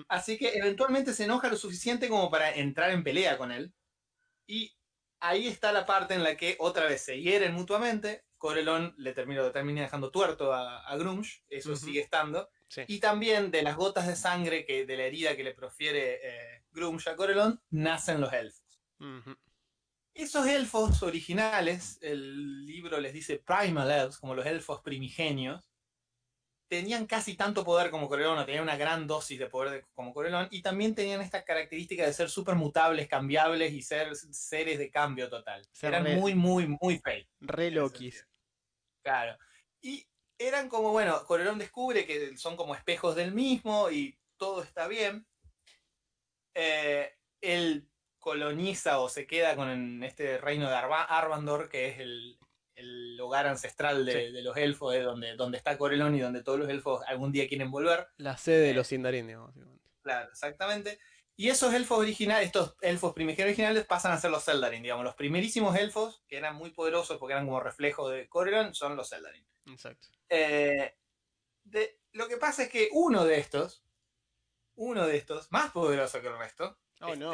Así 0.08 0.38
que 0.38 0.56
eventualmente 0.56 1.12
se 1.12 1.24
enoja 1.24 1.48
lo 1.48 1.56
suficiente 1.56 2.08
como 2.08 2.30
para 2.30 2.54
entrar 2.54 2.90
en 2.90 3.02
pelea 3.02 3.36
con 3.36 3.50
él. 3.50 3.72
Y 4.46 4.76
ahí 5.18 5.48
está 5.48 5.72
la 5.72 5.86
parte 5.86 6.14
en 6.14 6.22
la 6.22 6.36
que 6.36 6.56
otra 6.60 6.86
vez 6.86 7.02
se 7.02 7.20
hieren 7.20 7.54
mutuamente. 7.54 8.24
Corelón 8.38 8.94
le 8.98 9.12
termina, 9.14 9.50
termina 9.52 9.82
dejando 9.82 10.10
tuerto 10.10 10.52
a, 10.52 10.80
a 10.80 10.96
Grunge, 10.96 11.42
eso 11.48 11.76
sigue 11.76 12.00
estando. 12.00 12.48
Sí. 12.68 12.82
Y 12.86 12.98
también 13.00 13.50
de 13.50 13.62
las 13.62 13.76
gotas 13.76 14.06
de 14.06 14.16
sangre 14.16 14.64
que 14.64 14.84
de 14.84 14.96
la 14.96 15.04
herida 15.04 15.36
que 15.36 15.44
le 15.44 15.54
profiere 15.54 16.20
eh, 16.22 16.64
Grunge 16.72 17.10
a 17.10 17.16
Corelón, 17.16 17.60
nacen 17.70 18.20
los 18.20 18.32
elfos. 18.32 18.80
Ujú. 18.98 19.36
Esos 20.14 20.46
elfos 20.46 21.02
originales, 21.02 21.98
el 22.02 22.66
libro 22.66 23.00
les 23.00 23.12
dice 23.12 23.38
Primal 23.38 23.90
Elves, 23.90 24.18
como 24.18 24.34
los 24.34 24.44
elfos 24.44 24.82
primigenios, 24.82 25.68
tenían 26.68 27.06
casi 27.06 27.34
tanto 27.34 27.64
poder 27.64 27.90
como 27.90 28.08
Corelón, 28.08 28.38
o 28.38 28.44
tenían 28.46 28.62
una 28.64 28.76
gran 28.76 29.06
dosis 29.06 29.38
de 29.38 29.46
poder 29.46 29.70
de- 29.70 29.86
como 29.94 30.12
Corelón, 30.14 30.48
y 30.50 30.62
también 30.62 30.94
tenían 30.94 31.20
esta 31.20 31.44
característica 31.44 32.04
de 32.06 32.12
ser 32.12 32.30
súper 32.30 32.54
mutables, 32.54 33.08
cambiables 33.08 33.72
y 33.72 33.82
ser 33.82 34.14
seres 34.16 34.78
de 34.78 34.90
cambio 34.90 35.28
total. 35.28 35.66
Ser 35.70 35.90
Eran 35.94 36.04
re- 36.04 36.16
muy, 36.16 36.34
muy, 36.34 36.66
muy 36.80 36.98
fake. 36.98 37.28
Re 37.40 37.70
sentido. 37.72 38.24
Claro. 39.02 39.36
Y 39.82 40.06
eran 40.38 40.68
como, 40.68 40.92
bueno, 40.92 41.24
Corelón 41.26 41.58
descubre 41.58 42.06
que 42.06 42.36
son 42.36 42.56
como 42.56 42.74
espejos 42.74 43.16
del 43.16 43.32
mismo 43.34 43.90
y 43.90 44.18
todo 44.38 44.62
está 44.62 44.88
bien. 44.88 45.26
Eh, 46.54 47.12
él 47.40 47.88
coloniza 48.22 49.00
o 49.00 49.08
se 49.08 49.26
queda 49.26 49.56
con 49.56 50.02
este 50.04 50.38
reino 50.38 50.68
de 50.70 50.76
Arba- 50.76 51.04
Arvandor, 51.08 51.68
que 51.68 51.88
es 51.88 51.98
el, 51.98 52.38
el 52.76 53.20
hogar 53.20 53.48
ancestral 53.48 54.06
de, 54.06 54.12
Sí. 54.28 54.32
de 54.32 54.42
los 54.42 54.56
elfos, 54.56 54.94
donde, 55.02 55.34
donde 55.34 55.58
está 55.58 55.76
Corelón 55.76 56.14
y 56.14 56.20
donde 56.20 56.44
todos 56.44 56.60
los 56.60 56.68
elfos 56.68 57.02
algún 57.08 57.32
día 57.32 57.48
quieren 57.48 57.72
volver. 57.72 58.06
La 58.18 58.36
sede 58.36 58.60
de 58.60 58.70
Eh. 58.70 58.74
los 58.74 58.86
Sindarin, 58.86 59.26
digamos. 59.26 59.52
Claro, 60.02 60.30
exactamente. 60.30 61.00
Y 61.34 61.48
esos 61.48 61.74
elfos 61.74 61.98
originales, 61.98 62.46
estos 62.46 62.76
elfos 62.80 63.12
primigenios 63.12 63.48
originales 63.48 63.86
pasan 63.86 64.12
a 64.12 64.18
ser 64.20 64.30
los 64.30 64.46
Eldarin, 64.46 64.82
digamos. 64.84 65.04
Los 65.04 65.16
primerísimos 65.16 65.74
elfos, 65.76 66.22
que 66.28 66.36
eran 66.36 66.54
muy 66.54 66.70
poderosos 66.70 67.18
porque 67.18 67.32
eran 67.32 67.46
como 67.46 67.58
reflejo 67.58 68.08
de 68.08 68.28
Corelon, 68.28 68.72
son 68.72 68.94
los 68.96 69.10
Eldarin. 69.12 69.44
Exacto. 69.66 70.06
Eh, 70.28 70.94
de- 71.64 71.98
lo 72.12 72.28
que 72.28 72.36
pasa 72.36 72.62
es 72.62 72.68
que 72.68 72.88
uno 72.92 73.24
de 73.24 73.38
estos, 73.38 73.82
uno 74.76 75.06
de 75.06 75.16
estos, 75.16 75.50
más 75.50 75.72
poderoso 75.72 76.20
que 76.20 76.28
el 76.28 76.38
resto, 76.38 76.78
Oh, 77.00 77.08
este, 77.08 77.18
no. 77.18 77.32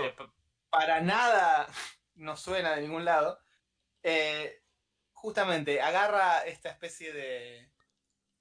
Para 0.70 1.00
nada 1.00 1.66
no 2.14 2.36
suena 2.36 2.74
de 2.74 2.82
ningún 2.82 3.04
lado, 3.04 3.38
eh, 4.02 4.62
justamente 5.12 5.80
agarra 5.80 6.44
esta 6.46 6.68
especie 6.68 7.12
de... 7.12 7.70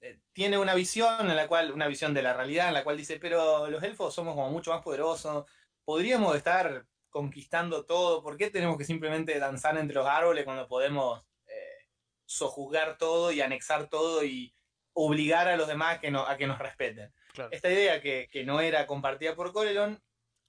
eh, 0.00 0.20
tiene 0.32 0.58
una 0.58 0.74
visión 0.74 1.30
en 1.30 1.36
la 1.36 1.48
cual, 1.48 1.72
una 1.72 1.86
visión 1.86 2.14
de 2.14 2.22
la 2.22 2.34
realidad 2.34 2.68
en 2.68 2.74
la 2.74 2.84
cual 2.84 2.96
dice, 2.96 3.18
pero 3.18 3.68
los 3.68 3.82
elfos 3.82 4.14
somos 4.14 4.34
como 4.34 4.50
mucho 4.50 4.72
más 4.72 4.82
poderosos, 4.82 5.46
podríamos 5.84 6.36
estar 6.36 6.86
conquistando 7.08 7.86
todo, 7.86 8.22
¿por 8.22 8.36
qué 8.36 8.50
tenemos 8.50 8.76
que 8.76 8.84
simplemente 8.84 9.38
danzar 9.38 9.78
entre 9.78 9.96
los 9.96 10.06
árboles 10.06 10.44
cuando 10.44 10.68
podemos 10.68 11.26
eh, 11.46 11.88
sojuzgar 12.26 12.98
todo 12.98 13.32
y 13.32 13.40
anexar 13.40 13.88
todo 13.88 14.24
y 14.24 14.54
obligar 14.92 15.46
a 15.48 15.56
los 15.56 15.68
demás 15.68 15.96
a 15.96 16.00
que, 16.00 16.10
no, 16.10 16.26
a 16.26 16.36
que 16.36 16.48
nos 16.48 16.58
respeten. 16.58 17.14
Claro. 17.32 17.50
Esta 17.52 17.70
idea 17.70 18.02
que, 18.02 18.28
que 18.32 18.44
no 18.44 18.60
era 18.60 18.86
compartida 18.86 19.36
por 19.36 19.52
Corelon 19.52 20.02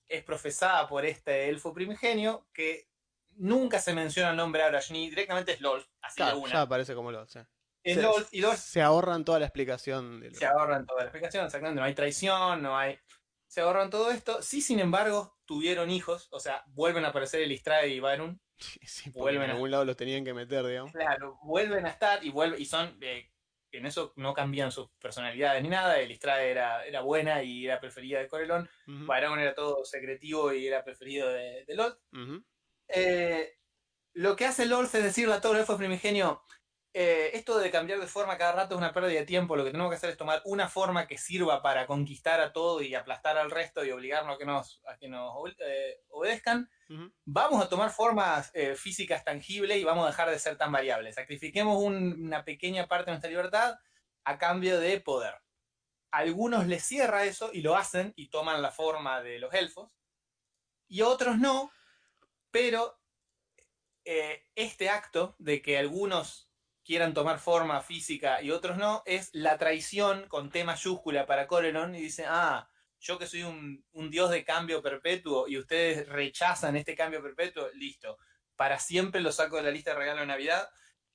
es 0.10 0.24
profesada 0.24 0.88
por 0.88 1.06
este 1.06 1.48
elfo 1.50 1.74
primigenio 1.74 2.48
que 2.54 2.90
nunca 3.36 3.80
se 3.80 3.94
menciona 3.94 4.32
el 4.32 4.38
nombre 4.38 4.64
Arashni, 4.64 5.10
directamente 5.10 5.54
es 5.54 5.62
Lolth, 5.62 5.88
así 6.02 6.18
Claro, 6.18 6.38
de 6.38 6.42
una. 6.44 6.52
ya 6.54 6.62
aparece 6.62 6.94
como 6.96 7.12
lo. 7.12 7.26
sí. 7.28 7.40
es 7.84 7.96
se- 7.98 8.38
y 8.38 8.44
Se 8.58 8.82
ahorran 8.82 9.24
toda 9.24 9.40
la 9.40 9.46
explicación 9.46 10.20
de 10.20 10.32
lo- 10.32 10.36
se 10.38 10.46
ahorran 10.46 10.86
toda 10.86 11.00
la 11.00 11.06
explicación, 11.06 11.46
exactamente, 11.46 11.80
no 11.80 11.86
hay 11.86 11.94
traición, 11.96 12.62
no 12.62 12.78
hay... 12.78 13.00
Se 13.48 13.62
ahorran 13.62 13.90
todo 13.90 14.12
esto. 14.12 14.44
Sí, 14.44 14.62
sin 14.62 14.80
embargo, 14.80 15.36
tuvieron 15.46 15.90
hijos, 15.90 16.28
o 16.32 16.40
sea, 16.40 16.64
vuelven 16.68 17.04
a 17.06 17.08
aparecer 17.08 17.42
Elistrade 17.42 17.88
y 17.88 18.00
Barun. 18.00 18.40
Sí, 18.60 18.80
sí, 18.86 19.10
Vuelven 19.12 19.44
en 19.44 19.50
a- 19.52 19.54
algún 19.54 19.72
lado 19.72 19.86
los 19.86 19.96
tenían 19.96 20.26
que 20.26 20.34
meter, 20.34 20.66
digamos. 20.68 20.92
Claro, 20.92 21.40
vuelven 21.44 21.86
a 21.86 21.90
estar 21.90 22.24
y 22.26 22.30
vuelven, 22.30 22.62
y 22.62 22.66
son... 22.66 22.98
eh, 23.02 23.32
en 23.72 23.86
eso 23.86 24.14
no 24.16 24.34
cambian 24.34 24.72
sus 24.72 24.90
personalidades 25.02 25.62
ni 25.64 25.70
nada. 25.70 26.00
Elistrade 26.00 26.52
era, 26.52 26.86
era 26.86 27.02
buena 27.02 27.44
y 27.44 27.66
era 27.66 27.80
preferida 27.80 28.20
de 28.20 28.28
Corelon. 28.28 28.70
Ujú, 28.88 29.06
Barun 29.06 29.40
era 29.40 29.54
todo 29.54 29.86
secretivo 29.86 30.54
y 30.54 30.68
era 30.68 30.84
preferido 30.84 31.30
de, 31.30 31.66
de. 31.66 31.94
Eh, 32.88 33.58
lo 34.14 34.36
que 34.36 34.46
hace 34.46 34.66
Lolth 34.66 34.94
es 34.96 35.04
decirle 35.04 35.36
a 35.36 35.42
todo 35.42 35.54
el 35.54 35.60
elfo 35.60 35.78
primigenio, 35.78 36.42
eh, 36.94 37.30
esto 37.34 37.60
de 37.60 37.70
cambiar 37.70 38.00
de 38.00 38.08
forma 38.08 38.38
cada 38.38 38.54
rato 38.54 38.74
es 38.74 38.80
una 38.80 38.92
pérdida 38.94 39.20
de 39.20 39.26
tiempo, 39.26 39.56
lo 39.56 39.64
que 39.64 39.72
tenemos 39.72 39.92
que 39.92 39.98
hacer 39.98 40.10
es 40.10 40.18
tomar 40.18 40.42
una 40.46 40.68
forma 40.68 41.08
que 41.08 41.18
sirva 41.20 41.62
para 41.62 41.86
conquistar 41.86 42.42
a 42.42 42.52
todo 42.52 42.82
y 42.82 42.96
aplastar 42.96 43.38
al 43.38 43.52
resto 43.52 43.86
y 43.86 43.92
obligarnos 43.92 44.36
a 44.36 44.38
que 44.40 44.46
nos, 44.46 44.82
a 44.88 44.98
que 44.98 45.08
nos 45.08 45.32
eh, 45.60 46.02
obedezcan. 46.10 46.70
Vamos 47.26 47.64
a 47.64 47.70
tomar 47.70 47.92
formas 47.92 48.50
eh, 48.56 48.76
físicas 48.76 49.24
tangibles 49.24 49.78
y 49.78 49.84
vamos 49.84 50.06
a 50.06 50.10
dejar 50.10 50.30
de 50.32 50.40
ser 50.40 50.58
tan 50.58 50.72
variables. 50.72 51.14
Sacrifiquemos 51.16 51.78
un- 51.82 52.26
una 52.26 52.44
pequeña 52.44 52.88
parte 52.88 53.06
de 53.06 53.12
nuestra 53.12 53.30
libertad 53.30 53.78
a 54.24 54.38
cambio 54.40 54.80
de 54.80 55.00
poder. 55.00 55.36
A 56.12 56.18
algunos 56.18 56.66
les 56.66 56.84
cierra 56.84 57.26
eso 57.26 57.52
y 57.54 57.62
lo 57.62 57.76
hacen 57.76 58.14
y 58.16 58.30
toman 58.32 58.64
la 58.64 58.72
forma 58.72 59.22
de 59.22 59.38
los 59.38 59.54
elfos. 59.54 59.96
Y 60.88 61.02
a 61.02 61.08
otros 61.08 61.38
no, 61.38 61.72
pero 62.50 63.00
este 64.56 64.90
acto 64.90 65.36
de 65.38 65.62
que 65.62 65.78
algunos 65.78 66.49
quieran 66.90 67.14
tomar 67.14 67.38
forma 67.38 67.82
física 67.82 68.42
y 68.42 68.50
otros 68.50 68.76
no, 68.76 69.04
es 69.06 69.30
la 69.34 69.60
traición 69.60 70.28
con 70.28 70.50
T 70.50 70.64
mayúscula 70.64 71.28
para 71.28 71.46
Corelon 71.46 71.94
y 71.94 72.02
dice, 72.02 72.26
ah, 72.28 72.68
yo 73.00 73.20
que 73.20 73.28
soy 73.28 73.44
un, 73.44 73.86
un 73.92 74.10
dios 74.10 74.32
de 74.32 74.44
cambio 74.44 74.82
perpetuo 74.82 75.48
y 75.48 75.60
ustedes 75.60 76.10
rechazan 76.10 76.76
este 76.76 76.96
cambio 76.96 77.22
perpetuo, 77.22 77.70
listo, 77.76 78.18
para 78.56 78.80
siempre 78.80 79.22
lo 79.22 79.32
saco 79.32 79.58
de 79.58 79.62
la 79.62 79.70
lista 79.70 79.92
de 79.92 80.00
regalo 80.00 80.22
de 80.22 80.26
Navidad. 80.26 80.68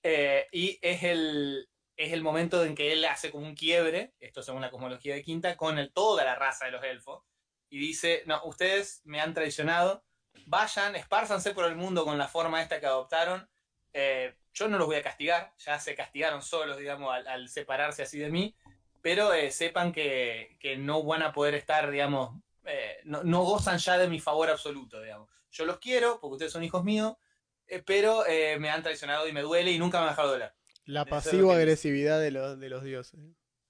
Eh, 0.04 0.46
y 0.52 0.78
es 0.80 1.02
el, 1.02 1.68
es 1.96 2.12
el 2.12 2.22
momento 2.22 2.64
en 2.64 2.76
que 2.76 2.92
él 2.92 3.04
hace 3.04 3.32
como 3.32 3.44
un 3.44 3.56
quiebre, 3.56 4.14
esto 4.20 4.44
según 4.44 4.62
la 4.62 4.70
cosmología 4.70 5.16
de 5.16 5.24
Quinta, 5.24 5.56
con 5.56 5.76
el- 5.80 5.92
toda 5.92 6.22
la 6.22 6.36
raza 6.36 6.66
de 6.66 6.70
los 6.70 6.84
elfos, 6.84 7.24
y 7.68 7.78
dice, 7.78 8.22
no, 8.26 8.40
ustedes 8.44 9.00
me 9.02 9.20
han 9.20 9.34
traicionado, 9.34 10.04
vayan, 10.46 10.94
espárzanse 10.94 11.52
por 11.52 11.64
el 11.64 11.74
mundo 11.74 12.04
con 12.04 12.16
la 12.16 12.28
forma 12.28 12.62
esta 12.62 12.78
que 12.78 12.86
adoptaron, 12.86 13.50
eh, 13.92 14.36
yo 14.54 14.68
no 14.68 14.78
los 14.78 14.86
voy 14.86 14.96
a 14.96 15.02
castigar, 15.02 15.52
ya 15.58 15.78
se 15.78 15.94
castigaron 15.94 16.40
solos, 16.40 16.78
digamos, 16.78 17.12
al, 17.12 17.26
al 17.26 17.48
separarse 17.48 18.02
así 18.02 18.18
de 18.18 18.30
mí, 18.30 18.56
pero 19.02 19.34
eh, 19.34 19.50
sepan 19.50 19.92
que, 19.92 20.56
que 20.60 20.78
no 20.78 21.02
van 21.02 21.22
a 21.22 21.32
poder 21.32 21.54
estar, 21.54 21.90
digamos, 21.90 22.40
eh, 22.64 23.00
no, 23.04 23.22
no 23.22 23.42
gozan 23.42 23.78
ya 23.78 23.98
de 23.98 24.08
mi 24.08 24.20
favor 24.20 24.48
absoluto, 24.48 25.02
digamos. 25.02 25.28
Yo 25.50 25.66
los 25.66 25.78
quiero, 25.78 26.20
porque 26.20 26.34
ustedes 26.34 26.52
son 26.52 26.64
hijos 26.64 26.84
míos, 26.84 27.14
eh, 27.66 27.82
pero 27.84 28.24
me 28.58 28.70
han 28.70 28.82
traicionado 28.82 29.28
y 29.28 29.32
me 29.32 29.42
duele 29.42 29.72
y 29.72 29.78
nunca 29.78 29.98
me 29.98 30.04
han 30.04 30.10
dejado 30.10 30.30
doler. 30.30 30.54
La 30.86 31.04
pasivo-agresividad 31.04 32.20
de 32.20 32.30
los, 32.30 32.58
de 32.58 32.68
los 32.68 32.82
dioses. 32.82 33.20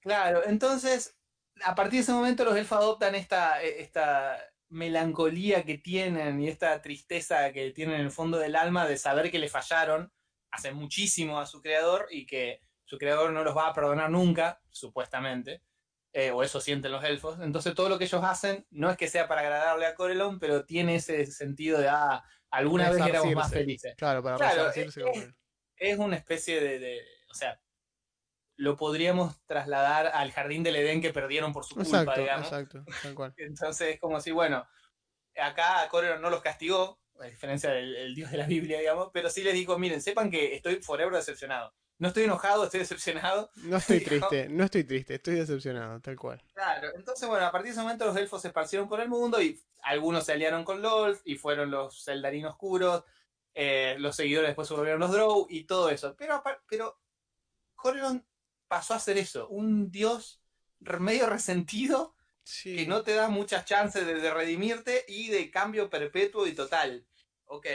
Claro, 0.01 0.43
entonces, 0.45 1.17
a 1.63 1.75
partir 1.75 1.99
de 1.99 2.03
ese 2.03 2.13
momento 2.13 2.45
los 2.45 2.57
elfos 2.57 2.79
adoptan 2.79 3.15
esta, 3.15 3.63
eh, 3.63 3.81
esta 3.81 4.39
melancolía 4.69 5.65
que 5.65 5.79
tienen 5.79 6.41
y 6.41 6.49
esta 6.49 6.83
tristeza 6.83 7.53
que 7.53 7.71
tienen 7.71 7.97
en 7.97 8.03
el 8.03 8.11
fondo 8.11 8.39
del 8.39 8.57
alma 8.57 8.87
de 8.87 8.97
saber 8.97 9.31
que 9.31 9.39
le 9.39 9.49
fallaron 9.49 10.13
hace 10.55 10.73
muchísimo 10.73 11.41
a 11.41 11.47
su 11.47 11.61
creador 11.61 12.07
y 12.11 12.27
que 12.27 12.61
su 12.85 12.97
creador 12.97 13.33
no 13.33 13.43
los 13.43 13.57
va 13.57 13.69
a 13.69 13.73
perdonar 13.73 14.09
nunca, 14.11 14.61
supuestamente, 14.71 15.63
eh, 16.13 16.31
o 16.31 16.45
eso 16.45 16.61
sienten 16.61 16.93
los 16.93 17.03
elfos. 17.03 17.41
Entonces 17.41 17.75
todo 17.75 17.89
lo 17.89 17.99
que 17.99 18.05
ellos 18.05 18.23
hacen 18.23 18.65
no 18.71 18.89
es 18.89 18.97
que 18.97 19.09
sea 19.09 19.27
para 19.27 19.41
agradarle 19.41 19.87
a 19.87 19.97
Corelon, 19.97 20.39
pero 20.39 20.65
tiene 20.65 20.95
ese 20.95 21.27
sentido 21.27 21.81
de, 21.81 21.89
ah, 21.89 22.23
alguna 22.51 22.89
vez 22.89 23.05
éramos 23.05 23.35
más 23.35 23.51
felices 23.51 23.95
Claro, 23.97 24.23
para 24.23 24.37
Claro, 24.37 24.71
es 25.77 25.99
una 25.99 26.17
especie 26.17 26.61
de, 26.61 26.79
de- 26.79 27.03
o 27.29 27.35
sea, 27.35 27.61
lo 28.57 28.77
podríamos 28.77 29.45
trasladar 29.47 30.07
al 30.07 30.31
jardín 30.31 30.63
del 30.63 30.77
Edén 30.77 31.01
que 31.03 31.13
perdieron 31.13 31.53
por 31.53 31.65
su 31.65 31.75
culpa, 31.75 31.99
Exacto, 31.99 32.21
digamos. 32.21 32.47
exacto, 32.47 32.85
tal 33.03 33.15
cual. 33.17 33.35
Entonces 33.39 33.95
es 33.95 34.01
como 34.01 34.21
si, 34.21 34.31
bueno, 34.31 34.65
acá 35.37 35.89
Corelon 35.91 36.23
no 36.23 36.31
los 36.31 36.43
castigó, 36.43 37.01
a 37.21 37.27
diferencia 37.27 37.71
del 37.71 37.95
el 37.97 38.15
dios 38.15 38.31
de 38.31 38.39
la 38.39 38.47
Biblia, 38.47 38.79
digamos, 38.79 39.11
pero 39.13 39.31
sí 39.31 39.43
les 39.43 39.55
dijo, 39.55 39.79
miren, 39.79 40.01
sepan 40.01 40.31
que 40.31 40.55
estoy 40.55 40.77
forever 40.77 41.15
decepcionado. 41.15 41.73
No 41.99 42.09
estoy 42.09 42.25
enojado, 42.25 42.65
estoy 42.65 42.81
decepcionado. 42.81 43.51
No 43.57 43.77
estoy 43.77 44.01
triste, 44.05 44.49
no 44.49 44.65
estoy 44.65 44.85
triste, 44.85 45.15
estoy 45.15 45.37
decepcionado, 45.37 46.01
tal 46.01 46.17
cual. 46.17 46.43
Claro, 46.53 46.89
entonces, 46.95 47.29
bueno, 47.29 47.47
a 47.47 47.53
partir 47.53 47.67
de 47.67 47.73
ese 47.73 47.83
momento 47.83 48.07
los 48.07 48.17
elfos 48.17 48.43
se 48.43 48.49
esparcieron 48.49 48.89
por 48.89 49.01
el 49.01 49.09
mundo 49.09 49.41
y 49.41 49.61
algunos 49.83 50.25
se 50.25 50.33
aliaron 50.33 50.65
con 50.65 50.83
Lolth 50.83 51.21
y 51.25 51.37
fueron 51.37 51.71
los 51.71 52.05
Zeldarín 52.05 52.47
oscuros, 52.47 53.05
eh, 53.55 53.97
los 53.99 54.17
seguidores 54.17 54.49
después 54.49 54.67
se 54.67 54.75
volvieron 54.75 55.01
los 55.01 55.13
Drow 55.13 55.47
y 55.49 55.65
todo 55.65 55.91
eso. 55.91 56.17
Pero, 56.17 56.43
pero 56.69 56.99
Corelon 57.75 58.27
pasó 58.67 58.95
a 58.95 58.99
ser 58.99 59.19
eso, 59.19 59.49
un 59.49 59.91
dios 59.91 60.41
medio 60.99 61.29
resentido 61.29 62.14
Sí. 62.45 62.77
que 62.77 62.87
no 62.87 63.03
te 63.03 63.15
da 63.15 63.29
muchas 63.29 63.65
chances 63.65 64.07
de, 64.07 64.15
de 64.21 64.33
redimirte 64.33 65.05
y 65.09 65.31
de 65.31 65.51
cambio 65.51 65.89
perpetuo 65.89 66.47
y 66.47 66.55
total. 66.55 67.07
Ok. 67.47 67.67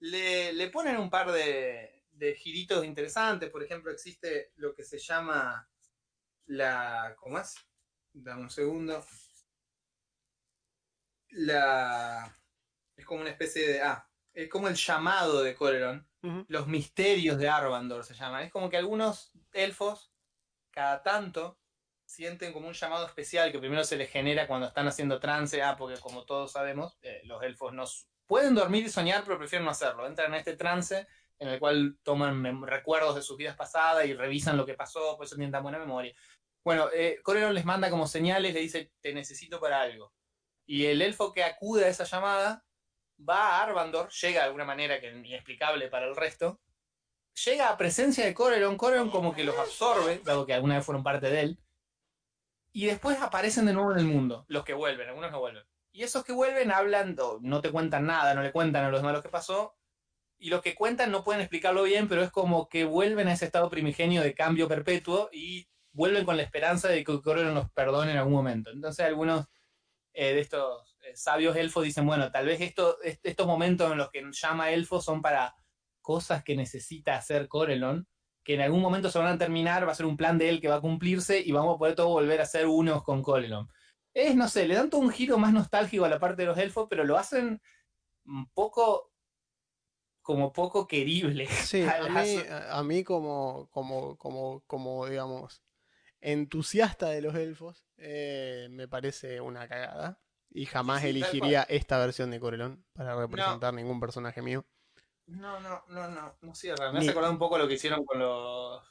Le, 0.00 0.52
le 0.52 0.68
ponen 0.70 0.96
un 0.98 1.08
par 1.08 1.30
de, 1.32 2.04
de 2.10 2.34
giritos 2.34 2.84
interesantes. 2.84 3.48
Por 3.50 3.62
ejemplo, 3.62 3.90
existe 3.92 4.52
lo 4.56 4.74
que 4.74 4.84
se 4.84 4.98
llama 4.98 5.70
la. 6.46 7.14
¿Cómo 7.18 7.38
es? 7.38 7.54
Dame 8.12 8.42
un 8.42 8.50
segundo. 8.50 9.04
La. 11.30 12.36
Es 12.96 13.04
como 13.04 13.20
una 13.20 13.30
especie 13.30 13.68
de. 13.68 13.82
Ah, 13.82 14.10
es 14.32 14.48
como 14.48 14.68
el 14.68 14.74
llamado 14.74 15.42
de 15.42 15.54
Corelon. 15.54 16.08
Ujú. 16.22 16.44
Los 16.48 16.66
misterios 16.66 17.38
de 17.38 17.48
Arvandor 17.48 18.04
se 18.04 18.14
llaman. 18.14 18.44
Es 18.44 18.52
como 18.52 18.68
que 18.68 18.76
algunos 18.76 19.32
elfos, 19.52 20.12
cada 20.70 21.02
tanto, 21.02 21.60
sienten 22.06 22.52
como 22.52 22.68
un 22.68 22.74
llamado 22.74 23.04
especial 23.04 23.52
que 23.52 23.58
primero 23.58 23.84
se 23.84 23.96
les 23.96 24.08
genera 24.08 24.46
cuando 24.46 24.68
están 24.68 24.88
haciendo 24.88 25.20
trance. 25.20 25.62
Ah, 25.62 25.76
porque 25.76 26.00
como 26.00 26.24
todos 26.24 26.52
sabemos, 26.52 26.96
eh, 27.02 27.20
los 27.24 27.42
elfos 27.42 27.74
no 27.74 27.84
pueden 28.26 28.54
dormir 28.54 28.86
y 28.86 28.88
soñar, 28.88 29.22
pero 29.24 29.38
prefieren 29.38 29.64
no 29.64 29.72
hacerlo. 29.72 30.06
Entran 30.06 30.32
en 30.32 30.38
este 30.38 30.56
trance 30.56 31.06
en 31.38 31.48
el 31.48 31.58
cual 31.60 31.98
toman 32.02 32.66
recuerdos 32.66 33.14
de 33.14 33.22
sus 33.22 33.36
vidas 33.36 33.56
pasadas 33.56 34.06
y 34.06 34.14
revisan 34.14 34.56
lo 34.56 34.64
que 34.64 34.74
pasó, 34.74 35.16
por 35.16 35.26
eso 35.26 35.36
tienen 35.36 35.52
tan 35.52 35.62
buena 35.62 35.78
memoria. 35.78 36.14
Bueno, 36.64 36.88
eh, 36.92 37.20
Corelon 37.22 37.54
les 37.54 37.64
manda 37.64 37.90
como 37.90 38.06
señales, 38.06 38.54
le 38.54 38.60
dice, 38.60 38.92
te 39.00 39.12
necesito 39.12 39.60
para 39.60 39.82
algo. 39.82 40.12
Y 40.66 40.86
el 40.86 41.02
elfo 41.02 41.32
que 41.32 41.44
acude 41.44 41.84
a 41.84 41.88
esa 41.88 42.04
llamada 42.04 42.64
va 43.16 43.58
a 43.58 43.62
Arvandor, 43.64 44.10
llega 44.10 44.40
de 44.40 44.46
alguna 44.46 44.64
manera 44.64 45.00
que 45.00 45.08
es 45.08 45.14
inexplicable 45.14 45.88
para 45.88 46.06
el 46.06 46.16
resto, 46.16 46.60
llega 47.44 47.68
a 47.68 47.76
presencia 47.76 48.24
de 48.24 48.34
Corelon, 48.34 48.76
Corelon 48.76 49.10
como 49.10 49.34
que 49.34 49.44
los 49.44 49.56
absorbe, 49.56 50.20
dado 50.24 50.46
que 50.46 50.54
alguna 50.54 50.76
vez 50.76 50.84
fueron 50.84 51.04
parte 51.04 51.30
de 51.30 51.40
él, 51.40 51.58
y 52.76 52.86
después 52.86 53.20
aparecen 53.22 53.64
de 53.66 53.72
nuevo 53.72 53.92
en 53.92 53.98
el 53.98 54.04
mundo, 54.04 54.44
los 54.48 54.64
que 54.64 54.74
vuelven, 54.74 55.08
algunos 55.08 55.30
no 55.30 55.40
vuelven. 55.40 55.64
Y 55.92 56.02
esos 56.02 56.24
que 56.24 56.32
vuelven 56.32 56.70
hablan, 56.70 57.16
no 57.40 57.60
te 57.62 57.70
cuentan 57.70 58.04
nada, 58.04 58.34
no 58.34 58.42
le 58.42 58.52
cuentan 58.52 58.84
a 58.84 58.90
los 58.90 59.00
demás 59.00 59.14
lo 59.14 59.22
que 59.22 59.30
pasó, 59.30 59.76
y 60.38 60.50
los 60.50 60.60
que 60.60 60.74
cuentan 60.74 61.10
no 61.10 61.24
pueden 61.24 61.40
explicarlo 61.40 61.84
bien, 61.84 62.06
pero 62.06 62.22
es 62.22 62.30
como 62.30 62.68
que 62.68 62.84
vuelven 62.84 63.28
a 63.28 63.32
ese 63.32 63.46
estado 63.46 63.70
primigenio 63.70 64.20
de 64.20 64.34
cambio 64.34 64.68
perpetuo 64.68 65.30
y 65.32 65.68
vuelven 65.92 66.26
con 66.26 66.36
la 66.36 66.42
esperanza 66.42 66.88
de 66.88 67.02
que 67.02 67.22
Corelon 67.22 67.54
los 67.54 67.70
perdone 67.70 68.12
en 68.12 68.18
algún 68.18 68.34
momento. 68.34 68.70
Entonces 68.70 69.06
algunos 69.06 69.46
eh, 70.12 70.34
de 70.34 70.40
estos 70.40 70.98
eh, 71.04 71.16
sabios 71.16 71.56
elfos 71.56 71.84
dicen, 71.84 72.06
bueno, 72.06 72.30
tal 72.30 72.44
vez 72.44 72.60
esto, 72.60 73.00
est- 73.02 73.24
estos 73.24 73.46
momentos 73.46 73.90
en 73.90 73.96
los 73.96 74.10
que 74.10 74.22
llama 74.30 74.70
elfos 74.72 75.02
son 75.06 75.22
para 75.22 75.54
cosas 76.02 76.44
que 76.44 76.54
necesita 76.54 77.16
hacer 77.16 77.48
Corelon, 77.48 78.06
que 78.46 78.54
en 78.54 78.60
algún 78.60 78.80
momento 78.80 79.10
se 79.10 79.18
van 79.18 79.26
a 79.34 79.38
terminar, 79.38 79.88
va 79.88 79.90
a 79.90 79.96
ser 79.96 80.06
un 80.06 80.16
plan 80.16 80.38
de 80.38 80.48
él 80.48 80.60
que 80.60 80.68
va 80.68 80.76
a 80.76 80.80
cumplirse 80.80 81.40
y 81.44 81.50
vamos 81.50 81.74
a 81.74 81.78
poder 81.78 81.96
todos 81.96 82.10
volver 82.10 82.40
a 82.40 82.46
ser 82.46 82.68
unos 82.68 83.02
con 83.02 83.20
Corelon. 83.20 83.68
Es, 84.14 84.36
no 84.36 84.46
sé, 84.46 84.68
le 84.68 84.76
dan 84.76 84.88
todo 84.88 85.00
un 85.00 85.10
giro 85.10 85.36
más 85.36 85.52
nostálgico 85.52 86.04
a 86.04 86.08
la 86.08 86.20
parte 86.20 86.42
de 86.42 86.46
los 86.46 86.56
elfos, 86.56 86.86
pero 86.88 87.02
lo 87.02 87.18
hacen 87.18 87.60
un 88.24 88.48
poco 88.52 89.10
como 90.22 90.52
poco 90.52 90.86
querible. 90.86 91.48
Sí, 91.48 91.82
a 91.82 92.08
mí, 92.08 92.36
a 92.36 92.78
a 92.78 92.84
mí 92.84 93.02
como, 93.02 93.68
como, 93.72 94.16
como, 94.16 94.62
como, 94.68 95.06
digamos, 95.06 95.64
entusiasta 96.20 97.08
de 97.08 97.22
los 97.22 97.34
elfos, 97.34 97.84
eh, 97.96 98.68
me 98.70 98.86
parece 98.86 99.40
una 99.40 99.66
cagada. 99.66 100.20
Y 100.50 100.66
jamás 100.66 101.02
Sí, 101.02 101.08
elegiría 101.08 101.64
esta 101.64 101.98
versión 101.98 102.30
de 102.30 102.38
Corelón 102.38 102.86
para 102.92 103.16
representar 103.16 103.74
ningún 103.74 103.98
personaje 103.98 104.40
mío. 104.40 104.64
No, 105.26 105.58
no, 105.60 105.82
no, 105.88 106.08
no, 106.08 106.36
no 106.40 106.54
cierra. 106.54 106.92
Me 106.92 106.98
Ni- 107.00 107.04
hace 107.04 107.10
acordar 107.10 107.30
un 107.32 107.38
poco 107.38 107.58
lo 107.58 107.66
que 107.66 107.74
hicieron 107.74 108.04
con 108.04 108.18
los 108.18 108.82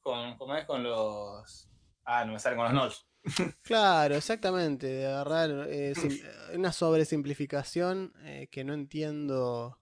con, 0.00 0.36
¿cómo 0.36 0.56
es? 0.56 0.64
Con 0.66 0.82
los... 0.82 1.68
Ah, 2.04 2.24
no 2.24 2.32
me 2.32 2.38
sale 2.38 2.56
con 2.56 2.64
los 2.64 2.72
Knolls. 2.72 3.06
Claro, 3.62 4.16
exactamente, 4.16 4.86
de 4.88 5.06
agarrar 5.06 5.50
eh, 5.68 5.94
sim- 5.94 6.18
una 6.54 6.72
sobresimplificación 6.72 8.12
eh, 8.24 8.48
que 8.50 8.64
no 8.64 8.74
entiendo 8.74 9.78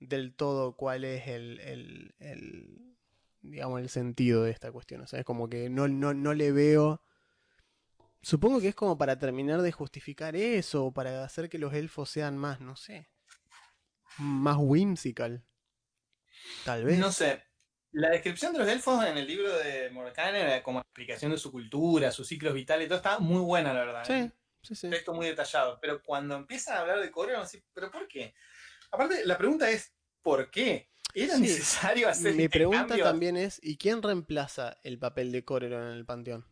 del 0.00 0.34
todo 0.34 0.76
cuál 0.76 1.04
es 1.04 1.28
el, 1.28 1.60
el, 1.60 2.14
el, 2.20 2.96
digamos, 3.42 3.80
el 3.80 3.88
sentido 3.90 4.44
de 4.44 4.52
esta 4.52 4.72
cuestión. 4.72 5.02
O 5.02 5.06
sea, 5.08 5.20
es 5.20 5.26
como 5.26 5.48
que 5.48 5.70
no, 5.70 5.88
no, 5.88 6.14
no 6.14 6.34
le 6.34 6.52
veo... 6.52 7.02
Supongo 8.22 8.60
que 8.60 8.68
es 8.68 8.74
como 8.76 8.96
para 8.98 9.18
terminar 9.18 9.60
de 9.62 9.72
justificar 9.72 10.36
eso, 10.36 10.86
o 10.86 10.92
para 10.92 11.24
hacer 11.24 11.48
que 11.48 11.58
los 11.58 11.74
elfos 11.74 12.08
sean 12.10 12.36
más, 12.38 12.60
no 12.60 12.76
sé, 12.76 13.08
más 14.18 14.56
whimsical. 14.58 15.44
Tal 16.64 16.84
vez. 16.84 16.98
No 16.98 17.10
sé. 17.12 17.42
La 17.92 18.10
descripción 18.10 18.52
de 18.52 18.58
los 18.58 18.68
elfos 18.68 19.04
en 19.04 19.16
el 19.16 19.26
libro 19.26 19.56
de 19.56 19.90
Morgana 19.90 20.38
era 20.38 20.62
como 20.62 20.80
explicación 20.80 21.32
de 21.32 21.38
su 21.38 21.50
cultura, 21.50 22.12
sus 22.12 22.28
ciclos 22.28 22.52
vitales 22.54 22.86
y 22.86 22.88
todo, 22.88 22.98
está 22.98 23.18
muy 23.18 23.40
buena, 23.40 23.72
la 23.72 23.80
verdad. 23.80 24.10
¿eh? 24.10 24.30
Sí, 24.62 24.68
sí, 24.68 24.74
sí. 24.74 24.86
Un 24.88 24.92
texto 24.92 25.14
muy 25.14 25.26
detallado. 25.26 25.78
Pero 25.80 26.02
cuando 26.02 26.36
empiezan 26.36 26.76
a 26.76 26.80
hablar 26.80 27.00
de 27.00 27.10
Corelon, 27.10 27.42
así, 27.42 27.62
¿pero 27.72 27.90
por 27.90 28.06
qué? 28.06 28.34
Aparte, 28.90 29.24
la 29.24 29.38
pregunta 29.38 29.70
es, 29.70 29.94
¿por 30.22 30.50
qué? 30.50 30.90
¿Era 31.14 31.36
Sí. 31.36 31.40
necesario 31.42 32.08
hacer 32.08 32.34
Mi 32.34 32.44
este 32.44 32.58
pregunta 32.58 32.96
también 32.98 33.36
es, 33.38 33.58
¿y 33.62 33.78
quién 33.78 34.02
reemplaza 34.02 34.78
el 34.82 34.98
papel 34.98 35.32
de 35.32 35.44
Corelon 35.44 35.82
en 35.84 35.94
el 35.94 36.04
panteón? 36.04 36.46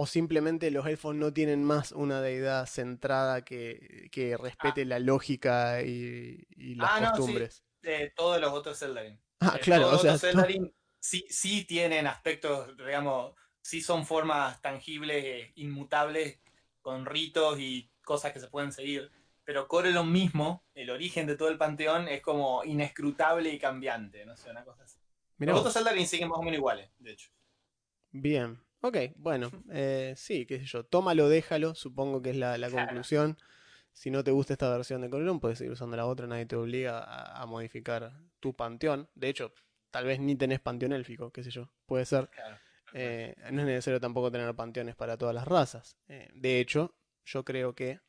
¿O 0.00 0.06
simplemente 0.06 0.70
los 0.70 0.86
elfos 0.86 1.14
no 1.16 1.32
tienen 1.32 1.64
más 1.64 1.92
una 1.92 2.20
deidad 2.22 2.66
centrada 2.66 3.44
que, 3.44 4.08
que 4.12 4.36
respete 4.36 4.84
la 4.84 4.98
lógica 5.00 5.82
y, 5.82 6.46
y 6.56 6.74
las 6.76 6.92
Ah, 6.92 7.00
no, 7.00 7.20
sí. 7.20 7.50
costumbres? 7.50 7.64
De 7.82 8.10
todos 8.16 8.40
los 8.40 8.52
otros 8.52 8.78
Zeldarin. 8.78 9.20
Ah, 9.40 9.58
Eh, 9.58 9.64
claro, 9.64 9.90
todos 9.90 9.90
o 9.90 9.98
los 9.98 9.98
sea, 9.98 10.18
otros 10.18 10.20
to- 10.30 10.46
Zeldarin 10.46 10.72
sí, 11.00 11.24
sí 11.30 11.64
tienen 11.64 12.06
aspectos, 12.06 12.76
digamos, 12.76 13.34
sí 13.60 13.80
son 13.80 14.04
formas 14.06 14.60
tangibles, 14.60 15.24
eh, 15.24 15.52
inmutables, 15.56 16.40
con 16.80 17.06
ritos 17.06 17.58
y 17.60 17.90
cosas 18.04 18.32
que 18.32 18.40
se 18.40 18.48
pueden 18.48 18.72
seguir. 18.72 19.10
Pero 19.44 19.66
Corelon 19.68 20.12
mismo, 20.12 20.64
el 20.74 20.90
origen 20.90 21.26
de 21.26 21.36
todo 21.36 21.48
el 21.48 21.58
panteón, 21.58 22.08
es 22.08 22.20
como 22.20 22.64
inescrutable 22.64 23.50
y 23.50 23.58
cambiante, 23.58 24.24
no 24.26 24.36
sé, 24.36 24.50
una 24.50 24.64
cosa 24.64 24.84
así. 24.84 24.98
mirá 25.38 25.54
Los 25.54 25.56
vos. 25.56 25.68
otros 25.68 25.74
Zeldarin 25.74 26.06
siguen 26.06 26.28
más 26.28 26.38
o 26.38 26.42
menos 26.42 26.58
iguales, 26.58 26.90
de 26.98 27.12
hecho. 27.12 27.30
Bien, 28.12 28.60
ok, 28.80 28.96
bueno, 29.16 29.50
eh, 29.72 30.14
sí, 30.16 30.46
qué 30.46 30.58
sé 30.60 30.66
yo, 30.66 30.84
tómalo, 30.84 31.28
déjalo, 31.28 31.74
supongo 31.74 32.22
que 32.22 32.30
es 32.30 32.36
la, 32.36 32.56
la 32.58 32.68
Claro. 32.68 32.86
conclusión. 32.86 33.36
Si 33.92 34.10
no 34.10 34.22
te 34.22 34.30
gusta 34.30 34.52
esta 34.52 34.70
versión 34.70 35.00
de 35.00 35.10
Corelon, 35.10 35.40
puedes 35.40 35.58
seguir 35.58 35.72
usando 35.72 35.96
la 35.96 36.06
otra, 36.06 36.26
nadie 36.26 36.46
te 36.46 36.54
obliga 36.56 37.00
a, 37.00 37.42
a 37.42 37.46
modificar 37.46 38.12
tu 38.40 38.54
panteón. 38.54 39.08
De 39.14 39.28
hecho, 39.28 39.52
tal 39.90 40.04
vez 40.06 40.20
ni 40.20 40.36
tenés 40.36 40.60
panteón 40.60 40.92
élfico, 40.92 41.32
qué 41.32 41.42
sé 41.42 41.50
yo, 41.50 41.68
puede 41.86 42.04
ser. 42.04 42.28
Claro. 42.30 42.56
Eh, 42.94 43.34
no 43.50 43.60
es 43.62 43.66
necesario 43.66 44.00
tampoco 44.00 44.30
tener 44.30 44.54
panteones 44.54 44.94
para 44.94 45.16
todas 45.16 45.34
las 45.34 45.48
razas. 45.48 45.96
Eh, 46.08 46.28
de 46.34 46.60
hecho, 46.60 46.94
yo 47.24 47.44
creo 47.44 47.74
que 47.74 48.00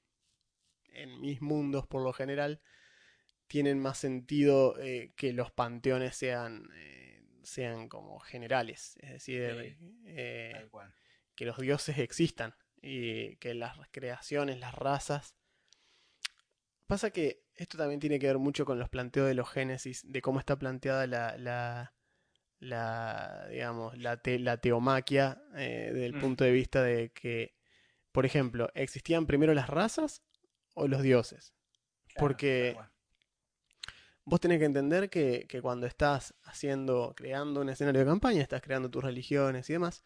en 0.94 1.20
mis 1.22 1.42
mundos, 1.42 1.88
por 1.88 2.04
lo 2.04 2.14
general, 2.14 2.62
tienen 3.48 3.80
más 3.80 3.98
sentido 3.98 4.76
eh, 4.80 5.12
que 5.16 5.34
los 5.34 5.52
panteones 5.52 6.16
sean, 6.16 6.70
eh, 6.76 7.09
sean 7.50 7.90
como 7.90 8.20
generales. 8.20 8.98
Es 9.02 9.10
decir, 9.12 9.78
eh, 10.06 10.70
que 11.36 11.46
los 11.46 11.58
dioses 11.58 11.98
existan 11.98 12.54
y 12.82 13.36
que 13.38 13.54
las 13.54 13.78
creaciones, 13.92 14.60
las 14.60 14.74
razas. 14.76 15.36
Pasa 16.88 17.12
que 17.12 17.44
esto 17.56 17.78
también 17.78 18.00
tiene 18.00 18.20
que 18.20 18.28
ver 18.28 18.40
mucho 18.40 18.66
con 18.66 18.80
los 18.80 18.90
planteos 18.90 19.28
de 19.28 19.36
los 19.36 19.50
Génesis, 19.50 20.02
de 20.12 20.22
cómo 20.22 20.40
está 20.40 20.58
planteada 20.58 21.06
la, 21.08 21.38
la, 21.38 21.94
la 22.60 23.48
digamos, 23.50 23.98
la, 23.98 24.18
te- 24.22 24.40
la 24.40 24.58
teomaquia 24.58 25.42
eh, 25.56 25.92
desde 25.94 26.06
el 26.08 26.14
Mm. 26.16 26.20
punto 26.20 26.44
de 26.44 26.52
vista 26.52 26.82
de 26.82 27.12
que, 27.12 27.56
por 28.12 28.26
ejemplo, 28.26 28.70
¿existían 28.74 29.28
primero 29.28 29.54
las 29.54 29.70
razas 29.70 30.24
o 30.74 30.88
los 30.88 31.02
dioses? 31.04 31.54
Claro, 32.08 32.20
Porque-. 32.20 32.76
Vos 34.30 34.40
tenés 34.40 34.60
que 34.60 34.66
entender 34.66 35.10
que, 35.10 35.48
que 35.50 35.60
cuando 35.60 35.88
estás 35.88 36.36
haciendo, 36.44 37.14
creando 37.16 37.62
un 37.62 37.70
escenario 37.70 38.02
de 38.02 38.06
campaña, 38.06 38.44
estás 38.44 38.62
creando 38.62 38.88
tus 38.88 39.04
religiones 39.04 39.68
y 39.72 39.74
demás, 39.74 40.04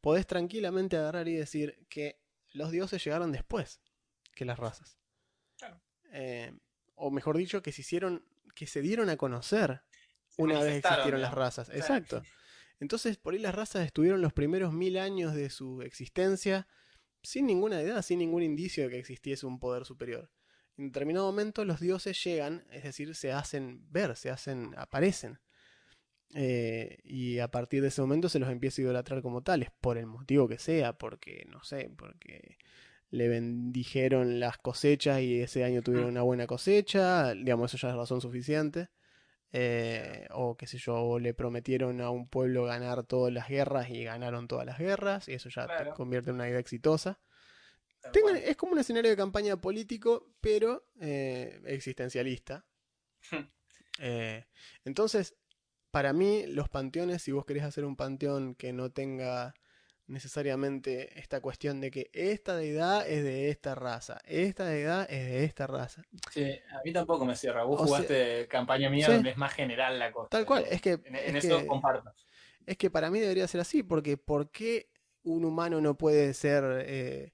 podés 0.00 0.26
tranquilamente 0.26 0.96
agarrar 0.96 1.28
y 1.28 1.34
decir 1.34 1.86
que 1.88 2.20
los 2.52 2.72
dioses 2.72 3.04
llegaron 3.04 3.30
después 3.30 3.80
que 4.34 4.44
las 4.44 4.58
razas. 4.58 4.98
Claro. 5.56 5.80
Eh, 6.12 6.52
o 6.96 7.12
mejor 7.12 7.36
dicho, 7.36 7.62
que 7.62 7.70
se 7.70 7.82
hicieron, 7.82 8.24
que 8.56 8.66
se 8.66 8.80
dieron 8.80 9.08
a 9.08 9.16
conocer 9.16 9.82
Se 10.30 10.42
una 10.42 10.60
vez 10.60 10.84
existieron 10.84 11.20
las 11.20 11.32
razas. 11.32 11.68
Claro. 11.68 11.80
Exacto. 11.80 12.22
Entonces, 12.80 13.18
por 13.18 13.34
ahí 13.34 13.38
las 13.38 13.54
razas 13.54 13.86
estuvieron 13.86 14.20
los 14.20 14.32
primeros 14.32 14.72
mil 14.72 14.98
años 14.98 15.32
de 15.32 15.48
su 15.48 15.80
existencia 15.82 16.66
sin 17.22 17.46
ninguna 17.46 17.80
edad, 17.80 18.02
sin 18.02 18.18
ningún 18.18 18.42
indicio 18.42 18.82
de 18.82 18.90
que 18.90 18.98
existiese 18.98 19.46
un 19.46 19.60
poder 19.60 19.84
superior. 19.84 20.28
En 20.76 20.86
determinado 20.86 21.26
momento 21.26 21.64
los 21.64 21.80
dioses 21.80 22.22
llegan, 22.24 22.64
es 22.70 22.84
decir, 22.84 23.14
se 23.14 23.32
hacen 23.32 23.84
ver, 23.90 24.16
se 24.16 24.30
hacen, 24.30 24.74
aparecen. 24.76 25.38
Eh, 26.34 26.98
y 27.02 27.40
a 27.40 27.48
partir 27.48 27.82
de 27.82 27.88
ese 27.88 28.00
momento 28.00 28.28
se 28.28 28.38
los 28.38 28.50
empieza 28.50 28.80
a 28.80 28.84
idolatrar 28.84 29.20
como 29.20 29.42
tales, 29.42 29.70
por 29.80 29.98
el 29.98 30.06
motivo 30.06 30.48
que 30.48 30.58
sea, 30.58 30.96
porque, 30.96 31.44
no 31.48 31.62
sé, 31.64 31.90
porque 31.96 32.56
le 33.10 33.28
bendijeron 33.28 34.38
las 34.38 34.56
cosechas 34.58 35.20
y 35.20 35.40
ese 35.40 35.64
año 35.64 35.82
tuvieron 35.82 36.10
una 36.10 36.22
buena 36.22 36.46
cosecha, 36.46 37.34
digamos, 37.34 37.74
eso 37.74 37.86
ya 37.86 37.90
es 37.90 37.96
razón 37.96 38.20
suficiente. 38.20 38.88
Eh, 39.52 40.28
o 40.30 40.56
qué 40.56 40.68
sé 40.68 40.78
yo, 40.78 40.94
o 40.94 41.18
le 41.18 41.34
prometieron 41.34 42.00
a 42.00 42.10
un 42.10 42.28
pueblo 42.28 42.64
ganar 42.66 43.02
todas 43.02 43.32
las 43.32 43.48
guerras 43.48 43.90
y 43.90 44.04
ganaron 44.04 44.46
todas 44.46 44.64
las 44.64 44.78
guerras, 44.78 45.28
y 45.28 45.32
eso 45.32 45.48
ya 45.48 45.66
te 45.66 45.90
convierte 45.90 46.30
en 46.30 46.36
una 46.36 46.48
idea 46.48 46.60
exitosa. 46.60 47.18
Tengan- 48.12 48.34
cual. 48.34 48.36
es 48.38 48.56
como 48.56 48.72
un 48.72 48.78
escenario 48.78 49.10
de 49.10 49.16
campaña 49.16 49.56
político, 49.60 50.32
pero 50.40 50.86
eh, 51.00 51.60
existencialista. 51.66 52.64
Eh, 54.02 54.46
entonces, 54.86 55.36
para 55.90 56.14
mí, 56.14 56.46
los 56.46 56.70
panteones, 56.70 57.20
si 57.20 57.32
vos 57.32 57.44
querés 57.44 57.64
hacer 57.64 57.84
un 57.84 57.96
panteón 57.96 58.54
que 58.54 58.72
no 58.72 58.90
tenga 58.90 59.52
necesariamente 60.06 61.18
esta 61.20 61.40
cuestión 61.40 61.80
de 61.80 61.90
que 61.90 62.10
esta 62.12 62.56
deidad 62.56 63.06
es 63.08 63.22
de 63.24 63.48
esta 63.50 63.74
raza, 63.74 64.20
esta 64.24 64.64
deidad 64.66 65.02
es 65.10 65.26
de 65.26 65.44
esta 65.44 65.66
raza. 65.66 66.02
Sí, 66.32 66.44
a 66.44 66.80
mí 66.84 66.92
tampoco 66.92 67.24
me 67.24 67.36
cierra. 67.36 67.64
Vos 67.64 67.80
O 67.82 67.84
sea- 67.86 67.96
jugaste 67.98 68.48
campaña 68.48 68.90
mía 68.90 69.06
Sí. 69.06 69.12
donde 69.12 69.30
es 69.30 69.36
más 69.36 69.52
general 69.52 69.98
la 69.98 70.12
cosa. 70.12 70.28
Tal 70.30 70.46
cual, 70.46 70.64
es 70.70 70.80
que, 70.80 70.92
En, 71.04 71.16
en 71.16 71.36
es 71.36 71.44
eso 71.44 71.58
que- 71.60 71.66
comparto. 71.66 72.12
Es 72.66 72.76
que 72.76 72.90
para 72.90 73.10
mí 73.10 73.20
debería 73.20 73.46
ser 73.48 73.60
así, 73.60 73.82
porque 73.82 74.16
¿por 74.16 74.50
qué 74.50 74.90
un 75.22 75.44
humano 75.44 75.80
no 75.80 75.96
puede 75.96 76.32
ser, 76.34 76.64
eh, 76.86 77.32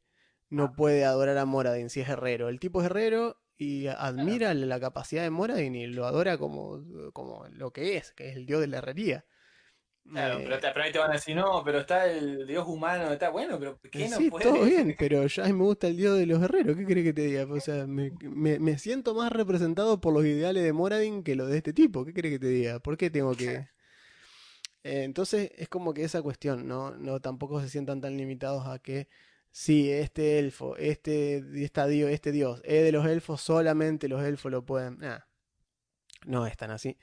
no 0.51 0.75
puede 0.77 1.05
adorar 1.05 1.39
a 1.39 1.45
Moradin 1.47 1.91
si 1.91 2.01
es 2.01 2.09
herrero? 2.09 2.49
El 2.49 2.61
tipo 2.61 2.81
es 2.81 2.87
herrero 2.87 3.41
y 3.59 3.87
admira 3.89 4.55
la 4.55 4.81
capacidad 4.81 5.23
de 5.23 5.31
Moradin 5.31 5.75
y 5.77 5.87
lo 5.87 6.07
adora 6.07 6.39
como, 6.39 6.83
como 7.13 7.47
lo 7.51 7.73
que 7.73 7.97
es, 7.97 8.13
que 8.13 8.31
es 8.31 8.37
el 8.37 8.47
dios 8.47 8.61
de 8.61 8.69
la 8.69 8.79
herrería. 8.79 9.25
Claro, 10.13 10.43
Eh, 10.43 10.43
pero, 10.43 10.59
te, 10.61 10.69
pero 10.73 10.85
ahí 10.85 10.93
te 10.93 10.99
van 10.99 11.11
a 11.11 11.15
decir, 11.15 11.37
no, 11.37 11.63
pero 11.65 11.81
está 11.81 12.07
el 12.07 12.47
dios 12.47 12.67
humano, 12.67 13.13
está 13.13 13.29
bueno, 13.29 13.59
pero 13.59 13.77
¿por 13.79 13.91
qué 13.91 14.09
no 14.09 14.27
sí, 14.27 14.31
puede? 14.31 14.41
todo 14.41 14.65
bien, 14.65 14.95
pero 14.99 15.27
ya 15.27 15.45
me 15.45 15.53
gusta 15.65 15.89
el 15.89 15.97
dios 15.97 16.19
de 16.19 16.27
los 16.27 16.43
herreros, 16.43 16.77
¿qué 16.77 16.85
crees 16.85 17.05
que 17.07 17.13
te 17.13 17.23
diga? 17.23 17.47
O 17.53 17.61
sea, 17.61 17.87
me, 17.87 18.13
me- 18.21 18.59
me 18.59 18.79
siento 18.79 19.15
más 19.15 19.33
representado 19.33 20.01
por 20.01 20.13
los 20.15 20.25
ideales 20.25 20.63
de 20.65 20.73
Moradin 20.73 21.23
que 21.23 21.35
los 21.37 21.49
de 21.51 21.59
este 21.59 21.73
tipo, 21.73 22.05
¿qué 22.05 22.13
crees 22.13 22.35
que 22.35 22.39
te 22.41 22.49
diga? 22.49 22.81
¿Por 22.81 22.97
qué 22.97 23.11
tengo 23.11 23.37
que...? 23.37 23.69
Eh, 24.85 25.03
entonces 25.05 25.51
es 25.57 25.69
como 25.69 25.93
que 25.95 26.05
esa 26.05 26.23
cuestión, 26.23 26.67
¿no? 26.69 26.93
No 26.97 27.21
tampoco 27.21 27.61
se 27.61 27.69
sientan 27.69 28.01
tan 28.01 28.17
limitados 28.17 28.67
a 28.67 28.79
que 28.79 29.09
sí, 29.57 29.91
este 29.91 30.39
elfo, 30.39 30.77
este, 30.77 31.43
esta 31.65 31.89
este 31.89 32.31
dios, 32.31 32.61
es 32.63 32.85
de 32.85 32.93
los 32.93 33.07
elfos, 33.07 33.41
solamente 33.41 34.07
los 34.07 34.23
elfos 34.23 34.53
lo 34.53 34.67
pueden. 34.67 34.99
Nah, 34.99 35.21
no 36.27 36.47
es 36.47 36.59
tan 36.59 36.71
así. 36.71 36.99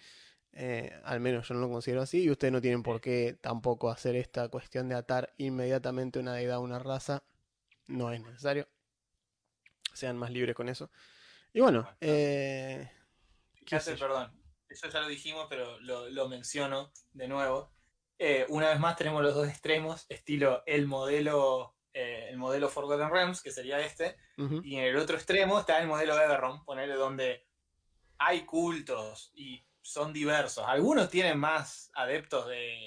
Eh, 0.52 0.94
al 1.04 1.20
menos 1.20 1.48
yo 1.48 1.56
no 1.56 1.62
lo 1.62 1.70
considero 1.70 2.04
así. 2.04 2.22
Y 2.22 2.30
ustedes 2.30 2.52
no 2.52 2.62
tienen 2.62 2.84
por 2.84 3.02
qué 3.02 3.40
tampoco 3.42 3.90
hacer 3.90 4.16
esta 4.16 4.50
cuestión 4.50 4.88
de 4.88 4.94
atar 4.94 5.34
inmediatamente 5.38 6.20
una 6.20 6.36
deidad 6.36 6.58
a 6.58 6.60
una 6.60 6.78
raza. 6.78 7.24
No 7.88 8.14
es 8.14 8.22
necesario. 8.22 8.70
Sean 9.94 10.16
más 10.16 10.30
libres 10.30 10.56
con 10.56 10.70
eso. 10.70 10.92
Y 11.54 11.60
bueno, 11.60 11.90
eh, 12.02 12.88
qué 13.66 13.80
Fíjate, 13.80 13.98
perdón, 13.98 14.32
eso 14.70 14.90
ya 14.90 15.02
lo 15.02 15.08
dijimos, 15.08 15.48
pero 15.50 15.80
lo, 15.80 16.08
lo 16.12 16.30
menciono 16.30 16.92
de 17.14 17.28
nuevo. 17.28 17.74
Eh, 18.20 18.46
una 18.50 18.70
vez 18.70 18.80
más 18.80 18.96
tenemos 18.96 19.24
los 19.24 19.34
dos 19.34 19.48
extremos, 19.48 20.06
estilo 20.08 20.62
el 20.68 20.86
modelo, 20.86 21.73
eh, 21.94 22.28
el 22.30 22.38
modelo 22.38 22.70
Forgotten 22.70 23.10
Realms, 23.10 23.42
que 23.42 23.52
sería 23.52 23.80
este, 23.80 24.18
y 24.64 24.76
en 24.78 24.84
el 24.86 24.98
otro 24.98 25.16
extremo 25.16 25.60
está 25.60 25.80
el 25.80 25.88
modelo 25.88 26.20
Everron, 26.20 26.64
ponerle 26.66 26.96
donde 26.96 27.46
hay 28.18 28.46
cultos 28.46 29.32
y 29.36 29.64
son 29.82 30.14
diversos. 30.14 30.64
Algunos 30.68 31.10
tienen 31.10 31.38
más 31.38 31.92
adeptos 31.94 32.48
de 32.48 32.80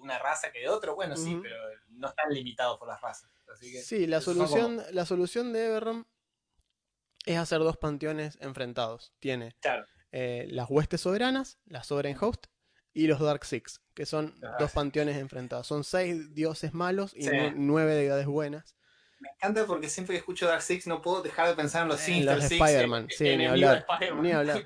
una 0.00 0.18
raza 0.18 0.52
que 0.52 0.60
de 0.60 0.68
otro, 0.68 0.94
bueno, 0.94 1.16
sí, 1.16 1.38
pero 1.42 1.56
no 1.88 2.08
están 2.08 2.30
limitados 2.30 2.78
por 2.78 2.88
las 2.88 3.00
razas. 3.00 3.30
Así 3.52 3.72
que 3.72 3.78
Sí, 3.82 4.06
la 4.06 4.20
solución, 4.20 4.76
como- 4.76 4.90
la 4.90 5.06
solución 5.06 5.52
de 5.52 5.66
Everron 5.66 6.06
es 7.24 7.38
hacer 7.38 7.60
dos 7.60 7.76
panteones 7.78 8.36
enfrentados. 8.40 9.14
Tiene 9.18 9.54
claro, 9.60 9.86
eh, 10.12 10.46
las 10.50 10.68
huestes 10.70 11.00
soberanas, 11.00 11.58
la 11.64 11.82
Sovereign 11.82 12.16
Host, 12.20 12.46
y 12.94 13.06
los 13.08 13.20
Dark 13.20 13.44
Six, 13.44 13.80
que 13.92 14.06
son 14.06 14.32
Ah, 14.42 14.56
dos 14.58 14.70
sí. 14.70 14.76
panteones 14.76 15.16
enfrentados. 15.16 15.66
Son 15.66 15.84
seis 15.84 16.32
dioses 16.34 16.72
malos 16.72 17.12
y 17.14 17.24
Sí. 17.24 17.30
nu- 17.30 17.52
nueve 17.56 17.94
deidades 17.94 18.26
buenas. 18.26 18.74
Me 19.20 19.28
encanta 19.30 19.66
porque 19.66 19.88
siempre 19.88 20.14
que 20.14 20.18
escucho 20.18 20.46
Dark 20.46 20.62
Six 20.62 20.86
no 20.86 21.02
puedo 21.02 21.22
dejar 21.22 21.48
de 21.48 21.54
pensar 21.54 21.82
en 21.82 21.88
los 21.88 22.00
En 22.00 22.06
Sinister 22.06 22.40
Six. 22.40 22.52
Spider-Man, 22.52 23.08
sí, 23.10 23.24
ni 23.24 23.30
enemigos 23.32 23.60
de 23.60 23.66
hablar, 23.66 23.86
Spider-Man, 23.90 24.22
ni 24.22 24.32
hablar. 24.32 24.64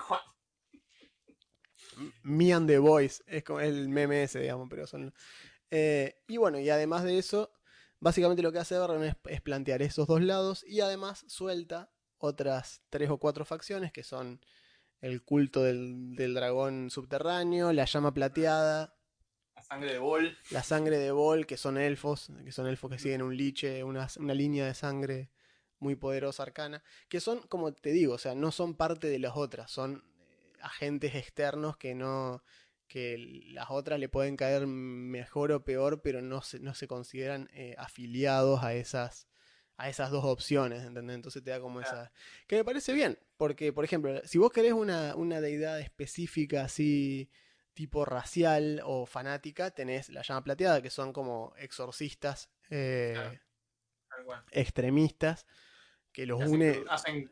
Me 2.23 2.53
and 2.53 2.69
the 2.69 2.79
Boys, 2.79 3.23
es 3.27 3.43
como 3.45 3.61
el 3.61 3.89
meme 3.89 4.23
ese, 4.23 4.41
digamos, 4.41 4.69
pero 4.71 4.87
son... 4.87 5.13
Eh, 5.71 6.15
y 6.29 6.37
bueno, 6.37 6.59
y 6.59 6.71
además 6.71 7.05
de 7.05 7.19
eso, 7.19 7.53
básicamente 8.01 8.43
lo 8.43 8.53
que 8.53 8.59
hace 8.59 8.77
es, 8.77 9.15
es 9.27 9.41
plantear 9.41 9.83
esos 9.83 10.07
dos 10.07 10.23
lados 10.23 10.65
y 10.67 10.81
además 10.81 11.25
suelta 11.29 11.91
otras 12.19 12.83
tres 12.91 13.11
o 13.11 13.19
cuatro 13.19 13.45
facciones 13.45 13.93
que 13.93 14.03
son 14.03 14.41
el 15.01 15.23
culto 15.23 15.63
del, 15.63 16.15
del 16.17 16.35
dragón 16.35 16.91
subterráneo, 16.91 17.73
la 17.73 17.85
llama 17.85 18.13
plateada, 18.15 18.95
La 19.55 19.63
sangre 19.63 19.93
de 19.93 19.99
Bol. 19.99 20.39
la 20.51 20.63
sangre 20.63 20.99
de 20.99 21.11
Bol, 21.13 21.47
que 21.47 21.57
son 21.57 21.79
elfos, 21.79 22.31
que 22.45 22.53
son 22.53 22.67
elfos 22.67 22.91
que 22.91 22.99
siguen 22.99 23.23
un 23.23 23.37
liche, 23.37 23.85
una, 23.85 24.09
una 24.19 24.35
línea 24.35 24.67
de 24.67 24.75
sangre 24.75 25.31
muy 25.81 25.95
poderosa 25.97 26.43
arcana, 26.43 26.83
que 27.09 27.21
son, 27.21 27.41
como 27.49 27.73
te 27.73 27.91
digo, 27.91 28.15
o 28.15 28.19
sea, 28.19 28.35
no 28.35 28.51
son 28.53 28.75
parte 28.75 29.09
de 29.09 29.19
las 29.19 29.37
otras, 29.37 29.71
son 29.71 30.05
eh, 30.21 30.53
agentes 30.61 31.15
externos 31.15 31.77
que 31.77 31.95
no 31.95 32.43
que 32.89 33.19
las 33.53 33.67
otras 33.71 34.01
le 34.01 34.09
pueden 34.09 34.37
caer 34.37 34.67
mejor 34.67 35.53
o 35.53 35.63
peor, 35.63 36.01
pero 36.01 36.23
no 36.23 36.41
se, 36.41 36.59
no 36.59 36.73
se 36.75 36.89
consideran 36.89 37.51
eh, 37.53 37.75
afiliados 37.77 38.65
a 38.65 38.73
esas 38.75 39.29
a 39.79 39.89
esas 39.89 40.11
dos 40.11 40.25
opciones, 40.25 40.85
¿entendés? 40.85 41.15
Entonces 41.17 41.43
te 41.43 41.51
da 41.51 41.61
como 41.61 41.81
Claro. 41.81 41.97
esa... 42.03 42.13
Que 42.47 42.57
me 42.57 42.65
parece 42.65 42.93
bien, 42.93 43.19
porque, 43.37 43.73
por 43.73 43.85
ejemplo, 43.85 44.21
si 44.25 44.39
vos 44.39 44.53
querés 44.53 44.73
una, 44.75 45.15
una 45.17 45.41
deidad 45.41 45.81
específica 45.81 46.65
así 46.65 47.31
tipo 47.75 48.05
racial 48.05 48.83
o 48.85 49.07
fanática, 49.07 49.71
tenés 49.71 50.09
la 50.11 50.23
llama 50.23 50.43
plateada, 50.45 50.83
que 50.83 50.91
son 50.91 51.13
como 51.13 51.55
exorcistas 51.59 52.51
eh, 52.71 53.15
Claro. 53.15 54.45
Extremistas, 54.51 55.47
que 56.13 56.27
los 56.27 56.41
hacen 56.41 56.61
une, 56.61 56.85
Hacen 56.89 57.31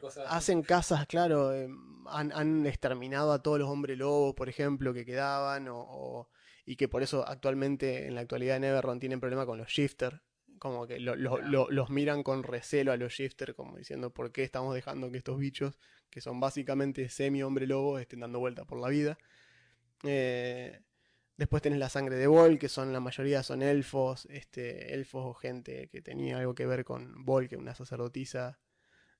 cosas 0.00 0.24
hacen 0.28 0.62
casas, 0.62 1.06
claro, 1.06 1.54
eh, 1.54 1.68
han, 2.06 2.32
han 2.32 2.66
exterminado 2.66 3.32
a 3.32 3.42
todos 3.42 3.58
los 3.58 3.68
hombres 3.68 3.96
lobos, 3.98 4.34
por 4.34 4.48
ejemplo, 4.48 4.92
que 4.92 5.04
quedaban, 5.04 5.68
o, 5.68 5.78
o- 5.78 6.30
y 6.64 6.76
que 6.76 6.88
por 6.88 7.02
eso 7.02 7.26
actualmente, 7.26 8.06
en 8.06 8.14
la 8.14 8.20
actualidad 8.22 8.56
en 8.56 8.64
Everron, 8.64 9.00
tienen 9.00 9.20
problema 9.20 9.46
con 9.46 9.58
los 9.58 9.68
shifter, 9.68 10.22
como 10.62 10.86
que 10.86 11.00
lo- 11.00 11.16
lo- 11.16 11.38
Claro. 11.38 11.50
lo- 11.50 11.70
los 11.72 11.90
miran 11.90 12.22
con 12.22 12.44
recelo 12.44 12.92
a 12.92 12.96
los 12.96 13.12
shifter, 13.12 13.56
como 13.56 13.78
diciendo, 13.78 14.10
¿por 14.14 14.30
qué 14.30 14.44
estamos 14.44 14.76
dejando 14.76 15.10
que 15.10 15.18
estos 15.18 15.36
bichos, 15.36 15.76
que 16.08 16.20
son 16.20 16.38
básicamente 16.38 17.08
semi-hombre 17.08 17.66
lobo, 17.66 17.98
estén 17.98 18.20
dando 18.20 18.38
vuelta 18.38 18.64
por 18.64 18.78
la 18.78 18.88
vida? 18.88 19.18
Eh, 20.04 20.80
después 21.36 21.62
tenés 21.62 21.80
la 21.80 21.88
sangre 21.88 22.14
de 22.14 22.28
Vol, 22.28 22.60
que 22.60 22.68
son 22.68 22.92
la 22.92 23.00
mayoría 23.00 23.42
son 23.42 23.60
elfos, 23.60 24.26
este, 24.30 24.94
elfos 24.94 25.24
o 25.26 25.34
gente 25.34 25.88
que 25.88 26.00
tenía 26.00 26.38
algo 26.38 26.54
que 26.54 26.64
ver 26.64 26.84
con 26.84 27.24
Vol, 27.24 27.48
que 27.48 27.56
es 27.56 27.60
una 27.60 27.74
sacerdotisa 27.74 28.60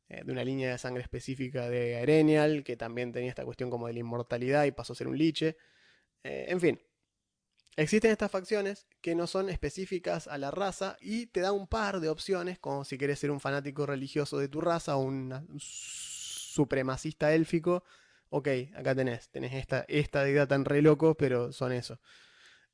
eh, 0.09 0.22
de 0.24 0.30
una 0.32 0.45
línea 0.45 0.70
de 0.70 0.78
sangre 0.78 1.03
específica 1.03 1.68
de 1.68 1.97
Arenial, 1.97 2.62
que 2.62 2.76
también 2.76 3.11
tenía 3.11 3.30
esta 3.30 3.45
cuestión 3.45 3.68
como 3.68 3.88
de 3.88 3.95
la 3.95 3.99
inmortalidad 4.01 4.64
y 4.64 4.70
pasó 4.70 4.93
a 4.93 4.97
ser 4.97 5.09
un 5.09 5.18
liche. 5.18 5.57
Eh, 6.22 6.47
en 6.49 6.61
fin, 6.61 6.80
existen 7.77 8.11
estas 8.11 8.31
facciones 8.31 8.87
que 9.01 9.14
no 9.14 9.27
son 9.27 9.49
específicas 9.49 10.29
a 10.29 10.39
la 10.39 10.51
raza 10.51 10.97
y 11.01 11.27
te 11.27 11.41
da 11.41 11.53
un 11.53 11.66
par 11.66 12.01
de 12.01 12.09
opciones, 12.09 12.59
como 12.59 12.85
si 12.85 12.99
querés 12.99 13.18
ser 13.18 13.31
un 13.31 13.41
fanático 13.41 13.87
religioso 13.87 14.39
de 14.39 14.49
tu 14.49 14.61
raza 14.61 14.97
o 14.97 15.01
un 15.01 15.59
supremacista 15.59 17.33
élfico. 17.35 17.85
Ok, 18.31 18.49
acá 18.75 18.95
tenés, 18.95 19.29
tenés 19.31 19.53
esta, 19.55 19.85
esta 19.89 20.25
deidad 20.25 20.49
tan 20.49 20.64
re 20.64 20.83
loco, 20.83 21.14
pero 21.14 21.53
son 21.53 21.73
eso. 21.73 22.01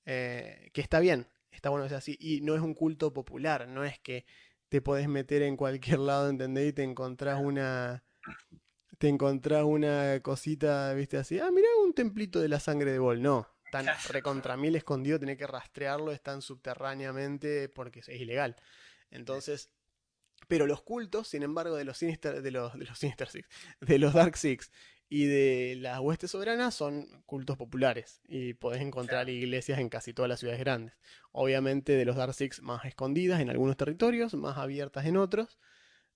Eh, 0.04 0.70
que 0.72 0.80
está 0.80 1.00
bien, 1.00 1.26
está 1.50 1.70
bueno 1.70 1.84
que 1.84 1.90
sea 1.90 1.98
así. 1.98 2.16
Y 2.20 2.40
no 2.42 2.54
es 2.54 2.60
un 2.62 2.74
culto 2.74 3.12
popular, 3.12 3.68
no 3.68 3.84
es 3.84 3.98
que 3.98 4.24
te 4.68 4.80
podés 4.80 5.08
meter 5.08 5.42
en 5.42 5.56
cualquier 5.56 5.98
lado, 5.98 6.28
¿entendés? 6.28 6.68
Y 6.68 6.72
te 6.72 6.82
encontrás 6.82 7.40
una. 7.40 8.04
Te 8.98 9.08
encontrás 9.08 9.64
una 9.64 10.20
cosita, 10.22 10.92
viste, 10.94 11.18
así. 11.18 11.38
Ah, 11.38 11.50
mirá 11.52 11.68
un 11.84 11.92
templito 11.94 12.40
de 12.40 12.48
la 12.48 12.60
sangre 12.60 12.92
de 12.92 12.98
Bol. 12.98 13.22
No, 13.22 13.46
tan 13.70 13.86
recontra 14.08 14.56
mil 14.56 14.74
escondido, 14.76 15.18
tenés 15.18 15.38
que 15.38 15.46
rastrearlo, 15.46 16.12
están 16.12 16.42
subterráneamente 16.42 17.68
porque 17.68 18.00
es 18.00 18.08
ilegal. 18.08 18.56
Entonces. 19.10 19.70
Pero 20.46 20.68
los 20.68 20.82
cultos, 20.82 21.26
sin 21.28 21.42
embargo, 21.42 21.74
de 21.74 21.84
los 21.84 21.98
Sinister, 21.98 22.40
de 22.40 22.50
los, 22.52 22.72
de 22.78 22.86
los 22.86 22.96
Sinister 22.96 23.28
Six, 23.28 23.48
de 23.80 23.98
los 23.98 24.14
Dark 24.14 24.36
Six 24.36 24.70
y 25.08 25.26
de 25.26 25.76
las 25.80 25.98
huestes 25.98 26.30
soberanas 26.30 26.74
son 26.74 27.22
cultos 27.26 27.56
populares 27.56 28.20
y 28.28 28.54
podés 28.54 28.80
encontrar 28.80 29.24
Claro. 29.24 29.36
iglesias 29.36 29.80
en 29.80 29.88
casi 29.88 30.14
todas 30.14 30.28
las 30.28 30.38
ciudades 30.38 30.60
grandes. 30.60 30.96
Obviamente 31.32 31.92
de 31.92 32.04
los 32.04 32.14
Dark 32.14 32.34
Six 32.34 32.62
más 32.62 32.84
escondidas 32.84 33.40
en 33.40 33.50
algunos 33.50 33.76
territorios, 33.76 34.32
más 34.34 34.56
abiertas 34.58 35.06
en 35.06 35.16
otros, 35.16 35.58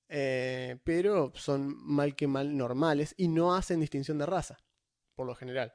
eh, 0.09 0.79
pero 0.85 1.33
son 1.35 1.75
mal 1.85 2.15
que 2.15 2.29
mal 2.29 2.57
normales 2.57 3.15
y 3.17 3.27
no 3.27 3.57
hacen 3.57 3.81
distinción 3.81 4.19
de 4.19 4.27
raza, 4.27 4.63
por 5.17 5.27
lo 5.27 5.35
general. 5.35 5.75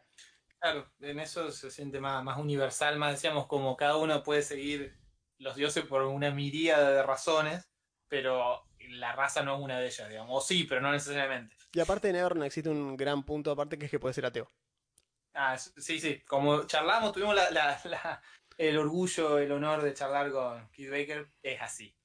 Claro, 0.59 0.91
en 1.01 1.19
eso 1.19 1.51
se 1.51 1.69
siente 1.69 1.99
más, 1.99 2.23
más 2.23 2.37
universal, 2.37 2.97
más 2.97 3.13
decíamos, 3.13 3.45
como 3.47 3.77
cada 3.77 3.97
uno 3.97 4.23
puede 4.23 4.41
seguir 4.41 4.97
los 5.37 5.55
dioses 5.55 5.85
por 5.85 6.01
una 6.03 6.31
miríada 6.31 6.91
de 6.91 7.03
razones, 7.03 7.69
pero 8.07 8.63
la 8.79 9.11
raza 9.13 9.43
no 9.43 9.55
es 9.55 9.61
una 9.61 9.79
de 9.79 9.85
ellas, 9.87 10.09
digamos. 10.09 10.31
O 10.43 10.45
sí, 10.45 10.63
pero 10.63 10.81
no 10.81 10.91
necesariamente. 10.91 11.55
Y 11.73 11.79
aparte 11.79 12.09
en 12.09 12.15
Everno 12.15 12.43
existe 12.43 12.69
un 12.69 12.97
gran 12.97 13.23
punto 13.23 13.51
aparte 13.51 13.77
que 13.77 13.85
es 13.85 13.91
que 13.91 13.99
puede 13.99 14.13
ser 14.15 14.25
ateo. 14.25 14.51
Ah, 15.35 15.55
sí, 15.57 15.99
sí. 15.99 16.21
Como 16.27 16.65
charlamos, 16.65 17.11
tuvimos 17.11 17.35
la, 17.35 17.51
la- 17.51 17.79
la- 17.85 18.21
el 18.57 18.77
orgullo, 18.79 19.37
el 19.37 19.51
honor 19.51 19.83
de 19.83 19.93
charlar 19.93 20.31
con 20.31 20.67
Keith 20.69 20.89
Baker, 20.89 21.31
es 21.43 21.61
así. 21.61 21.95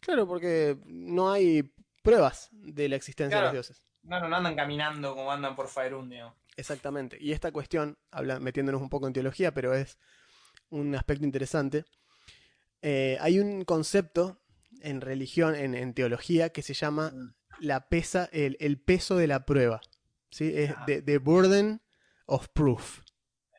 Claro, 0.00 0.26
porque 0.26 0.76
no 0.84 1.30
hay 1.30 1.72
pruebas 2.02 2.48
de 2.50 2.88
la 2.88 2.96
existencia 2.96 3.36
de 3.36 3.42
los 3.44 3.52
dioses. 3.52 3.86
No, 4.02 4.18
no, 4.20 4.28
no 4.28 4.36
andan 4.36 4.56
caminando 4.56 5.14
como 5.14 5.30
andan 5.30 5.54
por 5.54 5.68
Faerun, 5.68 6.10
digamos. 6.10 6.34
Exactamente. 6.56 7.16
Y 7.20 7.32
esta 7.32 7.50
cuestión, 7.52 7.98
habla, 8.10 8.38
metiéndonos 8.40 8.80
un 8.80 8.88
poco 8.90 9.06
en 9.06 9.12
teología, 9.12 9.52
pero 9.52 9.74
es 9.74 9.98
un 10.70 10.94
aspecto 10.94 11.24
interesante. 11.24 11.84
eh, 12.86 13.16
hay 13.20 13.38
un 13.38 13.64
concepto 13.64 14.42
en 14.82 15.00
religión, 15.00 15.54
en, 15.54 15.74
en 15.74 15.94
teología, 15.94 16.50
que 16.50 16.60
se 16.62 16.74
llama 16.74 17.12
Mm. 17.12 17.34
la 17.60 17.88
pesa, 17.88 18.28
el, 18.32 18.56
el 18.60 18.78
peso 18.78 19.16
de 19.16 19.26
la 19.26 19.46
prueba. 19.46 19.80
¿sí? 20.30 20.52
Es 20.54 20.72
Ah. 20.76 20.84
the, 20.86 21.00
the 21.00 21.16
burden 21.18 21.80
of 22.26 22.48
proof. 22.52 23.00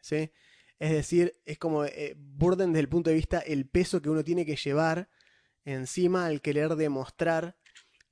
¿sí? 0.03 0.31
Es 0.77 0.91
decir, 0.91 1.33
es 1.45 1.57
como 1.57 1.85
eh, 1.85 2.13
burden 2.17 2.71
desde 2.73 2.81
el 2.81 2.89
punto 2.89 3.09
de 3.09 3.15
vista 3.15 3.39
el 3.39 3.67
peso 3.67 3.99
que 4.01 4.09
uno 4.11 4.23
tiene 4.23 4.45
que 4.45 4.55
llevar 4.57 5.09
encima 5.63 6.27
al 6.27 6.41
querer 6.41 6.75
demostrar 6.75 7.57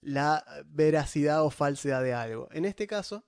la 0.02 0.44
veracidad 0.66 1.44
o 1.44 1.52
falsedad 1.52 2.02
de 2.02 2.14
algo. 2.14 2.50
En 2.52 2.66
este 2.66 2.88
caso, 2.88 3.24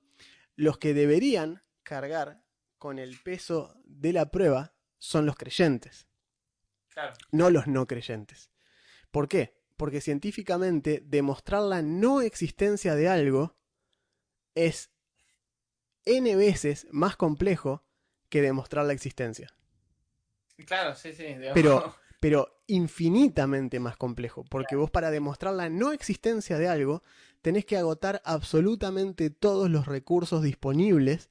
los 0.56 0.78
que 0.78 0.93
deberían 0.93 1.64
cargar 1.84 2.43
con 2.78 2.99
el 2.99 3.20
peso 3.22 3.76
de 3.86 4.14
la 4.14 4.32
prueba 4.32 4.74
son 4.97 5.26
los 5.26 5.36
creyentes, 5.36 6.08
Claro. 6.89 7.14
no 7.32 7.49
los 7.49 7.68
no 7.68 7.88
creyentes. 7.88 8.51
¿Por 9.12 9.28
qué? 9.28 9.58
Porque 9.78 10.01
científicamente 10.01 11.01
demostrar 11.03 11.62
la 11.64 11.82
no 11.82 12.22
existencia 12.22 12.95
de 12.95 13.10
algo 13.10 13.58
es 14.56 14.91
n 16.06 16.36
veces 16.36 16.88
más 16.91 17.16
complejo 17.18 17.84
que 18.30 18.41
demostrar 18.41 18.86
la 18.86 18.93
existencia. 18.93 19.53
Claro, 20.66 20.95
sí, 20.95 21.14
sí. 21.14 21.24
digamos. 21.26 21.53
Pero, 21.53 21.95
pero 22.26 22.58
infinitamente 22.66 23.80
más 23.80 23.98
complejo, 23.98 24.46
porque 24.50 24.76
vos 24.76 24.90
para 24.90 25.12
demostrar 25.12 25.54
la 25.54 25.70
no 25.70 25.92
existencia 25.92 26.58
de 26.58 26.68
algo 26.68 27.04
tenés 27.44 27.66
que 27.66 27.78
agotar 27.78 28.20
absolutamente 28.26 29.30
todos 29.30 29.70
los 29.70 29.86
recursos 29.86 30.42
disponibles 30.42 31.30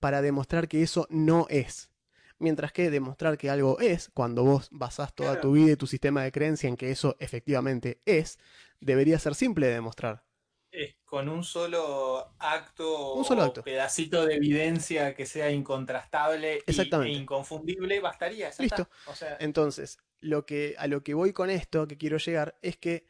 para 0.00 0.22
demostrar 0.22 0.68
que 0.68 0.82
eso 0.82 1.06
no 1.10 1.44
es. 1.50 1.90
Mientras 2.38 2.72
que 2.72 2.90
demostrar 2.90 3.36
que 3.36 3.50
algo 3.50 3.78
es, 3.78 4.08
cuando 4.14 4.42
vos 4.42 4.68
basás 4.70 5.14
toda 5.14 5.38
tu 5.38 5.52
vida 5.52 5.72
y 5.72 5.76
tu 5.76 5.86
sistema 5.86 6.22
de 6.22 6.32
creencia 6.32 6.66
en 6.66 6.78
que 6.78 6.90
eso 6.90 7.14
efectivamente 7.18 8.00
es, 8.06 8.38
debería 8.80 9.18
ser 9.18 9.34
simple 9.34 9.66
de 9.66 9.74
demostrar. 9.74 10.24
Es 10.70 10.96
con 11.04 11.28
un 11.28 11.44
solo 11.44 12.32
acto 12.38 13.16
Un 13.16 13.26
solo 13.26 13.42
o 13.42 13.44
acto. 13.48 13.62
pedacito 13.62 14.24
de 14.24 14.36
evidencia 14.36 15.14
que 15.14 15.26
sea 15.26 15.50
incontrastable 15.50 16.64
e 16.66 17.08
inconfundible, 17.10 18.00
bastaría. 18.00 18.50
Listo. 18.58 18.88
O 19.04 19.14
sea, 19.14 19.36
Entonces, 19.38 19.98
lo 20.22 20.46
que, 20.46 20.74
a 20.78 20.86
lo 20.86 21.02
que 21.02 21.14
voy 21.14 21.32
con 21.32 21.50
esto, 21.50 21.86
que 21.86 21.98
quiero 21.98 22.16
llegar, 22.16 22.58
es 22.62 22.78
que 22.78 23.04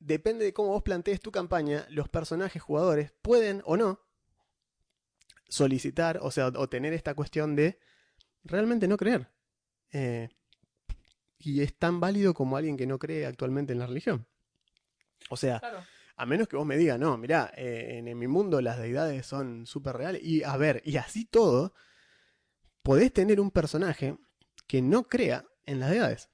depende 0.00 0.44
de 0.44 0.52
cómo 0.52 0.70
vos 0.70 0.82
plantees 0.82 1.20
tu 1.20 1.30
campaña, 1.30 1.86
los 1.90 2.08
personajes 2.08 2.60
jugadores 2.60 3.12
pueden 3.22 3.62
o 3.64 3.76
no 3.76 4.00
solicitar, 5.48 6.18
o 6.22 6.30
sea, 6.30 6.48
o 6.48 6.68
tener 6.68 6.94
esta 6.94 7.14
cuestión 7.14 7.54
de 7.54 7.78
realmente 8.42 8.88
no 8.88 8.96
creer. 8.96 9.30
Eh, 9.92 10.30
y 11.38 11.60
es 11.60 11.76
tan 11.76 12.00
válido 12.00 12.32
como 12.32 12.56
alguien 12.56 12.76
que 12.76 12.86
no 12.86 12.98
cree 12.98 13.26
actualmente 13.26 13.74
en 13.74 13.78
la 13.78 13.86
religión. 13.86 14.26
O 15.28 15.36
sea, 15.36 15.60
claro. 15.60 15.84
a 16.16 16.26
menos 16.26 16.48
que 16.48 16.56
vos 16.56 16.64
me 16.64 16.78
digas, 16.78 16.98
no, 16.98 17.18
mirá, 17.18 17.52
eh, 17.54 17.98
en, 17.98 18.08
en 18.08 18.18
mi 18.18 18.26
mundo 18.26 18.62
las 18.62 18.78
deidades 18.78 19.26
son 19.26 19.66
súper 19.66 19.96
reales. 19.96 20.22
Y 20.24 20.42
a 20.42 20.56
ver, 20.56 20.80
y 20.86 20.96
así 20.96 21.26
todo, 21.26 21.74
podés 22.82 23.12
tener 23.12 23.38
un 23.38 23.50
personaje 23.50 24.16
que 24.66 24.80
no 24.80 25.04
crea 25.04 25.44
en 25.66 25.80
las 25.80 25.90
deidades. 25.90 26.30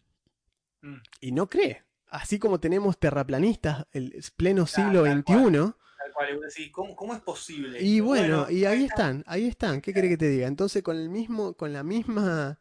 Mm. 0.83 0.97
Y 1.21 1.33
no 1.33 1.49
cree. 1.49 1.85
Así 2.07 2.39
como 2.39 2.59
tenemos 2.61 2.99
terraplanistas 2.99 3.87
el 3.93 4.23
pleno 4.37 4.67
siglo 4.67 5.05
tal 5.05 5.19
XXI. 5.19 5.35
Tal 5.35 6.13
cual, 6.15 6.41
¿cómo, 6.73 6.97
cómo 6.97 7.15
es 7.15 7.21
posible? 7.21 7.83
Y 7.83 8.01
bueno, 8.01 8.51
y 8.51 8.65
ahí 8.65 8.79
ahí 8.79 8.85
están, 8.85 9.25
ahí 9.27 9.47
están. 9.47 9.81
¿Qué 9.81 9.93
quiere 9.93 10.09
que 10.09 10.17
te 10.17 10.29
diga? 10.29 10.47
Entonces, 10.47 10.83
con 10.83 10.97
el 10.97 11.11
mismo, 11.11 11.55
con 11.55 11.73
la 11.73 11.83
misma, 11.83 12.59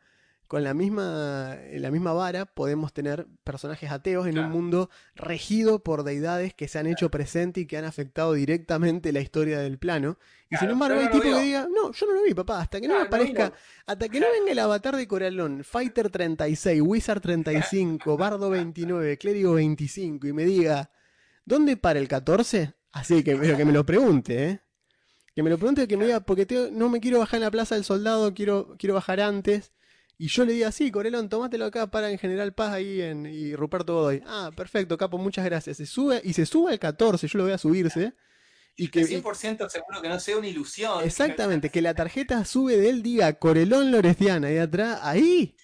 con 0.47 0.63
la 0.63 0.73
misma, 0.73 1.57
la 1.73 1.91
misma 1.91 2.13
vara, 2.13 2.45
podemos 2.45 2.93
tener 2.93 3.27
personajes 3.43 3.91
ateos 3.91 4.27
en 4.27 4.39
un 4.39 4.49
mundo 4.49 4.89
regido 5.15 5.83
por 5.83 6.03
deidades 6.03 6.53
que 6.53 6.67
se 6.67 6.79
han 6.79 6.87
hecho 6.87 7.11
presente 7.11 7.59
y 7.61 7.65
que 7.65 7.77
han 7.77 7.85
afectado 7.85 8.33
directamente 8.33 9.11
la 9.11 9.19
historia 9.19 9.59
del 9.59 9.77
plano. 9.77 10.17
Y 10.49 10.55
sin 10.55 10.69
embargo, 10.69 10.99
hay 10.99 11.05
no 11.07 11.11
tipo 11.11 11.23
que 11.23 11.41
diga, 11.41 11.67
no, 11.69 11.91
yo 11.91 12.05
no 12.07 12.13
lo 12.13 12.23
vi, 12.23 12.33
papá, 12.33 12.61
hasta 12.61 12.79
que 12.79 12.87
no 12.87 12.93
me 12.95 12.99
no 13.01 13.05
aparezca, 13.07 13.43
vino. 13.49 13.55
hasta 13.85 14.09
que 14.09 14.19
no 14.21 14.27
venga 14.39 14.51
el 14.53 14.59
avatar 14.59 14.95
de 14.95 15.07
Coralón, 15.07 15.63
Fighter 15.65 16.09
36, 16.09 16.81
Wizard 16.81 17.21
35, 17.21 18.15
Bardo 18.17 18.49
29, 18.49 19.17
Clérigo 19.17 19.53
25 19.55 20.27
y 20.27 20.33
me 20.33 20.45
diga, 20.45 20.89
¿dónde 21.45 21.75
para 21.77 21.99
el 21.99 22.07
14? 22.07 22.73
Así 22.93 23.23
que, 23.23 23.35
pero 23.35 23.57
que 23.57 23.65
me 23.65 23.73
lo 23.73 23.85
pregunte, 23.85 24.49
¿eh? 24.49 24.61
Que 25.35 25.43
me 25.43 25.49
lo 25.51 25.57
pregunte, 25.59 25.87
que 25.87 25.97
me 25.97 26.05
diga, 26.05 26.21
porque 26.21 26.45
te- 26.47 26.71
no 26.71 26.89
me 26.89 26.99
quiero 26.99 27.19
bajar 27.19 27.37
en 27.37 27.43
la 27.43 27.51
Plaza 27.51 27.75
del 27.75 27.83
Soldado, 27.83 28.33
quiero, 28.33 28.75
quiero 28.79 28.95
bajar 28.95 29.19
antes. 29.19 29.71
Y 30.19 30.29
yo 30.29 30.45
le 30.45 30.53
diga, 30.53 30.71
sí, 30.71 30.89
Corelón, 30.89 31.29
tomátelo 31.29 31.65
acá 31.65 31.87
para 31.87 32.09
en 32.09 32.17
General 32.17 32.51
Paz 32.53 32.73
ahí 32.73 33.01
en, 33.01 33.27
y 33.27 33.55
Ruperto 33.55 33.93
Godoy. 33.93 34.23
Ah, 34.25 34.49
perfecto, 34.55 34.97
capo, 34.97 35.19
muchas 35.19 35.45
gracias. 35.45 35.77
Se 35.77 35.85
sube, 35.85 36.21
y 36.23 36.33
se 36.33 36.45
sube 36.47 36.71
al 36.71 36.79
14, 36.79 37.27
yo 37.27 37.37
lo 37.37 37.43
voy 37.43 37.53
a 37.53 37.57
subirse. 37.59 38.13
Y 38.75 38.87
que, 38.89 39.05
Que 39.05 39.21
100% 39.21 39.69
seguro 39.69 40.01
que 40.01 40.09
no 40.09 40.19
sea 40.19 40.37
una 40.37 40.47
ilusión. 40.47 41.03
Exactamente, 41.03 41.69
que 41.69 41.81
la 41.81 41.93
tarjeta 41.93 42.43
sube 42.45 42.77
de 42.77 42.89
él, 42.89 43.03
diga 43.03 43.31
Corelón 43.33 43.91
Lorestiana 43.91 44.47
ahí 44.47 44.57
atrás, 44.57 44.99
ahí, 45.03 45.55